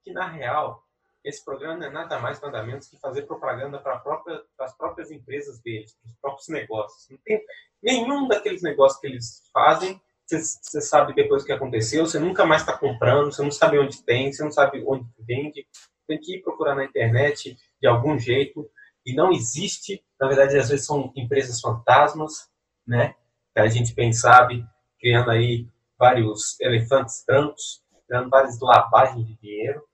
Que 0.03 0.13
na 0.13 0.27
real, 0.27 0.87
esse 1.23 1.43
programa 1.43 1.77
não 1.77 1.87
é 1.87 1.89
nada 1.89 2.19
mais 2.19 2.39
nada 2.41 2.63
menos 2.63 2.87
que 2.87 2.97
fazer 2.97 3.23
propaganda 3.23 3.77
para 3.79 3.99
própria, 3.99 4.41
as 4.59 4.75
próprias 4.75 5.11
empresas 5.11 5.59
deles, 5.59 5.95
para 5.95 6.09
os 6.09 6.17
próprios 6.19 6.47
negócios. 6.49 7.09
Não 7.09 7.17
tem 7.25 7.43
nenhum 7.81 8.27
daqueles 8.27 8.61
negócios 8.61 8.99
que 8.99 9.07
eles 9.07 9.43
fazem. 9.53 9.99
Você 10.25 10.81
sabe 10.81 11.13
depois 11.13 11.41
o 11.41 11.45
que 11.45 11.51
aconteceu, 11.51 12.05
você 12.05 12.19
nunca 12.19 12.45
mais 12.45 12.61
está 12.61 12.77
comprando, 12.77 13.31
você 13.31 13.41
não 13.41 13.51
sabe 13.51 13.79
onde 13.79 14.03
tem, 14.03 14.31
você 14.31 14.43
não 14.43 14.51
sabe 14.51 14.83
onde 14.87 15.05
vende. 15.17 15.67
Tem 16.07 16.19
que 16.19 16.35
ir 16.35 16.41
procurar 16.41 16.75
na 16.75 16.85
internet 16.85 17.57
de 17.81 17.87
algum 17.87 18.17
jeito. 18.17 18.69
E 19.05 19.13
não 19.13 19.31
existe, 19.31 20.03
na 20.19 20.27
verdade, 20.27 20.57
às 20.57 20.69
vezes 20.69 20.85
são 20.85 21.11
empresas 21.15 21.59
fantasmas, 21.59 22.47
né? 22.85 23.15
Que 23.55 23.61
a 23.61 23.67
gente 23.67 23.93
bem 23.95 24.13
sabe, 24.13 24.63
criando 24.99 25.31
aí 25.31 25.67
vários 25.97 26.59
elefantes 26.59 27.23
brancos, 27.25 27.83
criando 28.07 28.29
várias 28.29 28.59
lavagens 28.59 29.25
de 29.25 29.35
dinheiro. 29.35 29.88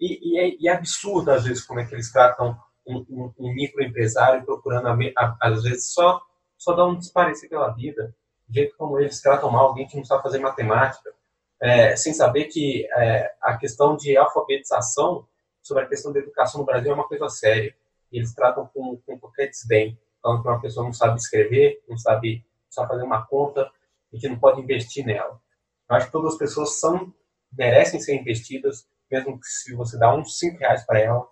E, 0.00 0.32
e, 0.32 0.38
é, 0.38 0.56
e 0.58 0.68
é 0.68 0.72
absurdo, 0.72 1.30
às 1.30 1.44
vezes, 1.44 1.62
como 1.64 1.80
é 1.80 1.84
que 1.84 1.94
eles 1.94 2.10
tratam 2.10 2.58
um, 2.86 3.04
um, 3.10 3.32
um 3.38 3.52
microempresário 3.52 4.44
procurando, 4.44 4.88
a, 4.88 4.96
a, 5.16 5.36
às 5.42 5.62
vezes, 5.62 5.92
só, 5.92 6.20
só 6.56 6.74
dar 6.74 6.86
um 6.86 6.96
desparecer 6.96 7.48
pela 7.48 7.70
vida. 7.70 8.14
Do 8.48 8.54
jeito 8.54 8.76
como 8.76 8.98
eles 8.98 9.20
tratam 9.20 9.50
mal 9.50 9.68
alguém 9.68 9.86
que 9.86 9.96
não 9.96 10.04
sabe 10.04 10.22
fazer 10.22 10.38
matemática, 10.38 11.12
é, 11.60 11.94
sem 11.94 12.14
saber 12.14 12.46
que 12.46 12.88
é, 12.96 13.30
a 13.42 13.56
questão 13.56 13.94
de 13.94 14.16
alfabetização 14.16 15.26
sobre 15.62 15.84
a 15.84 15.86
questão 15.86 16.12
da 16.12 16.18
educação 16.18 16.60
no 16.60 16.66
Brasil 16.66 16.90
é 16.90 16.94
uma 16.94 17.06
coisa 17.06 17.28
séria. 17.28 17.74
Eles 18.10 18.34
tratam 18.34 18.66
com, 18.72 18.96
com 19.06 19.18
qualquer 19.18 19.48
desdém. 19.48 19.98
Falando 20.22 20.42
que 20.42 20.48
uma 20.48 20.60
pessoa 20.60 20.84
não 20.84 20.92
sabe 20.92 21.18
escrever, 21.18 21.82
não 21.88 21.96
sabe, 21.96 22.38
não 22.38 22.72
sabe 22.72 22.88
fazer 22.88 23.02
uma 23.02 23.24
conta 23.26 23.70
e 24.12 24.18
que 24.18 24.28
não 24.28 24.38
pode 24.38 24.60
investir 24.60 25.04
nela. 25.04 25.40
Eu 25.88 25.96
acho 25.96 26.06
que 26.06 26.12
todas 26.12 26.32
as 26.32 26.38
pessoas 26.38 26.80
são, 26.80 27.12
merecem 27.52 28.00
ser 28.00 28.14
investidas, 28.14 28.86
mesmo 29.10 29.38
que 29.38 29.46
se 29.46 29.74
você 29.74 29.98
dá 29.98 30.14
uns 30.14 30.38
5 30.38 30.58
reais 30.58 30.84
para 30.84 31.00
ela. 31.00 31.26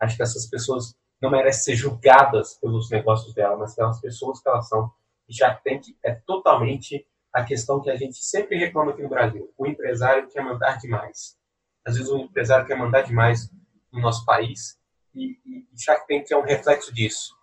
Acho 0.00 0.16
que 0.16 0.22
essas 0.22 0.46
pessoas 0.46 0.94
não 1.20 1.30
merecem 1.30 1.74
ser 1.74 1.76
julgadas 1.76 2.54
pelos 2.54 2.90
negócios 2.90 3.34
dela, 3.34 3.56
mas 3.56 3.74
pelas 3.74 4.00
pessoas 4.00 4.40
que 4.40 4.48
elas 4.48 4.68
são. 4.68 4.90
E 5.28 5.34
tem 5.62 5.80
que, 5.80 5.96
é 6.04 6.14
totalmente 6.26 7.06
a 7.32 7.42
questão 7.42 7.80
que 7.80 7.90
a 7.90 7.96
gente 7.96 8.18
sempre 8.18 8.58
reclama 8.58 8.92
aqui 8.92 9.02
no 9.02 9.08
Brasil. 9.08 9.52
O 9.56 9.66
empresário 9.66 10.28
quer 10.28 10.42
mandar 10.44 10.78
demais. 10.78 11.36
Às 11.84 11.96
vezes 11.96 12.10
o 12.10 12.18
empresário 12.18 12.66
quer 12.66 12.76
mandar 12.76 13.02
demais 13.02 13.50
no 13.92 14.00
nosso 14.00 14.24
país 14.24 14.78
e, 15.14 15.38
e, 15.44 15.66
e 15.72 15.80
Shark 15.80 16.06
Tank 16.06 16.30
é 16.30 16.36
um 16.36 16.42
reflexo 16.42 16.92
disso. 16.92 17.34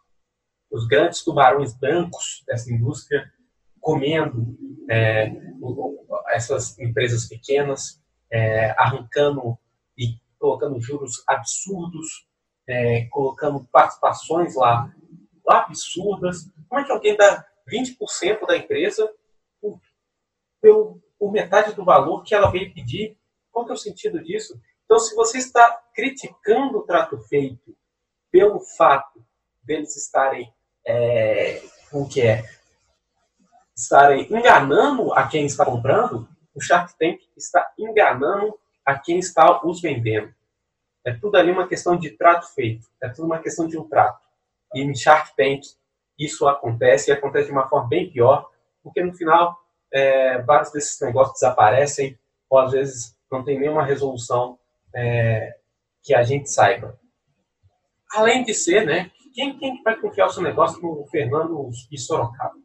Os 0.70 0.88
grandes 0.88 1.24
tubarões 1.24 1.74
brancos 1.74 2.44
dessa 2.48 2.72
indústria 2.72 3.32
comendo 3.80 4.58
é, 4.90 5.32
essas 6.30 6.78
empresas 6.80 7.28
pequenas, 7.28 8.02
é, 8.30 8.72
arrancando 8.72 9.58
colocando 10.42 10.82
juros 10.82 11.24
absurdos, 11.28 12.28
é, 12.68 13.06
colocando 13.12 13.64
participações 13.72 14.56
lá 14.56 14.92
absurdas. 15.48 16.50
Como 16.68 16.82
é 16.82 16.84
que 16.84 16.92
alguém 16.92 17.16
dá 17.16 17.46
20% 17.72 18.46
da 18.48 18.58
empresa 18.58 19.10
por, 19.62 19.80
pelo- 20.60 21.00
por 21.20 21.32
metade 21.32 21.74
do 21.76 21.86
valor 21.86 22.24
que 22.24 22.34
ela 22.34 22.50
veio 22.50 22.74
pedir? 22.74 23.18
Qual 23.52 23.66
que 23.66 23.72
é 23.72 23.76
o 23.76 23.78
sentido 23.78 24.24
disso? 24.24 24.60
Então, 24.86 25.00
se 25.00 25.14
você 25.16 25.38
está 25.38 25.82
criticando 25.94 26.80
o 26.80 26.84
trato 26.84 27.18
feito 27.28 27.76
pelo 28.32 28.60
fato 28.62 29.24
deles 29.64 29.96
estarem, 29.96 30.52
é, 30.86 31.62
como 31.92 32.10
que 32.10 32.22
é, 32.22 32.44
estarem 33.76 34.26
enganando 34.32 35.14
a 35.14 35.28
quem 35.28 35.46
está 35.46 35.66
comprando, 35.66 36.28
o 36.56 36.62
Shark 36.62 36.98
Tank 36.98 37.20
está 37.38 37.72
enganando 37.78 38.58
a 38.92 39.00
quem 39.00 39.20
está 39.20 39.66
os 39.66 39.82
vendendo. 39.82 40.34
É 41.06 41.14
tudo 41.14 41.38
ali 41.38 41.52
uma 41.52 41.68
questão 41.68 41.98
de 41.98 42.12
trato 42.12 42.54
feito. 42.54 42.86
É 43.02 43.10
tudo 43.10 43.26
uma 43.26 43.40
questão 43.40 43.66
de 43.68 43.78
um 43.78 43.88
trato. 43.88 44.22
E 44.76 44.82
em 44.82 44.94
Shark 44.94 45.36
Tank 45.36 45.62
isso 46.20 46.48
acontece 46.48 47.10
e 47.10 47.14
acontece 47.14 47.48
de 47.48 47.52
uma 47.52 47.68
forma 47.68 47.88
bem 47.88 48.12
pior, 48.12 48.48
porque 48.84 49.04
no 49.04 49.14
final 49.14 49.58
é, 49.92 50.40
vários 50.44 50.72
desses 50.72 51.00
negócios 51.02 51.40
desaparecem 51.40 52.18
ou 52.50 52.60
às 52.60 52.72
vezes 52.72 53.18
não 53.32 53.44
tem 53.44 53.60
nenhuma 53.60 53.84
resolução 53.84 54.60
é, 54.94 55.56
que 56.04 56.14
a 56.14 56.22
gente 56.22 56.50
saiba. 56.50 57.00
Além 58.14 58.44
de 58.44 58.54
ser, 58.54 58.86
né? 58.86 59.10
Quem, 59.34 59.58
quem 59.58 59.82
vai 59.82 59.96
confiar 59.96 60.28
o 60.28 60.30
seu 60.30 60.44
negócio 60.44 60.82
no 60.82 61.08
Fernando 61.08 61.70
e 61.90 61.98
Sorocaba? 61.98 62.60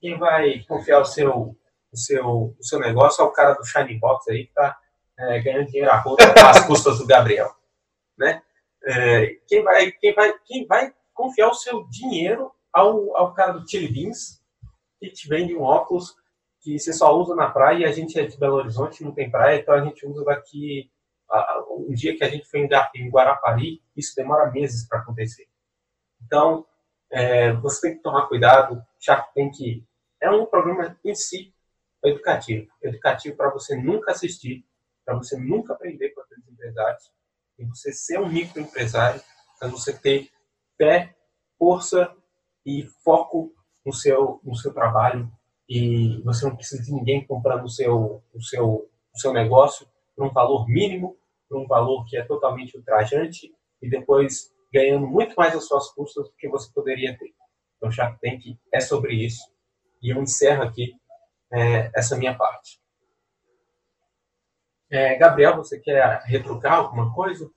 Quem 0.00 0.16
vai 0.16 0.60
confiar 0.60 1.00
o 1.00 1.04
seu, 1.04 1.56
o 1.92 1.96
seu, 1.96 2.54
o 2.58 2.62
seu 2.62 2.78
negócio 2.78 3.20
é 3.20 3.24
o 3.24 3.32
cara 3.32 3.54
do 3.54 3.64
Shiny 3.64 3.98
Box 3.98 4.30
aí 4.30 4.44
que 4.44 4.50
está 4.50 4.78
ganhando 5.42 5.66
dinheiro 5.66 5.90
à 5.90 5.96
roda 5.96 6.24
às 6.48 6.66
custas 6.66 6.98
do 6.98 7.06
Gabriel, 7.06 7.50
né? 8.18 8.42
É, 8.82 9.36
quem 9.46 9.62
vai, 9.62 9.92
quem 9.92 10.14
vai, 10.14 10.34
quem 10.44 10.66
vai 10.66 10.94
confiar 11.12 11.48
o 11.48 11.54
seu 11.54 11.86
dinheiro 11.88 12.50
ao, 12.72 13.16
ao 13.16 13.34
cara 13.34 13.52
do 13.52 13.68
Chili 13.68 13.88
Beans 13.88 14.40
que 15.00 15.10
te 15.10 15.28
vende 15.28 15.56
um 15.56 15.62
óculos 15.62 16.14
que 16.60 16.78
você 16.78 16.92
só 16.92 17.16
usa 17.18 17.34
na 17.34 17.50
praia 17.50 17.78
e 17.78 17.84
a 17.86 17.92
gente 17.92 18.18
é 18.18 18.26
de 18.26 18.38
Belo 18.38 18.56
Horizonte, 18.56 19.02
não 19.02 19.12
tem 19.12 19.30
praia, 19.30 19.58
então 19.58 19.74
a 19.74 19.82
gente 19.82 20.06
usa 20.06 20.22
daqui. 20.24 20.90
Um 21.70 21.94
dia 21.94 22.16
que 22.16 22.24
a 22.24 22.28
gente 22.28 22.44
foi 22.46 22.68
em 22.94 23.08
Guarapari, 23.08 23.80
isso 23.96 24.14
demora 24.16 24.50
meses 24.50 24.86
para 24.86 24.98
acontecer. 24.98 25.46
Então, 26.22 26.66
é, 27.10 27.52
você 27.52 27.88
tem 27.88 27.96
que 27.96 28.02
tomar 28.02 28.26
cuidado, 28.26 28.84
já 28.98 29.22
tem 29.22 29.50
que. 29.50 29.84
É 30.20 30.30
um 30.30 30.44
programa 30.44 30.98
em 31.04 31.14
si 31.14 31.54
educativo. 32.04 32.68
Educativo 32.82 33.36
para 33.36 33.50
você 33.50 33.76
nunca 33.76 34.10
assistir, 34.10 34.66
para 35.10 35.18
você 35.18 35.36
nunca 35.36 35.72
aprender 35.72 36.10
com 36.10 36.20
aqueles 36.20 36.46
empresários, 36.46 37.10
e 37.58 37.64
você 37.64 37.92
ser 37.92 38.20
um 38.20 38.28
microempresário, 38.28 39.20
para 39.58 39.66
você 39.66 39.92
ter 39.92 40.30
fé, 40.78 41.16
força 41.58 42.14
e 42.64 42.84
foco 43.02 43.52
no 43.84 43.92
seu, 43.92 44.40
no 44.44 44.54
seu 44.54 44.72
trabalho, 44.72 45.28
e 45.68 46.22
você 46.22 46.44
não 46.44 46.54
precisa 46.54 46.80
de 46.80 46.92
ninguém 46.92 47.26
comprando 47.26 47.64
o 47.64 47.68
seu, 47.68 48.22
o 48.32 48.40
seu, 48.40 48.88
o 49.12 49.18
seu 49.18 49.32
negócio 49.32 49.84
por 50.14 50.26
um 50.26 50.32
valor 50.32 50.68
mínimo, 50.68 51.18
por 51.48 51.58
um 51.58 51.66
valor 51.66 52.04
que 52.06 52.16
é 52.16 52.24
totalmente 52.24 52.76
ultrajante, 52.76 53.52
e 53.82 53.90
depois 53.90 54.54
ganhando 54.72 55.08
muito 55.08 55.34
mais 55.34 55.56
as 55.56 55.66
suas 55.66 55.90
custas 55.90 56.28
do 56.28 56.36
que 56.36 56.48
você 56.48 56.70
poderia 56.72 57.18
ter. 57.18 57.34
Então, 57.76 57.90
Shark 57.90 58.20
Tank 58.20 58.56
é 58.72 58.78
sobre 58.78 59.14
isso. 59.14 59.42
E 60.00 60.10
eu 60.14 60.22
encerro 60.22 60.62
aqui 60.62 60.94
é, 61.52 61.90
essa 61.96 62.16
minha 62.16 62.36
parte. 62.36 62.79
É, 64.90 65.14
Gabriel, 65.14 65.56
você 65.56 65.78
quer 65.78 66.20
retrucar 66.24 66.72
alguma 66.72 67.14
coisa? 67.14 67.48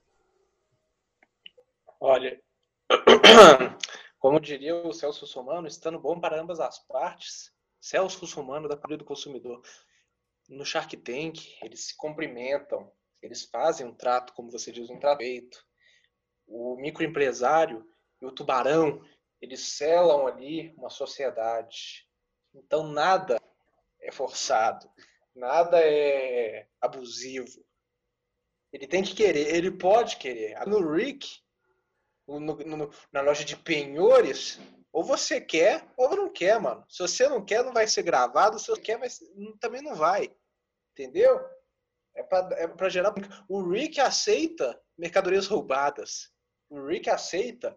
Olha, 1.98 2.40
como 4.20 4.38
diria 4.38 4.76
o 4.76 4.92
Celso 4.92 5.26
Somano, 5.26 5.66
estando 5.66 5.98
bom 5.98 6.20
para 6.20 6.40
ambas 6.40 6.60
as 6.60 6.78
partes, 6.78 7.52
Celso 7.80 8.20
Russomano 8.20 8.68
da 8.68 8.76
Corrida 8.76 8.98
do 8.98 9.04
Consumidor. 9.04 9.60
No 10.48 10.64
Shark 10.64 10.96
Tank, 10.98 11.38
eles 11.62 11.86
se 11.88 11.96
cumprimentam, 11.96 12.92
eles 13.20 13.44
fazem 13.44 13.86
um 13.86 13.94
trato, 13.94 14.32
como 14.32 14.50
você 14.50 14.70
diz, 14.70 14.88
um 14.88 15.00
trato. 15.00 15.22
O 16.46 16.76
microempresário 16.76 17.84
e 18.22 18.26
o 18.26 18.32
tubarão, 18.32 19.02
eles 19.40 19.60
selam 19.76 20.26
ali 20.26 20.72
uma 20.76 20.88
sociedade. 20.88 22.06
Então 22.54 22.86
nada 22.86 23.40
é 24.00 24.12
forçado, 24.12 24.88
nada 25.34 25.80
é 25.80 26.68
abusivo. 26.80 27.64
Ele 28.72 28.86
tem 28.86 29.02
que 29.02 29.14
querer, 29.14 29.54
ele 29.54 29.70
pode 29.70 30.16
querer. 30.16 30.58
No 30.66 30.92
Rick, 30.92 31.40
no, 32.26 32.40
no, 32.40 32.90
na 33.12 33.20
loja 33.20 33.44
de 33.44 33.56
penhores, 33.56 34.58
ou 34.92 35.04
você 35.04 35.40
quer, 35.40 35.86
ou 35.96 36.16
não 36.16 36.30
quer, 36.30 36.60
mano. 36.60 36.84
Se 36.88 36.98
você 36.98 37.28
não 37.28 37.44
quer, 37.44 37.64
não 37.64 37.72
vai 37.72 37.86
ser 37.86 38.02
gravado. 38.02 38.58
Se 38.58 38.66
você 38.66 38.80
quer, 38.80 38.98
vai 38.98 39.10
ser, 39.10 39.26
também 39.60 39.82
não 39.82 39.94
vai. 39.94 40.34
Entendeu? 40.92 41.40
É 42.14 42.22
pra, 42.22 42.48
é 42.52 42.68
pra 42.68 42.88
gerar. 42.88 43.12
O 43.48 43.68
Rick 43.68 44.00
aceita 44.00 44.80
mercadorias 44.96 45.46
roubadas. 45.46 46.32
O 46.70 46.84
Rick 46.86 47.10
aceita 47.10 47.76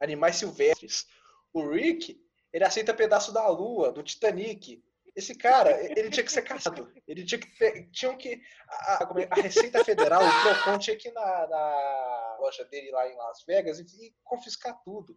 animais 0.00 0.36
silvestres. 0.36 1.06
O 1.52 1.68
Rick, 1.68 2.18
ele 2.52 2.64
aceita 2.64 2.94
pedaço 2.94 3.32
da 3.32 3.46
lua, 3.48 3.92
do 3.92 4.02
Titanic. 4.02 4.82
Esse 5.16 5.34
cara, 5.34 5.70
ele 5.96 6.10
tinha 6.10 6.24
que 6.24 6.32
ser 6.32 6.42
caçado. 6.42 6.92
Ele 7.06 7.24
tinha 7.24 7.38
que 7.38 7.46
ter, 7.56 7.88
tinham 7.90 8.16
que 8.16 8.42
a, 8.68 9.08
é, 9.16 9.28
a, 9.30 9.34
Receita 9.42 9.84
Federal, 9.84 10.20
o 10.20 10.42
Procon 10.42 10.78
tinha 10.78 10.96
que 10.96 11.08
ir 11.08 11.12
na, 11.12 11.46
na, 11.46 12.36
loja 12.40 12.64
dele 12.64 12.90
lá 12.90 13.08
em 13.08 13.16
Las 13.16 13.44
Vegas 13.46 13.78
e, 13.78 13.84
e 14.06 14.14
confiscar 14.24 14.76
tudo. 14.84 15.16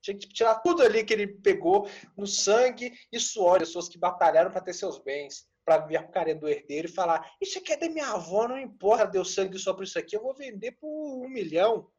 Tinha 0.00 0.16
que 0.16 0.28
tirar 0.28 0.60
tudo 0.60 0.82
ali 0.82 1.02
que 1.02 1.12
ele 1.12 1.26
pegou 1.26 1.88
no 2.16 2.26
sangue 2.26 2.92
e 3.10 3.18
suor, 3.18 3.58
pessoas 3.58 3.88
que 3.88 3.98
batalharam 3.98 4.52
para 4.52 4.60
ter 4.60 4.72
seus 4.72 5.02
bens, 5.02 5.48
para 5.64 5.78
vir 5.78 5.96
a 5.96 6.06
carinha 6.06 6.36
do 6.36 6.48
herdeiro 6.48 6.86
e 6.86 6.92
falar: 6.92 7.28
Isso 7.40 7.58
aqui 7.58 7.72
é 7.72 7.76
da 7.76 7.88
minha 7.88 8.10
avó, 8.10 8.46
não 8.46 8.58
importa, 8.58 9.06
deu 9.06 9.24
sangue 9.24 9.58
só 9.58 9.74
por 9.74 9.82
isso 9.82 9.98
aqui, 9.98 10.14
eu 10.14 10.22
vou 10.22 10.34
vender 10.34 10.72
por 10.72 10.88
um 10.88 11.28
milhão. 11.28 11.90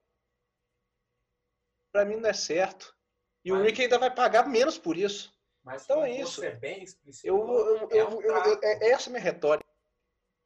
Para 1.91 2.05
mim 2.05 2.15
não 2.15 2.29
é 2.29 2.33
certo. 2.33 2.95
E 3.43 3.51
Mas... 3.51 3.59
o 3.59 3.63
Rick 3.63 3.81
ainda 3.81 3.99
vai 3.99 4.13
pagar 4.13 4.47
menos 4.47 4.77
por 4.77 4.95
isso. 4.95 5.34
Mas 5.65 5.83
então 5.83 6.03
é 6.05 6.11
isso. 6.11 6.41
Você 6.41 6.47
é 6.47 6.55
bem. 6.55 6.85
Eu, 7.23 7.37
eu, 7.37 7.89
é, 7.89 8.05
um 8.07 8.21
eu, 8.21 8.59
é 8.61 8.91
essa 8.91 9.09
a 9.09 9.11
minha 9.11 9.21
retórica. 9.21 9.67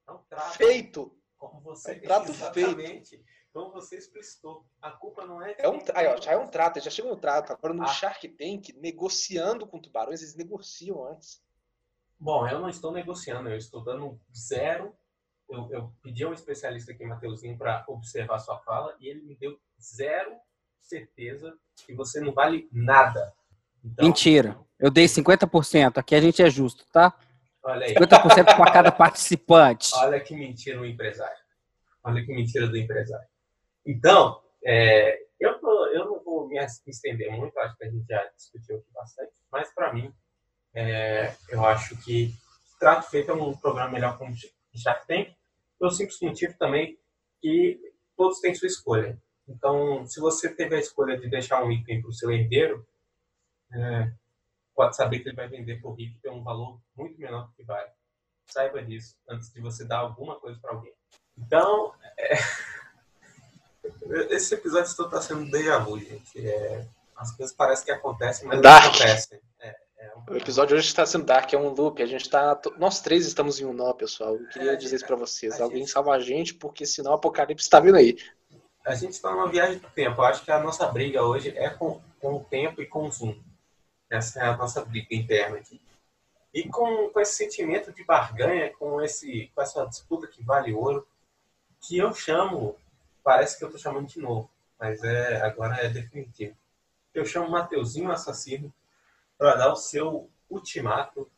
É 0.07 0.11
um 0.13 0.17
trato. 0.29 0.57
Feito. 0.57 1.19
Como 1.37 1.59
você 1.59 1.91
é 1.91 1.95
um 1.97 1.99
trato 1.99 2.31
exatamente. 2.31 3.09
feito. 3.09 3.25
Como 3.51 3.71
você 3.71 3.97
explicitou, 3.97 4.65
a 4.81 4.91
culpa 4.91 5.25
não 5.25 5.43
é. 5.43 5.55
É 5.57 5.67
um, 5.67 5.79
aí, 5.93 6.07
ó, 6.07 6.21
já 6.21 6.31
é 6.31 6.37
um 6.37 6.47
trato, 6.47 6.79
já 6.79 6.89
chega 6.89 7.11
um 7.11 7.17
trato. 7.17 7.51
Agora 7.51 7.73
no 7.73 7.83
ah. 7.83 7.87
Shark 7.87 8.27
Tank, 8.29 8.69
negociando 8.77 9.67
com 9.67 9.81
tubarões, 9.81 10.21
eles 10.21 10.35
negociam 10.35 11.03
antes. 11.03 11.43
Bom, 12.17 12.47
eu 12.47 12.59
não 12.59 12.69
estou 12.69 12.91
negociando, 12.91 13.49
eu 13.49 13.57
estou 13.57 13.83
dando 13.83 14.19
zero. 14.33 14.95
Eu, 15.49 15.69
eu 15.71 15.93
pedi 16.01 16.23
a 16.23 16.29
um 16.29 16.33
especialista 16.33 16.91
aqui, 16.91 17.03
Mateuzinho, 17.03 17.57
para 17.57 17.83
observar 17.87 18.39
sua 18.39 18.59
fala 18.59 18.95
e 18.99 19.07
ele 19.07 19.23
me 19.23 19.35
deu 19.35 19.59
zero 19.81 20.37
certeza 20.79 21.57
que 21.85 21.93
você 21.93 22.21
não 22.21 22.31
vale 22.31 22.69
nada. 22.71 23.33
Então, 23.83 24.05
Mentira. 24.05 24.59
Eu 24.79 24.89
dei 24.89 25.05
50%. 25.05 25.97
Aqui 25.97 26.15
a 26.15 26.21
gente 26.21 26.41
é 26.41 26.49
justo, 26.49 26.85
tá? 26.91 27.13
Olha 27.63 27.85
aí. 27.85 27.93
50% 27.93 28.55
para 28.55 28.71
cada 28.71 28.91
participante. 28.91 29.91
Olha 29.95 30.19
que 30.19 30.33
mentira 30.35 30.79
o 30.79 30.85
empresário. 30.85 31.37
Olha 32.03 32.23
que 32.23 32.33
mentira 32.33 32.67
do 32.67 32.77
empresário. 32.77 33.27
Então, 33.85 34.41
é, 34.63 35.19
eu, 35.39 35.59
tô, 35.59 35.87
eu 35.87 36.05
não 36.05 36.23
vou 36.23 36.47
me 36.47 36.57
estender 36.87 37.31
muito, 37.31 37.57
acho 37.59 37.77
que 37.77 37.85
a 37.85 37.89
gente 37.89 38.05
já 38.07 38.23
discutiu 38.35 38.77
aqui 38.77 38.87
bastante, 38.93 39.31
mas 39.51 39.73
para 39.73 39.93
mim, 39.93 40.13
é, 40.73 41.33
eu 41.49 41.65
acho 41.65 41.97
que 42.03 42.33
Trato 42.79 43.09
Feito 43.09 43.31
é 43.31 43.33
um 43.33 43.55
programa 43.57 43.91
melhor 43.91 44.17
como 44.17 44.33
Shark 44.75 45.07
Tank, 45.07 45.33
pelo 45.77 45.91
simples 45.91 46.19
motivo 46.21 46.57
também 46.57 46.97
que 47.41 47.79
todos 48.15 48.39
têm 48.39 48.53
sua 48.53 48.67
escolha. 48.67 49.17
Então, 49.47 50.05
se 50.05 50.19
você 50.19 50.53
teve 50.53 50.75
a 50.75 50.79
escolha 50.79 51.17
de 51.17 51.27
deixar 51.27 51.63
um 51.63 51.71
item 51.71 52.01
para 52.01 52.09
o 52.09 52.13
seu 52.13 52.31
herdeiro, 52.31 52.85
é, 53.73 54.11
pode 54.79 54.95
saber 54.95 55.19
que 55.19 55.27
ele 55.27 55.35
vai 55.35 55.49
vender 55.49 55.81
por 55.81 55.91
rico 55.91 56.17
tem 56.21 56.31
um 56.31 56.41
valor 56.41 56.79
muito 56.95 57.19
menor 57.19 57.47
do 57.47 57.51
que 57.51 57.63
vale. 57.63 57.89
Saiba 58.45 58.81
disso 58.81 59.13
antes 59.27 59.51
de 59.51 59.59
você 59.59 59.83
dar 59.83 59.97
alguma 59.97 60.39
coisa 60.39 60.57
para 60.61 60.71
alguém. 60.71 60.93
Então, 61.37 61.93
é... 62.17 62.37
Esse 64.33 64.53
episódio 64.53 64.95
todo 64.95 65.09
tá 65.09 65.21
sendo 65.21 65.51
déjà 65.51 65.79
vu, 65.79 65.99
gente. 65.99 66.47
É... 66.47 66.87
As 67.17 67.35
coisas 67.35 67.53
parecem 67.53 67.87
que 67.87 67.91
acontecem, 67.91 68.47
mas 68.47 68.61
dark. 68.61 68.85
não 68.85 68.91
acontecem. 68.91 69.41
É, 69.59 69.75
é 69.97 70.15
um... 70.15 70.33
O 70.33 70.37
episódio 70.37 70.77
hoje 70.77 70.87
está 70.87 71.05
sendo 71.05 71.25
dark, 71.25 71.53
é 71.53 71.57
um 71.57 71.73
loop. 71.73 72.01
A 72.01 72.05
gente 72.05 72.29
tá. 72.29 72.57
Nós 72.77 73.01
três 73.01 73.25
estamos 73.27 73.59
em 73.59 73.65
um 73.65 73.73
nó, 73.73 73.91
pessoal. 73.91 74.37
Eu 74.37 74.47
queria 74.47 74.71
é, 74.71 74.75
dizer 74.77 74.95
isso 74.95 75.05
para 75.05 75.17
vocês. 75.17 75.59
Alguém 75.59 75.79
gente... 75.79 75.91
salva 75.91 76.13
a 76.13 76.19
gente, 76.19 76.53
porque 76.53 76.85
senão 76.85 77.11
o 77.11 77.15
apocalipse 77.15 77.65
está 77.65 77.81
vindo 77.81 77.97
aí. 77.97 78.17
A 78.85 78.95
gente 78.95 79.11
está 79.11 79.29
numa 79.29 79.49
viagem 79.49 79.79
do 79.79 79.89
tempo. 79.89 80.21
Eu 80.21 80.25
acho 80.25 80.45
que 80.45 80.51
a 80.51 80.63
nossa 80.63 80.87
briga 80.87 81.21
hoje 81.21 81.49
é 81.57 81.69
com, 81.69 82.01
com 82.21 82.35
o 82.35 82.45
tempo 82.45 82.81
e 82.81 82.85
com 82.85 83.05
o 83.05 83.11
Zoom. 83.11 83.35
Essa 84.09 84.39
é 84.39 84.47
a 84.47 84.57
nossa 84.57 84.83
briga 84.83 85.15
interna 85.15 85.57
aqui. 85.57 85.79
E 86.53 86.67
com, 86.67 87.09
com 87.09 87.19
esse 87.19 87.35
sentimento 87.35 87.93
de 87.93 88.03
barganha, 88.03 88.73
com, 88.73 89.01
esse, 89.01 89.51
com 89.53 89.61
essa 89.61 89.85
disputa 89.85 90.27
que 90.27 90.43
vale 90.43 90.73
ouro, 90.73 91.07
que 91.79 91.97
eu 91.97 92.13
chamo 92.13 92.75
Parece 93.23 93.57
que 93.59 93.63
eu 93.63 93.71
tô 93.71 93.77
chamando 93.77 94.07
de 94.07 94.19
novo, 94.19 94.49
mas 94.79 95.03
é 95.03 95.41
agora 95.41 95.75
é 95.83 95.89
definitivo. 95.89 96.55
Eu 97.13 97.25
chamo 97.25 97.49
Mateuzinho 97.49 98.11
Assassino 98.11 98.73
para 99.37 99.55
dar 99.55 99.71
o 99.71 99.75
seu 99.75 100.29
ultimato, 100.49 101.29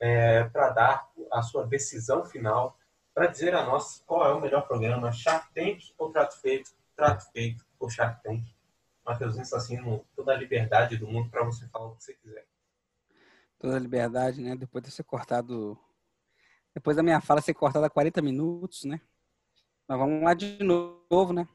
é, 0.00 0.42
para 0.44 0.70
dar 0.70 1.08
a 1.30 1.42
sua 1.42 1.64
decisão 1.64 2.24
final, 2.24 2.76
para 3.14 3.28
dizer 3.28 3.54
a 3.54 3.64
nós 3.64 4.02
qual 4.06 4.26
é 4.26 4.34
o 4.34 4.40
melhor 4.40 4.66
programa, 4.66 5.12
Shark 5.12 5.52
Tank 5.54 5.92
ou 5.96 6.10
Trato 6.10 6.40
Feito, 6.40 6.72
Trato 6.96 7.30
Feito 7.30 7.64
ou 7.78 7.88
Shark 7.88 8.20
Tank. 8.22 8.42
Mateuzinho 9.04 9.42
Assassino, 9.42 10.06
toda 10.14 10.32
a 10.32 10.36
liberdade 10.36 10.96
do 10.96 11.06
mundo 11.06 11.30
para 11.30 11.44
você 11.44 11.66
falar 11.68 11.86
o 11.86 11.96
que 11.96 12.04
você 12.04 12.14
quiser. 12.14 12.46
Toda 13.58 13.76
a 13.76 13.80
liberdade, 13.80 14.40
né? 14.40 14.56
Depois 14.56 14.82
de 14.84 14.90
ser 14.90 15.04
cortado. 15.04 15.78
Depois 16.74 16.96
da 16.96 17.02
minha 17.02 17.20
fala 17.20 17.40
ser 17.40 17.54
cortada 17.54 17.86
a 17.86 17.90
40 17.90 18.22
minutos, 18.22 18.84
né? 18.84 19.00
Mas 19.86 19.98
vamos 19.98 20.22
lá 20.22 20.34
de 20.34 20.62
novo, 20.62 21.32
né? 21.32 21.46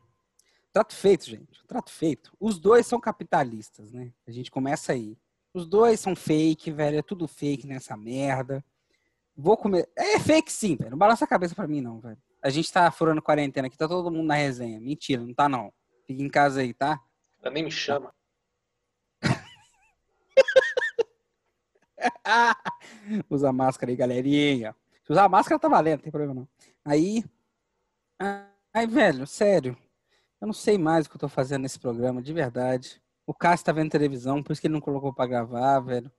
Trato 0.72 0.94
feito, 0.94 1.26
gente. 1.26 1.66
Trato 1.66 1.90
feito. 1.90 2.36
Os 2.40 2.60
dois 2.60 2.86
são 2.86 3.00
capitalistas, 3.00 3.92
né? 3.92 4.14
A 4.28 4.32
gente 4.32 4.52
começa 4.52 4.94
aí. 4.94 5.18
Os 5.54 5.66
dois 5.66 6.00
são 6.00 6.16
fake, 6.16 6.72
velho. 6.72 7.00
É 7.00 7.02
tudo 7.02 7.28
fake 7.28 7.66
nessa 7.66 7.98
merda. 7.98 8.64
Vou 9.36 9.58
comer. 9.58 9.90
É 9.96 10.20
fake 10.20 10.52
sim, 10.52 10.76
velho. 10.76 10.92
Não 10.92 10.98
balança 10.98 11.26
a 11.26 11.28
cabeça 11.28 11.56
pra 11.56 11.68
mim, 11.68 11.82
não, 11.82 12.00
velho. 12.00 12.18
A 12.42 12.50
gente 12.50 12.72
tá 12.72 12.92
furando 12.92 13.22
quarentena 13.22 13.68
aqui, 13.68 13.78
tá 13.78 13.88
todo 13.88 14.12
mundo 14.12 14.28
na 14.28 14.36
resenha. 14.36 14.80
Mentira, 14.80 15.22
não 15.22 15.34
tá 15.34 15.50
não. 15.50 15.74
Fica 16.06 16.22
em 16.22 16.30
casa 16.30 16.62
aí, 16.62 16.74
tá? 16.74 17.02
Ela 17.48 17.54
nem 17.54 17.64
me 17.64 17.72
chama. 17.72 18.14
Usa 23.30 23.54
máscara 23.54 23.90
aí, 23.90 23.96
galerinha. 23.96 24.76
Se 25.06 25.14
usar 25.14 25.30
máscara 25.30 25.58
tá 25.58 25.70
valendo, 25.70 26.00
não 26.00 26.04
tem 26.04 26.12
problema 26.12 26.34
não. 26.34 26.46
Aí, 26.84 27.24
Ai, 28.74 28.86
velho, 28.86 29.26
sério. 29.26 29.78
Eu 30.42 30.48
não 30.48 30.54
sei 30.54 30.78
mais 30.78 31.06
o 31.06 31.10
que 31.10 31.16
eu 31.16 31.22
tô 31.22 31.30
fazendo 31.30 31.62
nesse 31.62 31.80
programa, 31.80 32.22
de 32.22 32.34
verdade. 32.34 33.02
O 33.26 33.34
Cássio 33.34 33.66
tá 33.66 33.72
vendo 33.72 33.92
televisão, 33.92 34.44
por 34.44 34.52
isso 34.52 34.60
que 34.60 34.68
ele 34.68 34.74
não 34.74 34.82
colocou 34.82 35.14
pra 35.14 35.26
gravar, 35.26 35.80
velho. 35.80 36.12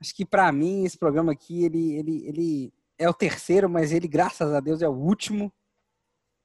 Acho 0.00 0.14
que 0.14 0.24
pra 0.24 0.50
mim 0.50 0.84
esse 0.84 0.96
programa 0.96 1.32
aqui, 1.32 1.64
ele, 1.64 1.92
ele, 1.92 2.26
ele 2.26 2.74
é 2.98 3.06
o 3.06 3.12
terceiro, 3.12 3.68
mas 3.68 3.92
ele, 3.92 4.08
graças 4.08 4.50
a 4.52 4.60
Deus, 4.60 4.80
é 4.80 4.88
o 4.88 4.92
último. 4.92 5.52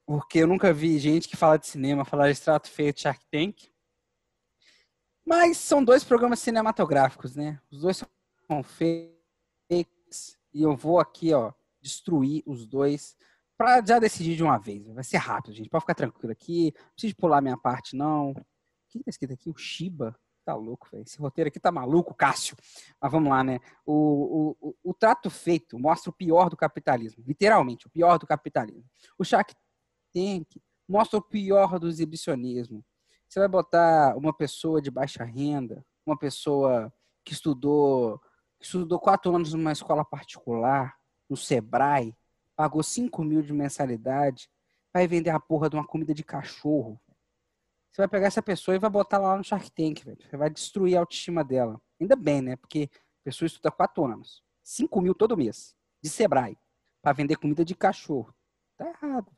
Porque 0.06 0.40
eu 0.40 0.46
nunca 0.46 0.74
vi 0.74 0.98
gente 0.98 1.28
que 1.28 1.36
fala 1.36 1.56
de 1.56 1.66
cinema 1.66 2.04
falar 2.04 2.26
de 2.26 2.32
extrato 2.32 2.68
feito 2.68 3.00
Shark 3.00 3.24
Tank. 3.30 3.70
Mas 5.24 5.58
são 5.58 5.84
dois 5.84 6.02
programas 6.02 6.40
cinematográficos, 6.40 7.36
né? 7.36 7.60
Os 7.70 7.80
dois 7.80 7.96
são 7.96 8.62
fakes. 8.62 10.38
E 10.52 10.62
eu 10.62 10.74
vou 10.74 10.98
aqui, 10.98 11.32
ó, 11.32 11.52
destruir 11.80 12.42
os 12.44 12.66
dois 12.66 13.16
pra 13.56 13.84
já 13.84 13.98
decidir 13.98 14.36
de 14.36 14.42
uma 14.42 14.58
vez. 14.58 14.86
Vai 14.88 15.04
ser 15.04 15.18
rápido, 15.18 15.54
gente. 15.54 15.68
Pode 15.68 15.82
ficar 15.82 15.94
tranquilo 15.94 16.32
aqui. 16.32 16.72
Não 16.74 16.92
precisa 16.92 17.14
pular 17.14 17.42
minha 17.42 17.58
parte, 17.58 17.94
não. 17.94 18.30
O 18.30 18.34
que 18.88 19.04
tá 19.04 19.10
escrito 19.10 19.34
aqui? 19.34 19.50
O 19.50 19.56
Shiba. 19.56 20.18
Tá 20.44 20.54
louco, 20.54 20.88
velho. 20.90 21.02
Esse 21.02 21.18
roteiro 21.18 21.48
aqui 21.48 21.60
tá 21.60 21.70
maluco, 21.70 22.14
Cássio. 22.14 22.56
Mas 23.00 23.12
vamos 23.12 23.28
lá, 23.28 23.44
né? 23.44 23.60
O, 23.84 24.56
o, 24.62 24.68
o, 24.68 24.76
o 24.82 24.94
trato 24.94 25.28
feito 25.28 25.78
mostra 25.78 26.10
o 26.10 26.12
pior 26.12 26.48
do 26.48 26.56
capitalismo. 26.56 27.22
Literalmente, 27.26 27.86
o 27.86 27.90
pior 27.90 28.18
do 28.18 28.26
capitalismo. 28.26 28.88
O 29.18 29.24
Shark 29.24 29.54
Tank 30.12 30.46
mostra 30.88 31.18
o 31.18 31.22
pior 31.22 31.78
do 31.78 31.86
exibicionismo. 31.86 32.82
Você 33.30 33.38
vai 33.38 33.48
botar 33.48 34.16
uma 34.16 34.32
pessoa 34.32 34.82
de 34.82 34.90
baixa 34.90 35.22
renda, 35.22 35.86
uma 36.04 36.18
pessoa 36.18 36.92
que 37.24 37.32
estudou, 37.32 38.18
que 38.58 38.66
estudou 38.66 38.98
quatro 38.98 39.32
anos 39.32 39.54
numa 39.54 39.70
escola 39.70 40.04
particular, 40.04 40.98
no 41.28 41.36
Sebrae, 41.36 42.12
pagou 42.56 42.82
5 42.82 43.22
mil 43.22 43.40
de 43.40 43.52
mensalidade, 43.52 44.50
vai 44.92 45.06
vender 45.06 45.30
a 45.30 45.38
porra 45.38 45.70
de 45.70 45.76
uma 45.76 45.86
comida 45.86 46.12
de 46.12 46.24
cachorro. 46.24 47.00
Você 47.92 48.02
vai 48.02 48.08
pegar 48.08 48.26
essa 48.26 48.42
pessoa 48.42 48.74
e 48.74 48.80
vai 48.80 48.90
botar 48.90 49.18
lá 49.18 49.36
no 49.36 49.44
Shark 49.44 49.70
Tank, 49.70 50.04
velho. 50.04 50.18
Você 50.28 50.36
vai 50.36 50.50
destruir 50.50 50.96
a 50.96 51.00
autoestima 51.00 51.44
dela. 51.44 51.80
Ainda 52.00 52.16
bem, 52.16 52.42
né? 52.42 52.56
Porque 52.56 52.90
a 52.92 53.24
pessoa 53.26 53.46
estuda 53.46 53.70
quatro 53.70 54.04
anos. 54.04 54.42
5 54.64 55.00
mil 55.00 55.14
todo 55.14 55.36
mês. 55.36 55.76
De 56.02 56.10
Sebrae. 56.10 56.58
para 57.00 57.12
vender 57.12 57.36
comida 57.36 57.64
de 57.64 57.76
cachorro. 57.76 58.34
Tá 58.76 58.88
errado. 58.88 59.30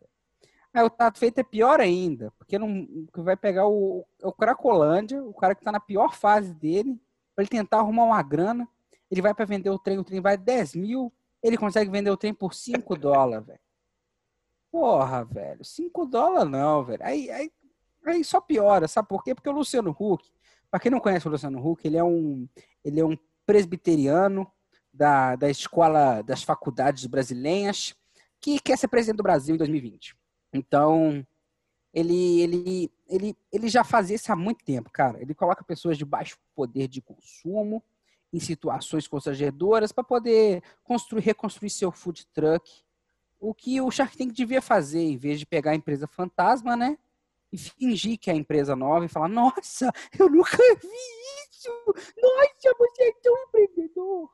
Aí 0.75 0.83
o 0.85 0.91
trato 0.91 1.19
feito 1.19 1.39
é 1.39 1.43
pior 1.43 1.81
ainda. 1.81 2.31
Porque 2.39 2.59
não 2.59 2.87
vai 3.17 3.37
pegar 3.37 3.67
o, 3.67 4.07
o 4.23 4.33
Cracolândia, 4.33 5.23
o 5.23 5.35
cara 5.35 5.55
que 5.55 5.65
tá 5.65 5.73
na 5.73 5.81
pior 5.81 6.15
fase 6.15 6.55
dele, 6.55 7.01
para 7.35 7.43
ele 7.43 7.51
tentar 7.51 7.79
arrumar 7.79 8.05
uma 8.05 8.23
grana. 8.23 8.69
Ele 9.11 9.23
vai 9.23 9.35
para 9.35 9.45
vender 9.45 9.71
o 9.71 9.79
trem, 9.79 9.99
o 9.99 10.05
trem 10.05 10.21
vai 10.21 10.37
10 10.37 10.75
mil. 10.75 11.13
Ele 11.43 11.59
consegue 11.59 11.91
vender 11.91 12.11
o 12.11 12.17
trem 12.17 12.33
por 12.33 12.55
5 12.55 12.97
dólares, 12.97 13.47
velho. 13.47 13.61
Porra, 14.71 15.25
velho. 15.25 15.65
5 15.65 16.07
dólares 16.07 16.51
não, 16.51 16.85
velho. 16.85 17.05
Aí, 17.05 17.31
aí 17.31 17.53
Aí 18.05 18.25
só 18.25 18.41
piora, 18.41 18.89
sabe 18.89 19.09
por 19.09 19.23
quê? 19.23 19.35
Porque 19.35 19.49
o 19.49 19.53
Luciano 19.53 19.91
Huck, 19.99 20.29
para 20.71 20.81
quem 20.81 20.91
não 20.91 21.01
conhece 21.01 21.27
o 21.27 21.31
Luciano 21.31 21.65
Huck, 21.65 21.87
ele 21.87 21.97
é 21.97 22.05
um, 22.05 22.49
ele 22.85 23.01
é 23.01 23.05
um 23.05 23.17
presbiteriano 23.47 24.51
da, 24.93 25.37
da 25.37 25.49
escola 25.49 26.21
das 26.23 26.43
faculdades 26.43 27.07
brasileiras 27.07 27.95
que 28.41 28.59
quer 28.59 28.77
ser 28.77 28.89
presidente 28.89 29.19
do 29.19 29.23
Brasil 29.23 29.55
em 29.55 29.59
2020. 29.59 30.17
Então, 30.53 31.27
ele, 31.93 32.41
ele, 32.41 32.93
ele, 33.09 33.37
ele 33.51 33.69
já 33.69 33.85
fazia 33.85 34.17
isso 34.17 34.33
há 34.33 34.37
muito 34.37 34.65
tempo, 34.65 34.91
cara. 34.91 35.21
Ele 35.21 35.35
coloca 35.35 35.65
pessoas 35.65 35.97
de 35.97 36.05
baixo 36.05 36.39
poder 36.55 36.89
de 36.89 37.01
consumo 37.01 37.83
em 38.33 38.41
situações 38.41 39.07
constrangedoras 39.07 39.93
para 39.93 40.05
poder 40.05 40.63
construir, 40.83 41.23
reconstruir 41.23 41.71
seu 41.71 41.93
food 41.93 42.27
truck. 42.29 42.83
O 43.39 43.53
que 43.53 43.81
o 43.81 43.91
Shark 43.91 44.17
Tank 44.17 44.33
devia 44.33 44.63
fazer, 44.63 45.01
em 45.01 45.17
vez 45.17 45.39
de 45.39 45.47
pegar 45.47 45.73
a 45.73 45.77
empresa 45.77 46.07
fantasma, 46.07 46.77
né? 46.77 46.97
e 47.53 47.59
fingir 47.59 48.19
que 48.19 48.31
é 48.31 48.33
a 48.33 48.37
empresa 48.37 48.75
nova 48.75 49.05
e 49.05 49.09
falar: 49.09 49.29
Nossa, 49.29 49.93
eu 50.19 50.31
nunca 50.31 50.57
vi 50.57 50.89
isso! 51.51 51.71
Nossa, 52.21 52.75
você 52.79 53.03
é 53.03 53.13
tão 53.23 53.37
empreendedor! 53.45 54.31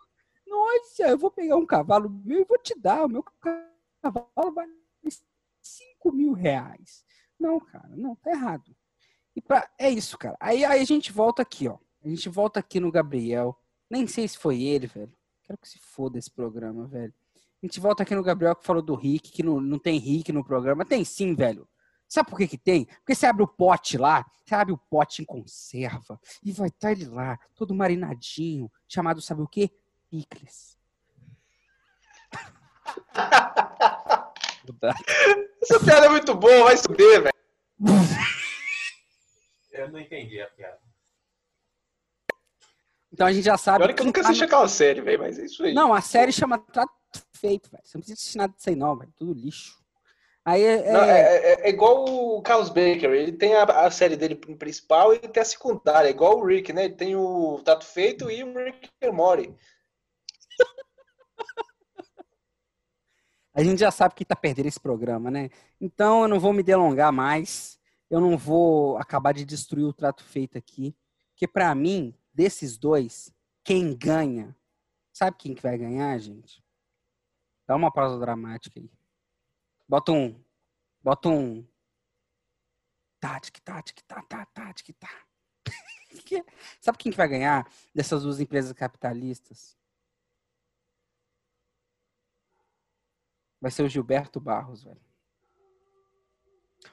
Nossa, 0.46 1.02
eu 1.08 1.18
vou 1.18 1.30
pegar 1.30 1.56
um 1.56 1.66
cavalo 1.66 2.08
meu 2.08 2.40
e 2.40 2.44
vou 2.44 2.58
te 2.58 2.78
dar. 2.78 3.04
O 3.04 3.08
meu 3.08 3.24
cavalo 4.00 4.54
vale 4.54 4.72
5 5.62 6.12
mil 6.12 6.32
reais. 6.32 7.04
Não, 7.38 7.60
cara, 7.60 7.94
não, 7.96 8.16
tá 8.16 8.30
errado. 8.30 8.74
E 9.34 9.40
pra, 9.40 9.70
é 9.78 9.88
isso, 9.88 10.18
cara. 10.18 10.36
Aí, 10.40 10.64
aí 10.64 10.80
a 10.80 10.84
gente 10.84 11.12
volta 11.12 11.42
aqui, 11.42 11.68
ó. 11.68 11.78
A 12.04 12.08
gente 12.08 12.28
volta 12.28 12.58
aqui 12.60 12.80
no 12.80 12.90
Gabriel. 12.90 13.56
Nem 13.88 14.06
sei 14.06 14.26
se 14.26 14.36
foi 14.36 14.62
ele, 14.62 14.86
velho. 14.86 15.12
Quero 15.44 15.58
que 15.58 15.68
se 15.68 15.78
foda 15.78 16.18
esse 16.18 16.30
programa, 16.30 16.86
velho. 16.86 17.14
A 17.62 17.66
gente 17.66 17.80
volta 17.80 18.02
aqui 18.02 18.14
no 18.14 18.22
Gabriel 18.22 18.54
que 18.54 18.64
falou 18.64 18.82
do 18.82 18.94
Rick, 18.94 19.30
que 19.30 19.42
não, 19.42 19.60
não 19.60 19.78
tem 19.78 19.98
Rick 19.98 20.32
no 20.32 20.44
programa. 20.44 20.84
Tem 20.84 21.04
sim, 21.04 21.34
velho. 21.34 21.68
Sabe 22.08 22.30
por 22.30 22.38
que 22.38 22.48
que 22.48 22.58
tem? 22.58 22.86
Porque 22.86 23.14
você 23.14 23.26
abre 23.26 23.42
o 23.42 23.48
pote 23.48 23.98
lá, 23.98 24.24
você 24.44 24.54
abre 24.54 24.72
o 24.72 24.78
pote 24.78 25.20
em 25.20 25.24
conserva 25.26 26.18
e 26.42 26.52
vai 26.52 26.68
estar 26.68 26.92
ele 26.92 27.04
lá, 27.04 27.38
todo 27.54 27.74
marinadinho, 27.74 28.72
chamado, 28.88 29.20
sabe 29.20 29.42
o 29.42 29.46
quê? 29.46 29.70
Picles. 30.08 30.78
Essa 35.62 35.80
piada 35.80 36.06
é 36.06 36.08
muito 36.08 36.34
boa, 36.34 36.64
vai 36.64 36.76
subir, 36.76 37.22
velho. 37.22 37.34
Eu 39.72 39.90
não 39.90 40.00
entendi 40.00 40.40
a 40.40 40.46
piada. 40.48 40.78
Então 43.12 43.26
a 43.26 43.32
gente 43.32 43.44
já 43.44 43.56
sabe. 43.56 43.84
Olha 43.84 43.94
que 43.94 44.02
eu 44.02 44.06
nunca 44.06 44.20
assisti 44.20 44.44
aquela 44.44 44.68
série, 44.68 45.00
velho, 45.00 45.18
mas 45.18 45.38
é 45.38 45.44
isso 45.44 45.64
aí. 45.64 45.72
Não, 45.72 45.94
a 45.94 46.00
série 46.00 46.32
chama 46.32 46.58
Trato 46.58 46.92
Feito, 47.32 47.70
velho. 47.70 47.82
Você 47.84 47.96
não 47.96 48.00
precisa 48.00 48.14
assistir 48.14 48.38
nada 48.38 48.52
disso 48.54 48.68
aí, 48.68 48.76
não, 48.76 48.96
velho. 48.96 49.12
Tudo 49.16 49.32
lixo. 49.32 49.78
Aí 50.44 50.62
é, 50.62 50.92
Não, 50.92 51.02
é, 51.02 51.20
é, 51.20 51.66
é 51.66 51.68
igual 51.68 52.06
o 52.06 52.40
Carlos 52.40 52.70
Baker, 52.70 53.10
ele 53.10 53.32
tem 53.32 53.54
a, 53.54 53.64
a, 53.64 53.90
série 53.90 54.16
dele 54.16 54.34
principal 54.34 55.12
e 55.12 55.18
tem 55.18 55.42
a 55.42 55.44
secundária, 55.44 56.08
é 56.08 56.10
igual 56.10 56.38
o 56.38 56.44
Rick, 56.46 56.72
né? 56.72 56.86
Ele 56.86 56.94
tem 56.94 57.14
o 57.14 57.60
Tato 57.62 57.84
Feito 57.84 58.30
e 58.30 58.42
o 58.42 58.54
Rick 58.56 58.88
and 59.02 59.12
Morty. 59.12 59.54
A 63.58 63.64
gente 63.64 63.80
já 63.80 63.90
sabe 63.90 64.14
que 64.14 64.24
tá 64.24 64.36
perdendo 64.36 64.66
esse 64.66 64.78
programa, 64.78 65.32
né? 65.32 65.50
Então 65.80 66.22
eu 66.22 66.28
não 66.28 66.38
vou 66.38 66.52
me 66.52 66.62
delongar 66.62 67.12
mais, 67.12 67.76
eu 68.08 68.20
não 68.20 68.38
vou 68.38 68.96
acabar 68.98 69.34
de 69.34 69.44
destruir 69.44 69.82
o 69.82 69.92
trato 69.92 70.22
feito 70.22 70.56
aqui, 70.56 70.94
porque 71.32 71.48
para 71.48 71.74
mim, 71.74 72.14
desses 72.32 72.78
dois, 72.78 73.34
quem 73.64 73.96
ganha, 73.96 74.56
sabe 75.12 75.36
quem 75.36 75.56
que 75.56 75.62
vai 75.62 75.76
ganhar, 75.76 76.16
gente? 76.18 76.62
Dá 77.66 77.74
uma 77.74 77.90
pausa 77.90 78.16
dramática 78.20 78.78
aí. 78.78 78.88
Bota 79.88 80.12
um. 80.12 80.40
Bota 81.02 81.28
um. 81.28 81.66
Tática, 83.18 83.60
tática, 83.64 84.02
tá, 84.06 84.22
tá, 84.22 84.46
tática, 84.46 84.92
tá. 85.00 85.10
Sabe 86.80 86.96
quem 86.98 87.10
que 87.10 87.18
vai 87.18 87.26
ganhar 87.26 87.68
dessas 87.92 88.22
duas 88.22 88.38
empresas 88.38 88.72
capitalistas? 88.72 89.77
Vai 93.60 93.70
ser 93.70 93.82
o 93.82 93.88
Gilberto 93.88 94.40
Barros, 94.40 94.84
velho. 94.84 95.00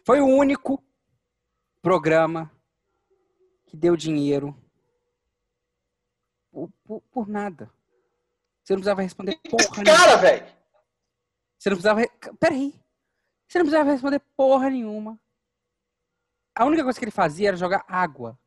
Foi 0.04 0.20
o 0.20 0.26
único 0.26 0.84
programa 1.82 2.52
que 3.66 3.78
deu 3.78 3.96
dinheiro 3.96 4.56
por, 6.52 6.70
por, 6.84 7.02
por 7.12 7.28
nada. 7.28 7.70
Você 8.64 8.74
não 8.74 8.80
precisava 8.80 9.02
responder 9.02 9.40
porra 9.50 9.84
Cara, 9.84 10.16
velho! 10.18 10.56
Você 11.58 11.70
não 11.70 11.78
precisava. 11.78 12.02
Peraí. 12.40 12.74
Você 13.48 13.60
não 13.60 13.66
precisava 13.66 13.92
responder 13.92 14.20
porra 14.36 14.70
nenhuma. 14.70 15.20
A 16.56 16.66
única 16.66 16.84
coisa 16.84 16.98
que 16.98 17.06
ele 17.06 17.12
fazia 17.12 17.50
era 17.50 17.58
jogar 17.58 17.86
água. 17.88 18.40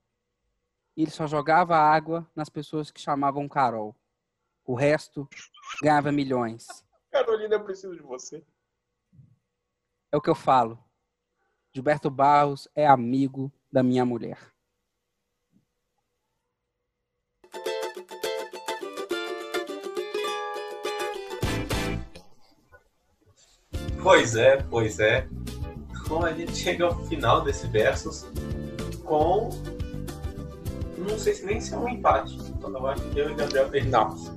E 0.96 1.02
ele 1.02 1.10
só 1.10 1.26
jogava 1.26 1.76
água 1.76 2.28
nas 2.34 2.48
pessoas 2.48 2.90
que 2.90 3.00
chamavam 3.00 3.48
Carol. 3.48 3.94
O 4.64 4.74
resto 4.74 5.28
ganhava 5.82 6.10
milhões. 6.10 6.84
Carolina, 7.10 7.54
eu 7.54 7.64
preciso 7.64 7.94
de 7.96 8.02
você. 8.02 8.44
É 10.12 10.16
o 10.16 10.20
que 10.20 10.30
eu 10.30 10.34
falo. 10.34 10.78
Gilberto 11.74 12.10
Barros 12.10 12.68
é 12.74 12.86
amigo 12.86 13.52
da 13.70 13.82
minha 13.82 14.04
mulher. 14.04 14.38
Pois 24.02 24.36
é, 24.36 24.56
pois 24.70 24.98
é. 25.00 25.28
Então 26.00 26.24
a 26.24 26.32
gente 26.32 26.56
chega 26.56 26.86
ao 26.86 27.04
final 27.06 27.42
desse 27.42 27.66
versus 27.66 28.26
com. 29.04 29.50
Não 30.96 31.18
sei 31.18 31.34
se 31.34 31.44
nem 31.44 31.60
se 31.60 31.74
é 31.74 31.76
um 31.76 31.88
empate. 31.88 32.36
Então 32.48 32.70
eu 32.70 32.86
acho 32.86 33.02
que 33.10 33.18
eu 33.18 33.28
e 33.28 33.32
o 33.32 33.36
Gabriel 33.36 33.68
perdemos. 33.68 34.32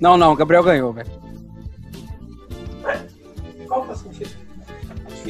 Não, 0.00 0.16
não, 0.16 0.36
Gabriel 0.36 0.62
ganhou, 0.62 0.92
velho. 0.92 1.29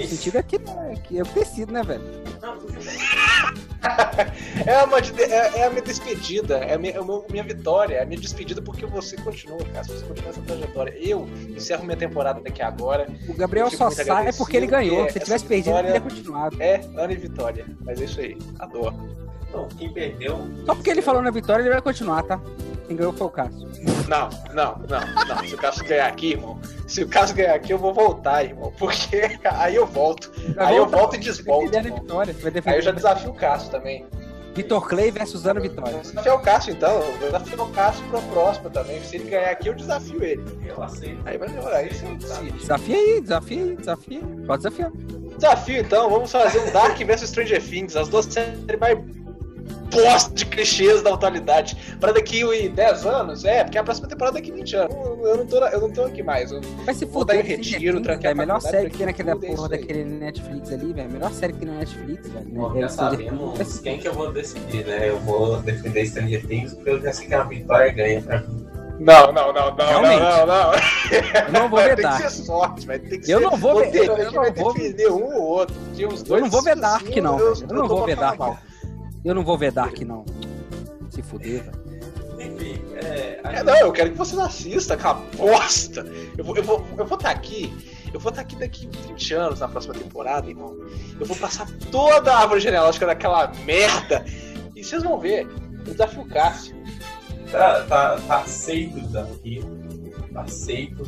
O 0.05 0.09
sentido 0.09 0.39
é 0.39 0.43
que, 0.43 0.57
é 0.57 0.95
que 1.05 1.19
é 1.19 1.23
o 1.23 1.27
tecido, 1.27 1.73
né, 1.73 1.83
velho? 1.83 2.03
Não, 2.41 2.59
é, 4.67 4.85
uma, 4.85 4.99
é, 4.99 5.59
é, 5.61 5.67
a 5.67 5.71
minha 5.71 5.83
despedida, 5.83 6.59
é 6.59 6.75
a 6.75 6.79
minha, 6.79 6.95
é 6.95 6.99
a 6.99 7.31
minha 7.31 7.45
vitória, 7.45 7.97
é 7.97 8.03
a 8.03 8.07
minha 8.07 8.21
despedida 8.21 8.61
porque 8.61 8.85
você 8.87 9.17
continua, 9.17 9.59
cara. 9.73 9.85
Você 9.85 10.05
continua 10.05 10.31
essa 10.31 10.43
trajetória. 10.43 10.95
Eu 10.99 11.29
encerro 11.49 11.85
minha 11.85 11.97
temporada 11.97 12.41
daqui 12.41 12.63
agora. 12.63 13.09
O 13.29 13.35
Gabriel 13.35 13.71
só 13.71 13.91
sai 13.91 14.33
porque 14.33 14.57
ele 14.57 14.67
ganhou. 14.67 15.09
Se 15.11 15.21
tivesse 15.21 15.45
perdido, 15.45 15.77
ele 15.77 15.87
teria 15.89 16.01
continuado. 16.01 16.63
É, 16.63 16.81
ano 16.97 17.13
e 17.13 17.17
vitória. 17.17 17.67
Mas 17.81 18.01
é 18.01 18.05
isso 18.05 18.21
aí. 18.21 18.37
Adoro. 18.59 18.95
Então, 19.49 19.69
quem 19.77 19.93
perdeu. 19.93 20.39
Só 20.65 20.75
porque 20.75 20.91
ele 20.91 21.03
falou 21.03 21.23
na 21.23 21.31
vitória, 21.31 21.63
ele 21.63 21.71
vai 21.71 21.83
continuar, 21.83 22.23
tá? 22.23 22.41
Quem 22.87 22.97
ganhou 22.97 23.13
foi 23.13 23.27
o 23.27 23.31
Cássio. 23.31 23.69
Não, 24.11 24.29
não, 24.53 24.77
não, 24.89 25.25
não. 25.29 25.45
Se 25.47 25.55
o 25.55 25.57
Cássio 25.57 25.85
ganhar 25.85 26.09
aqui, 26.09 26.33
irmão. 26.33 26.59
Se 26.89 27.05
o 27.05 27.09
Cássio 27.09 27.37
ganhar 27.37 27.55
aqui, 27.55 27.73
eu 27.73 27.79
vou 27.79 27.95
voltar, 27.95 28.43
irmão. 28.43 28.73
Porque 28.77 29.39
aí 29.45 29.77
eu 29.77 29.87
volto. 29.87 30.33
Vai 30.57 30.67
Aí 30.67 30.77
eu 30.77 30.83
voltar, 30.83 30.99
volto 30.99 31.15
e 31.15 31.19
desvolto. 31.19 31.71
Aí 32.67 32.77
eu 32.77 32.83
já 32.83 32.91
desafio 32.91 33.31
o 33.31 33.35
Cássio 33.35 33.71
também. 33.71 34.05
Vitor 34.53 34.89
Clay 34.89 35.13
versus 35.13 35.47
Ana 35.47 35.61
Vitória. 35.61 35.93
Vou 35.93 36.01
desafiar 36.01 36.35
o 36.35 36.41
Cássio 36.41 36.73
então. 36.73 36.93
Eu 36.93 37.13
vou 37.19 37.31
desafiar 37.31 37.61
o 37.61 37.69
Cássio 37.69 38.05
pra 38.09 38.21
próxima 38.21 38.71
também. 38.71 39.01
Se 39.05 39.15
ele 39.15 39.31
ganhar 39.31 39.51
aqui, 39.53 39.69
eu 39.69 39.75
desafio 39.75 40.25
ele. 40.25 40.43
Eu 40.67 40.83
aceito. 40.83 41.23
Aí 41.25 41.39
vai 41.39 41.49
demorar. 41.49 41.77
Aí 41.77 41.95
você 41.95 42.07
decide. 42.07 42.51
Desafia 42.51 42.97
aí, 42.97 43.21
desafia 43.21 43.63
aí, 43.63 43.77
desafia 43.77 44.19
aí. 44.19 44.45
Pode 44.45 44.63
desafiar. 44.65 44.91
Desafio 45.37 45.79
então, 45.79 46.11
vamos 46.11 46.33
fazer 46.33 46.59
um 46.59 46.73
Dark 46.73 46.99
vs 46.99 47.31
Stranger 47.31 47.63
Things, 47.63 47.97
as 47.97 48.09
duas 48.09 48.27
séries 48.27 48.59
mais 48.79 48.99
bosta 49.91 50.33
de 50.35 50.47
clichês 50.47 51.03
da 51.03 51.15
atualidade. 51.15 51.77
Pra 52.01 52.13
daqui 52.13 52.45
ui, 52.45 52.69
10 52.69 53.07
anos, 53.07 53.45
é, 53.45 53.65
porque 53.65 53.79
a 53.79 53.85
próxima 53.85 54.09
temporada 54.09 54.39
é 54.39 54.41
daqui 54.41 54.53
20 54.53 54.77
anos. 54.77 54.95
Eu, 54.97 55.27
eu 55.27 55.37
não 55.39 55.47
tô, 55.47 55.57
eu 55.67 55.81
não 55.81 55.91
tô 55.91 56.03
aqui 56.05 56.23
mais. 56.23 56.51
Eu, 56.53 56.61
Vai 56.85 56.95
se 56.95 57.05
Vou 57.05 57.25
dar 57.25 57.35
fuder. 57.37 57.51
em 57.51 57.63
Stranger 57.63 57.73
retiro, 57.81 58.01
tranquei 58.03 58.31
a 58.31 58.33
velho. 58.35 58.43
A 58.43 58.47
melhor 58.47 58.61
série 58.61 58.91
que 58.91 58.97
tem 58.99 59.07
naquela 59.07 59.31
é 59.33 59.35
porra 59.35 59.69
daquele 59.69 60.05
Netflix 60.05 60.73
ali, 60.73 60.93
velho. 60.93 61.09
A 61.09 61.13
melhor 61.13 61.33
série 61.33 61.53
que 61.53 61.59
tem 61.59 61.69
no 61.69 61.75
Netflix, 61.79 62.29
velho. 62.29 62.47
Bom, 62.51 62.77
É 62.77 62.81
já 62.83 62.89
sabemos 62.89 63.79
quem 63.81 63.99
que 63.99 64.09
eu 64.09 64.15
vou 64.15 64.33
decidir, 64.33 64.85
né? 64.87 65.09
Eu 65.11 65.19
vou 65.21 65.57
defender 65.59 66.07
Stranger 66.07 66.47
Things 66.47 66.73
porque 66.75 66.91
eu 66.91 67.01
já 67.03 67.13
sei 67.13 67.27
que 67.27 67.35
a 67.35 67.43
vitória 67.43 67.93
ganha 67.93 68.23
pra 68.23 68.41
mim. 68.41 68.67
Não, 69.01 69.33
não, 69.33 69.51
não, 69.51 69.75
não, 69.75 69.87
Realmente. 69.89 70.21
não, 70.21 70.47
não, 70.47 70.47
não. 70.47 70.73
Eu 71.47 71.53
não 71.53 71.69
vou 71.71 71.79
vedar. 71.83 72.17
que 72.21 72.31
ser 72.31 72.43
sorte, 72.45 72.87
vai 72.87 72.99
ter 72.99 73.17
que 73.19 73.31
Eu 73.33 73.39
ser. 73.39 73.45
não 73.47 73.57
vou 73.57 73.81
vedar, 73.81 74.19
eu 74.19 74.31
não 74.33 74.53
vou- 74.53 74.75
defender 74.75 75.11
um 75.11 75.25
ou 75.37 75.43
outro. 75.43 75.75
porque 75.87 76.05
os 76.05 76.21
Eu 76.21 76.27
dois, 76.27 76.43
não 76.43 76.51
vou 76.51 76.63
ver 76.63 76.73
assim, 76.73 76.81
Dark, 76.83 77.17
não, 77.17 77.39
eu-. 77.39 77.55
Eu 77.55 77.75
não 77.77 77.89
vou 77.89 78.07
Dark. 78.15 78.39
Eu 79.25 79.35
não 79.35 79.45
vou 79.45 79.59
ver 79.59 79.73
Dark, 79.73 80.01
não. 80.01 80.25
Se 81.11 81.23
fuder, 81.23 81.65
velho. 81.65 81.91
Enfim, 82.41 82.83
é. 82.95 83.41
É, 83.45 83.63
não, 83.63 83.77
eu 83.77 83.93
quero 83.93 84.13
que 84.13 84.17
vocês 84.17 84.39
assistam, 84.39 84.95
aquela 84.95 85.15
bosta. 85.37 86.07
Eu 86.39 86.45
vou 86.45 86.57
estar 86.57 86.73
eu 86.73 86.79
vou, 86.79 86.87
eu 86.99 87.07
vou 87.07 87.19
tá 87.19 87.31
aqui. 87.31 87.73
Eu 88.13 88.19
vou 88.19 88.31
estar 88.31 88.43
aqui 88.43 88.57
daqui 88.57 88.89
20 89.09 89.35
anos 89.35 89.61
na 89.61 89.69
próxima 89.69 89.95
temporada, 89.95 90.49
irmão. 90.49 90.77
Eu 91.19 91.27
vou 91.27 91.37
passar 91.37 91.69
toda 91.91 92.33
a 92.33 92.41
árvore 92.41 92.61
genealógica 92.61 93.07
daquela 93.07 93.53
merda. 93.65 94.25
E 94.75 94.83
vocês 94.83 95.03
vão 95.03 95.19
ver. 95.19 95.47
Eu 95.87 95.93
desafio 95.93 96.23
o 96.23 96.29
Cássio. 96.29 96.75
Tá, 97.51 97.85
tá, 97.85 98.17
tá 98.27 98.39
aceito 98.39 98.97
o 98.97 99.01
desafio. 99.01 99.65
Tá 100.33 100.43
aceito. 100.43 101.03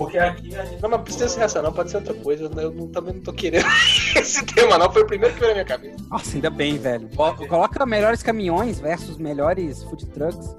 Porque 0.00 0.16
aqui 0.18 0.56
a 0.56 0.64
gente. 0.64 0.80
Não, 0.82 0.88
mas 0.88 1.02
precisa 1.02 1.28
ser 1.28 1.42
essa, 1.42 1.60
não. 1.60 1.70
Pode 1.72 1.90
ser 1.90 1.98
outra 1.98 2.14
coisa. 2.14 2.44
Eu 2.56 2.70
não- 2.70 2.88
também 2.88 3.14
não 3.14 3.20
tô 3.20 3.34
querendo 3.34 3.66
esse 4.16 4.42
tema, 4.46 4.78
não. 4.78 4.90
Foi 4.90 5.02
o 5.02 5.06
primeiro 5.06 5.34
que 5.34 5.40
veio 5.40 5.50
na 5.50 5.56
minha 5.56 5.66
cabeça. 5.66 5.96
Nossa, 6.10 6.34
ainda 6.36 6.48
bem, 6.48 6.78
velho. 6.78 7.06
Bo- 7.08 7.34
Coloca 7.46 7.84
melhores 7.84 8.22
caminhões 8.22 8.80
versus 8.80 9.18
melhores 9.18 9.82
food 9.84 10.06
trucks. 10.06 10.56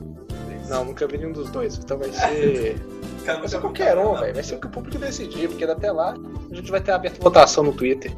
Não, 0.69 0.85
nunca 0.85 1.07
vi 1.07 1.17
nenhum 1.17 1.31
dos 1.33 1.49
dois. 1.49 1.75
Então 1.77 1.97
vai 1.97 2.11
ser. 2.11 2.75
Vai 3.25 3.47
ser 3.47 3.61
qualquer 3.61 3.95
um, 3.99 4.15
velho. 4.15 4.33
Vai 4.33 4.43
ser 4.43 4.55
o 4.55 4.59
que 4.59 4.65
o 4.65 4.69
público 4.71 4.97
decidir. 4.97 5.47
Porque 5.47 5.63
até 5.63 5.91
lá 5.91 6.15
a 6.51 6.55
gente 6.55 6.71
vai 6.71 6.81
ter 6.81 6.91
aberto 6.91 7.21
votação 7.21 7.63
no 7.63 7.71
Twitter. 7.71 8.11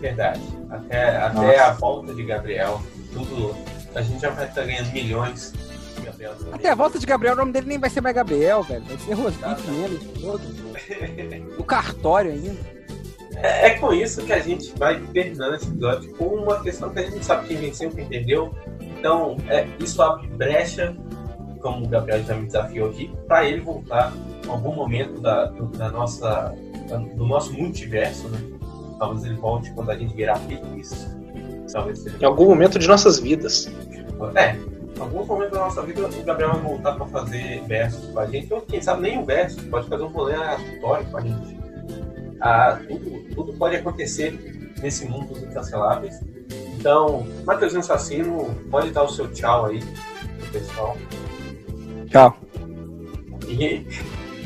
Verdade. 0.00 0.40
Até, 0.68 1.16
até 1.16 1.58
a 1.60 1.72
volta 1.72 2.12
de 2.14 2.22
Gabriel, 2.24 2.80
tudo. 3.12 3.54
A 3.94 4.02
gente 4.02 4.20
já 4.20 4.28
vai 4.30 4.46
estar 4.46 4.64
ganhando 4.66 4.92
milhões. 4.92 5.54
Gabriel 6.04 6.34
também. 6.34 6.54
Até 6.54 6.68
a 6.70 6.74
volta 6.74 6.98
de 6.98 7.06
Gabriel, 7.06 7.32
o 7.34 7.36
nome 7.38 7.52
dele 7.52 7.68
nem 7.68 7.78
vai 7.78 7.88
ser 7.88 8.02
mais 8.02 8.14
Gabriel, 8.14 8.62
velho. 8.62 8.84
Vai 8.84 8.98
ser 8.98 9.12
Rosbife 9.14 9.70
mesmo. 9.70 9.98
todo. 10.20 10.69
O 11.58 11.64
cartório 11.64 12.32
ainda. 12.32 12.80
É, 13.36 13.68
é 13.68 13.70
com 13.78 13.92
isso 13.92 14.22
que 14.24 14.32
a 14.32 14.38
gente 14.38 14.72
vai 14.76 15.00
terminando 15.12 15.54
esse 15.54 15.66
episódio 15.66 16.12
com 16.14 16.26
uma 16.26 16.62
questão 16.62 16.90
que 16.90 16.98
a 16.98 17.10
gente 17.10 17.24
sabe 17.24 17.48
quem 17.48 17.56
venceu, 17.56 17.90
quem 17.90 18.06
perdeu. 18.06 18.54
Então, 18.80 19.36
é, 19.48 19.66
isso 19.78 20.02
abre 20.02 20.26
brecha, 20.28 20.96
como 21.60 21.86
o 21.86 21.88
Gabriel 21.88 22.22
já 22.22 22.34
me 22.34 22.46
desafiou 22.46 22.90
aqui, 22.90 23.10
para 23.26 23.46
ele 23.46 23.60
voltar 23.60 24.12
em 24.44 24.48
algum 24.48 24.74
momento 24.74 25.20
da, 25.20 25.46
do, 25.46 25.66
da 25.66 25.90
nossa, 25.90 26.54
do 27.14 27.26
nosso 27.26 27.52
multiverso, 27.52 28.28
né? 28.28 28.38
Talvez 28.98 29.24
ele 29.24 29.36
volte 29.36 29.70
quando 29.72 29.90
a 29.90 29.96
gente 29.96 30.14
virar 30.14 30.36
feliz. 30.36 31.16
Talvez 31.72 32.04
ele 32.04 32.16
Em 32.20 32.24
algum 32.24 32.46
momento 32.46 32.78
de 32.78 32.86
nossas 32.86 33.18
vidas. 33.18 33.70
É, 34.34 34.54
algum 34.98 35.24
momento 35.24 35.52
da 35.52 35.60
nossa 35.60 35.82
vida 35.82 36.06
o 36.06 36.24
Gabriel 36.24 36.52
vai 36.52 36.62
voltar 36.62 36.92
pra 36.94 37.06
fazer 37.06 37.62
versos 37.66 38.12
com 38.12 38.18
a 38.18 38.26
gente, 38.26 38.52
ou 38.52 38.60
quem 38.62 38.80
sabe 38.80 39.02
nem 39.02 39.18
um 39.18 39.24
verso, 39.24 39.62
pode 39.68 39.88
fazer 39.88 40.02
um 40.02 40.08
rolê 40.08 40.34
aleatório 40.34 41.06
com 41.10 41.16
a 41.16 41.20
gente. 41.20 41.60
Ah, 42.40 42.80
tudo, 42.88 43.34
tudo 43.34 43.52
pode 43.54 43.76
acontecer 43.76 44.72
nesse 44.80 45.06
mundo 45.06 45.34
dos 45.34 45.42
incanceláveis. 45.42 46.20
Então, 46.78 47.26
Matheus 47.44 47.74
Assassino, 47.74 48.54
pode 48.70 48.90
dar 48.90 49.04
o 49.04 49.08
seu 49.08 49.30
tchau 49.32 49.66
aí 49.66 49.80
pro 50.38 50.50
pessoal. 50.52 50.96
Tchau. 52.08 52.36
E 53.46 53.86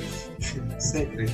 sempre. 0.81 1.27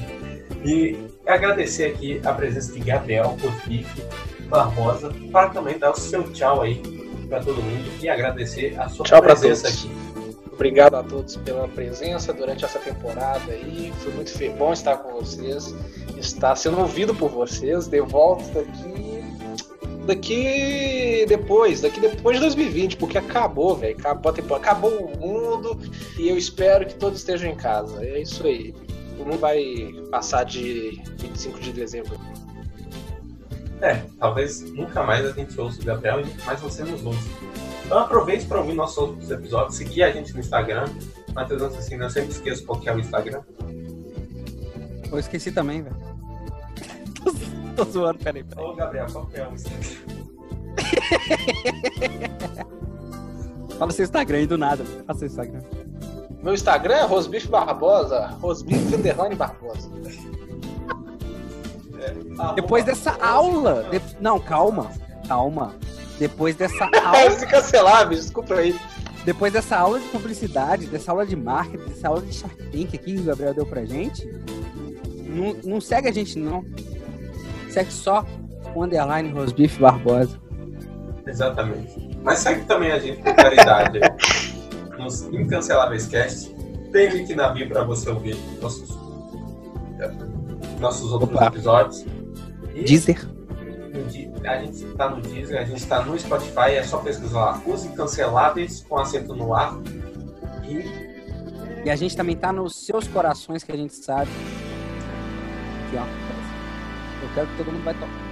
E 0.63 0.99
agradecer 1.27 1.87
aqui 1.87 2.21
a 2.25 2.33
presença 2.35 2.73
de 2.73 2.81
Gabriel 2.81 3.37
Rosbife 3.41 4.03
Barbosa 4.49 5.11
para 5.33 5.49
também 5.49 5.79
dar 5.79 5.93
o 5.93 5.97
seu 5.97 6.31
tchau 6.33 6.61
aí 6.61 7.00
para 7.31 7.45
todo 7.45 7.63
mundo 7.63 7.89
e 8.03 8.09
agradecer 8.09 8.79
a 8.79 8.89
sua 8.89 9.07
Tchau 9.07 9.23
presença 9.23 9.69
aqui. 9.69 9.89
Obrigado 10.53 10.97
a 10.97 11.03
todos 11.03 11.37
pela 11.37 11.67
presença 11.69 12.35
durante 12.35 12.65
essa 12.65 12.79
temporada 12.79 13.51
aí. 13.51 13.91
Foi 14.01 14.13
muito 14.13 14.33
bom 14.59 14.73
estar 14.73 14.99
com 14.99 15.13
vocês. 15.13 15.75
Estar 16.19 16.55
sendo 16.57 16.79
ouvido 16.81 17.15
por 17.15 17.31
vocês. 17.31 17.87
De 17.87 18.01
volta 18.01 18.45
daqui. 18.53 19.21
Daqui 20.07 21.25
depois, 21.29 21.83
daqui 21.83 22.01
depois 22.01 22.37
de 22.37 22.43
2020, 22.43 22.97
porque 22.97 23.17
acabou, 23.17 23.77
velho. 23.77 23.97
Acabou 23.97 24.31
a 24.31 24.35
temporada, 24.35 24.67
acabou 24.67 24.91
o 24.91 25.19
mundo 25.19 25.81
e 26.19 26.29
eu 26.29 26.37
espero 26.37 26.85
que 26.85 26.95
todos 26.95 27.21
estejam 27.21 27.51
em 27.51 27.57
casa. 27.57 28.05
É 28.05 28.21
isso 28.21 28.47
aí. 28.47 28.75
O 29.19 29.25
mundo 29.25 29.39
vai 29.39 29.95
passar 30.11 30.45
de 30.45 31.01
25 31.19 31.61
de 31.61 31.73
dezembro. 31.73 32.19
É, 33.83 34.03
talvez 34.19 34.61
nunca 34.73 35.03
mais 35.03 35.25
a 35.25 35.33
gente 35.33 35.59
ouça 35.59 35.81
o 35.81 35.85
Gabriel 35.85 36.21
e 36.21 36.25
nunca 36.25 36.45
mais 36.45 36.61
você 36.61 36.85
nos 36.85 37.05
ouça. 37.05 37.29
Então 37.85 37.99
aproveite 37.99 38.47
para 38.47 38.61
ouvir 38.61 38.75
nossos 38.75 38.99
outros 38.99 39.31
episódios, 39.31 39.77
seguir 39.77 40.03
a 40.03 40.11
gente 40.11 40.33
no 40.35 40.41
Instagram. 40.41 40.87
Matheus 41.35 41.63
Assassino, 41.63 42.05
eu 42.05 42.11
sempre 42.11 42.31
esqueço 42.31 42.65
qual 42.65 42.79
que 42.79 42.89
é 42.89 42.95
o 42.95 42.99
Instagram. 42.99 43.43
Eu 45.11 45.19
esqueci 45.19 45.51
também, 45.51 45.83
velho. 45.83 45.97
Tô, 47.25 47.33
tô 47.85 47.91
zoando, 47.91 48.19
peraí, 48.19 48.45
peraí. 48.45 48.65
Ô 48.65 48.75
Gabriel, 48.75 49.07
qual 49.11 49.27
que 49.27 49.41
é 49.41 49.49
o 49.49 49.53
Instagram? 49.53 49.81
Fala 53.79 53.93
seu 53.93 54.05
Instagram 54.05 54.39
aí 54.39 54.47
do 54.47 54.59
nada. 54.59 54.85
Fala 54.85 55.19
seu 55.19 55.27
Instagram. 55.27 55.63
Meu 56.43 56.55
Instagram 56.55 56.95
é 56.95 57.05
Rosbife 57.05 57.49
Barbosa. 57.49 58.29
Rosbife 58.41 58.97
Barbosa. 59.37 59.91
Depois 62.55 62.85
dessa 62.85 63.17
aula. 63.21 63.87
de- 63.91 64.01
Não, 64.21 64.39
calma. 64.39 64.91
Calma. 65.29 65.75
Depois 66.19 66.55
dessa 66.57 66.85
aula. 67.05 67.29
os 67.35 67.43
incanceláveis, 67.43 68.21
desculpa 68.23 68.55
aí. 68.55 68.79
Depois 69.25 69.53
dessa 69.53 69.77
aula 69.77 70.01
de 70.01 70.07
publicidade, 70.09 70.87
dessa 70.87 71.11
aula 71.13 71.27
de 71.27 71.37
marketing, 71.37 71.85
dessa 71.91 72.09
aula 72.09 72.23
de 72.23 72.33
Shark 72.33 72.57
Tank 72.57 72.95
aqui 72.95 72.99
que 72.99 73.19
o 73.19 73.23
Gabriel 73.25 73.53
deu 73.55 73.67
pra 73.67 73.85
gente, 73.85 74.27
não, 75.27 75.55
não 75.65 75.81
segue 75.81 76.09
a 76.09 76.13
gente, 76.13 76.39
não. 76.39 76.65
Segue 77.69 77.93
só 77.93 78.25
o 78.75 78.83
underline 78.83 79.31
Rosbife 79.31 79.79
Barbosa. 79.81 80.39
Exatamente. 81.27 82.11
Mas 82.23 82.39
segue 82.41 82.65
também 82.65 82.93
a 82.93 82.99
gente 82.99 83.23
com 83.23 83.35
caridade. 83.35 84.01
Nos 84.99 85.23
Incanceláveis 85.25 86.07
Cast. 86.07 86.55
Tem 86.93 87.09
link 87.11 87.35
na 87.35 87.51
bio 87.51 87.69
para 87.69 87.85
você 87.85 88.11
ouvir 88.11 88.37
nossos, 88.61 88.91
nossos 90.81 91.13
outros 91.13 91.31
Opa. 91.31 91.47
episódios. 91.47 92.05
E 92.75 92.83
Deezer. 92.85 93.29
a 94.45 94.57
gente 94.59 94.85
tá 94.95 95.09
no 95.11 95.21
Deezer, 95.21 95.61
a 95.61 95.65
gente 95.65 95.87
tá 95.87 96.05
no 96.05 96.19
Spotify, 96.19 96.73
é 96.77 96.83
só 96.83 96.99
pesquisar 96.99 97.39
lá. 97.39 97.63
Os 97.67 97.85
Incanceláveis 97.85 98.85
com 98.89 98.99
acento 98.99 99.35
no 99.35 99.55
ar. 99.55 99.79
E 100.67 101.11
E 101.85 101.91
a 101.91 101.97
gente 101.97 102.17
também 102.17 102.37
tá 102.37 102.53
nos 102.53 102.77
seus 102.77 103.07
corações, 103.09 103.63
que 103.65 103.73
a 103.73 103.77
gente 103.77 103.95
sabe. 103.95 104.31
Aqui, 105.89 105.97
ó. 105.97 106.05
Eu 107.23 107.29
quero 107.35 107.47
que 107.49 107.57
todo 107.59 107.73
mundo 107.73 107.85
vai 107.85 107.95
tocar. 107.95 108.30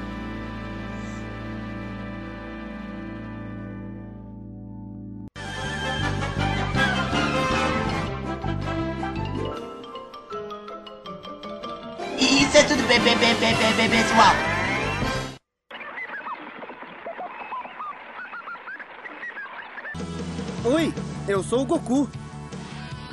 Sou 21.48 21.62
o 21.62 21.64
Goku. 21.64 22.08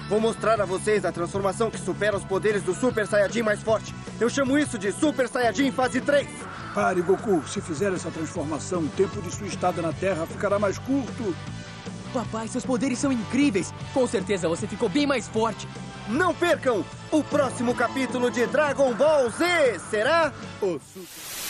Vou 0.09 0.19
mostrar 0.19 0.59
a 0.61 0.65
vocês 0.65 1.05
a 1.05 1.11
transformação 1.11 1.71
que 1.71 1.79
supera 1.79 2.17
os 2.17 2.23
poderes 2.23 2.61
do 2.61 2.75
Super 2.75 3.07
Saiyajin 3.07 3.41
mais 3.41 3.63
forte. 3.63 3.95
Eu 4.19 4.29
chamo 4.29 4.57
isso 4.57 4.77
de 4.77 4.91
Super 4.91 5.27
Saiyajin 5.27 5.71
fase 5.71 6.01
3. 6.01 6.27
Pare, 6.73 7.01
Goku. 7.01 7.41
Se 7.47 7.61
fizer 7.61 7.93
essa 7.93 8.11
transformação, 8.11 8.81
o 8.81 8.89
tempo 8.89 9.21
de 9.21 9.31
sua 9.31 9.47
estada 9.47 9.81
na 9.81 9.93
Terra 9.93 10.27
ficará 10.27 10.59
mais 10.59 10.77
curto. 10.77 11.36
Papai, 12.13 12.47
seus 12.47 12.65
poderes 12.65 12.99
são 12.99 13.11
incríveis. 13.11 13.73
Com 13.93 14.05
certeza 14.05 14.49
você 14.49 14.67
ficou 14.67 14.89
bem 14.89 15.07
mais 15.07 15.27
forte. 15.27 15.67
Não 16.07 16.33
percam 16.36 16.86
o 17.11 17.23
próximo 17.23 17.73
capítulo 17.73 18.29
de 18.29 18.45
Dragon 18.47 18.93
Ball 18.93 19.29
Z. 19.29 19.79
Será 19.89 20.31
o 20.61 20.79
Super... 20.93 21.44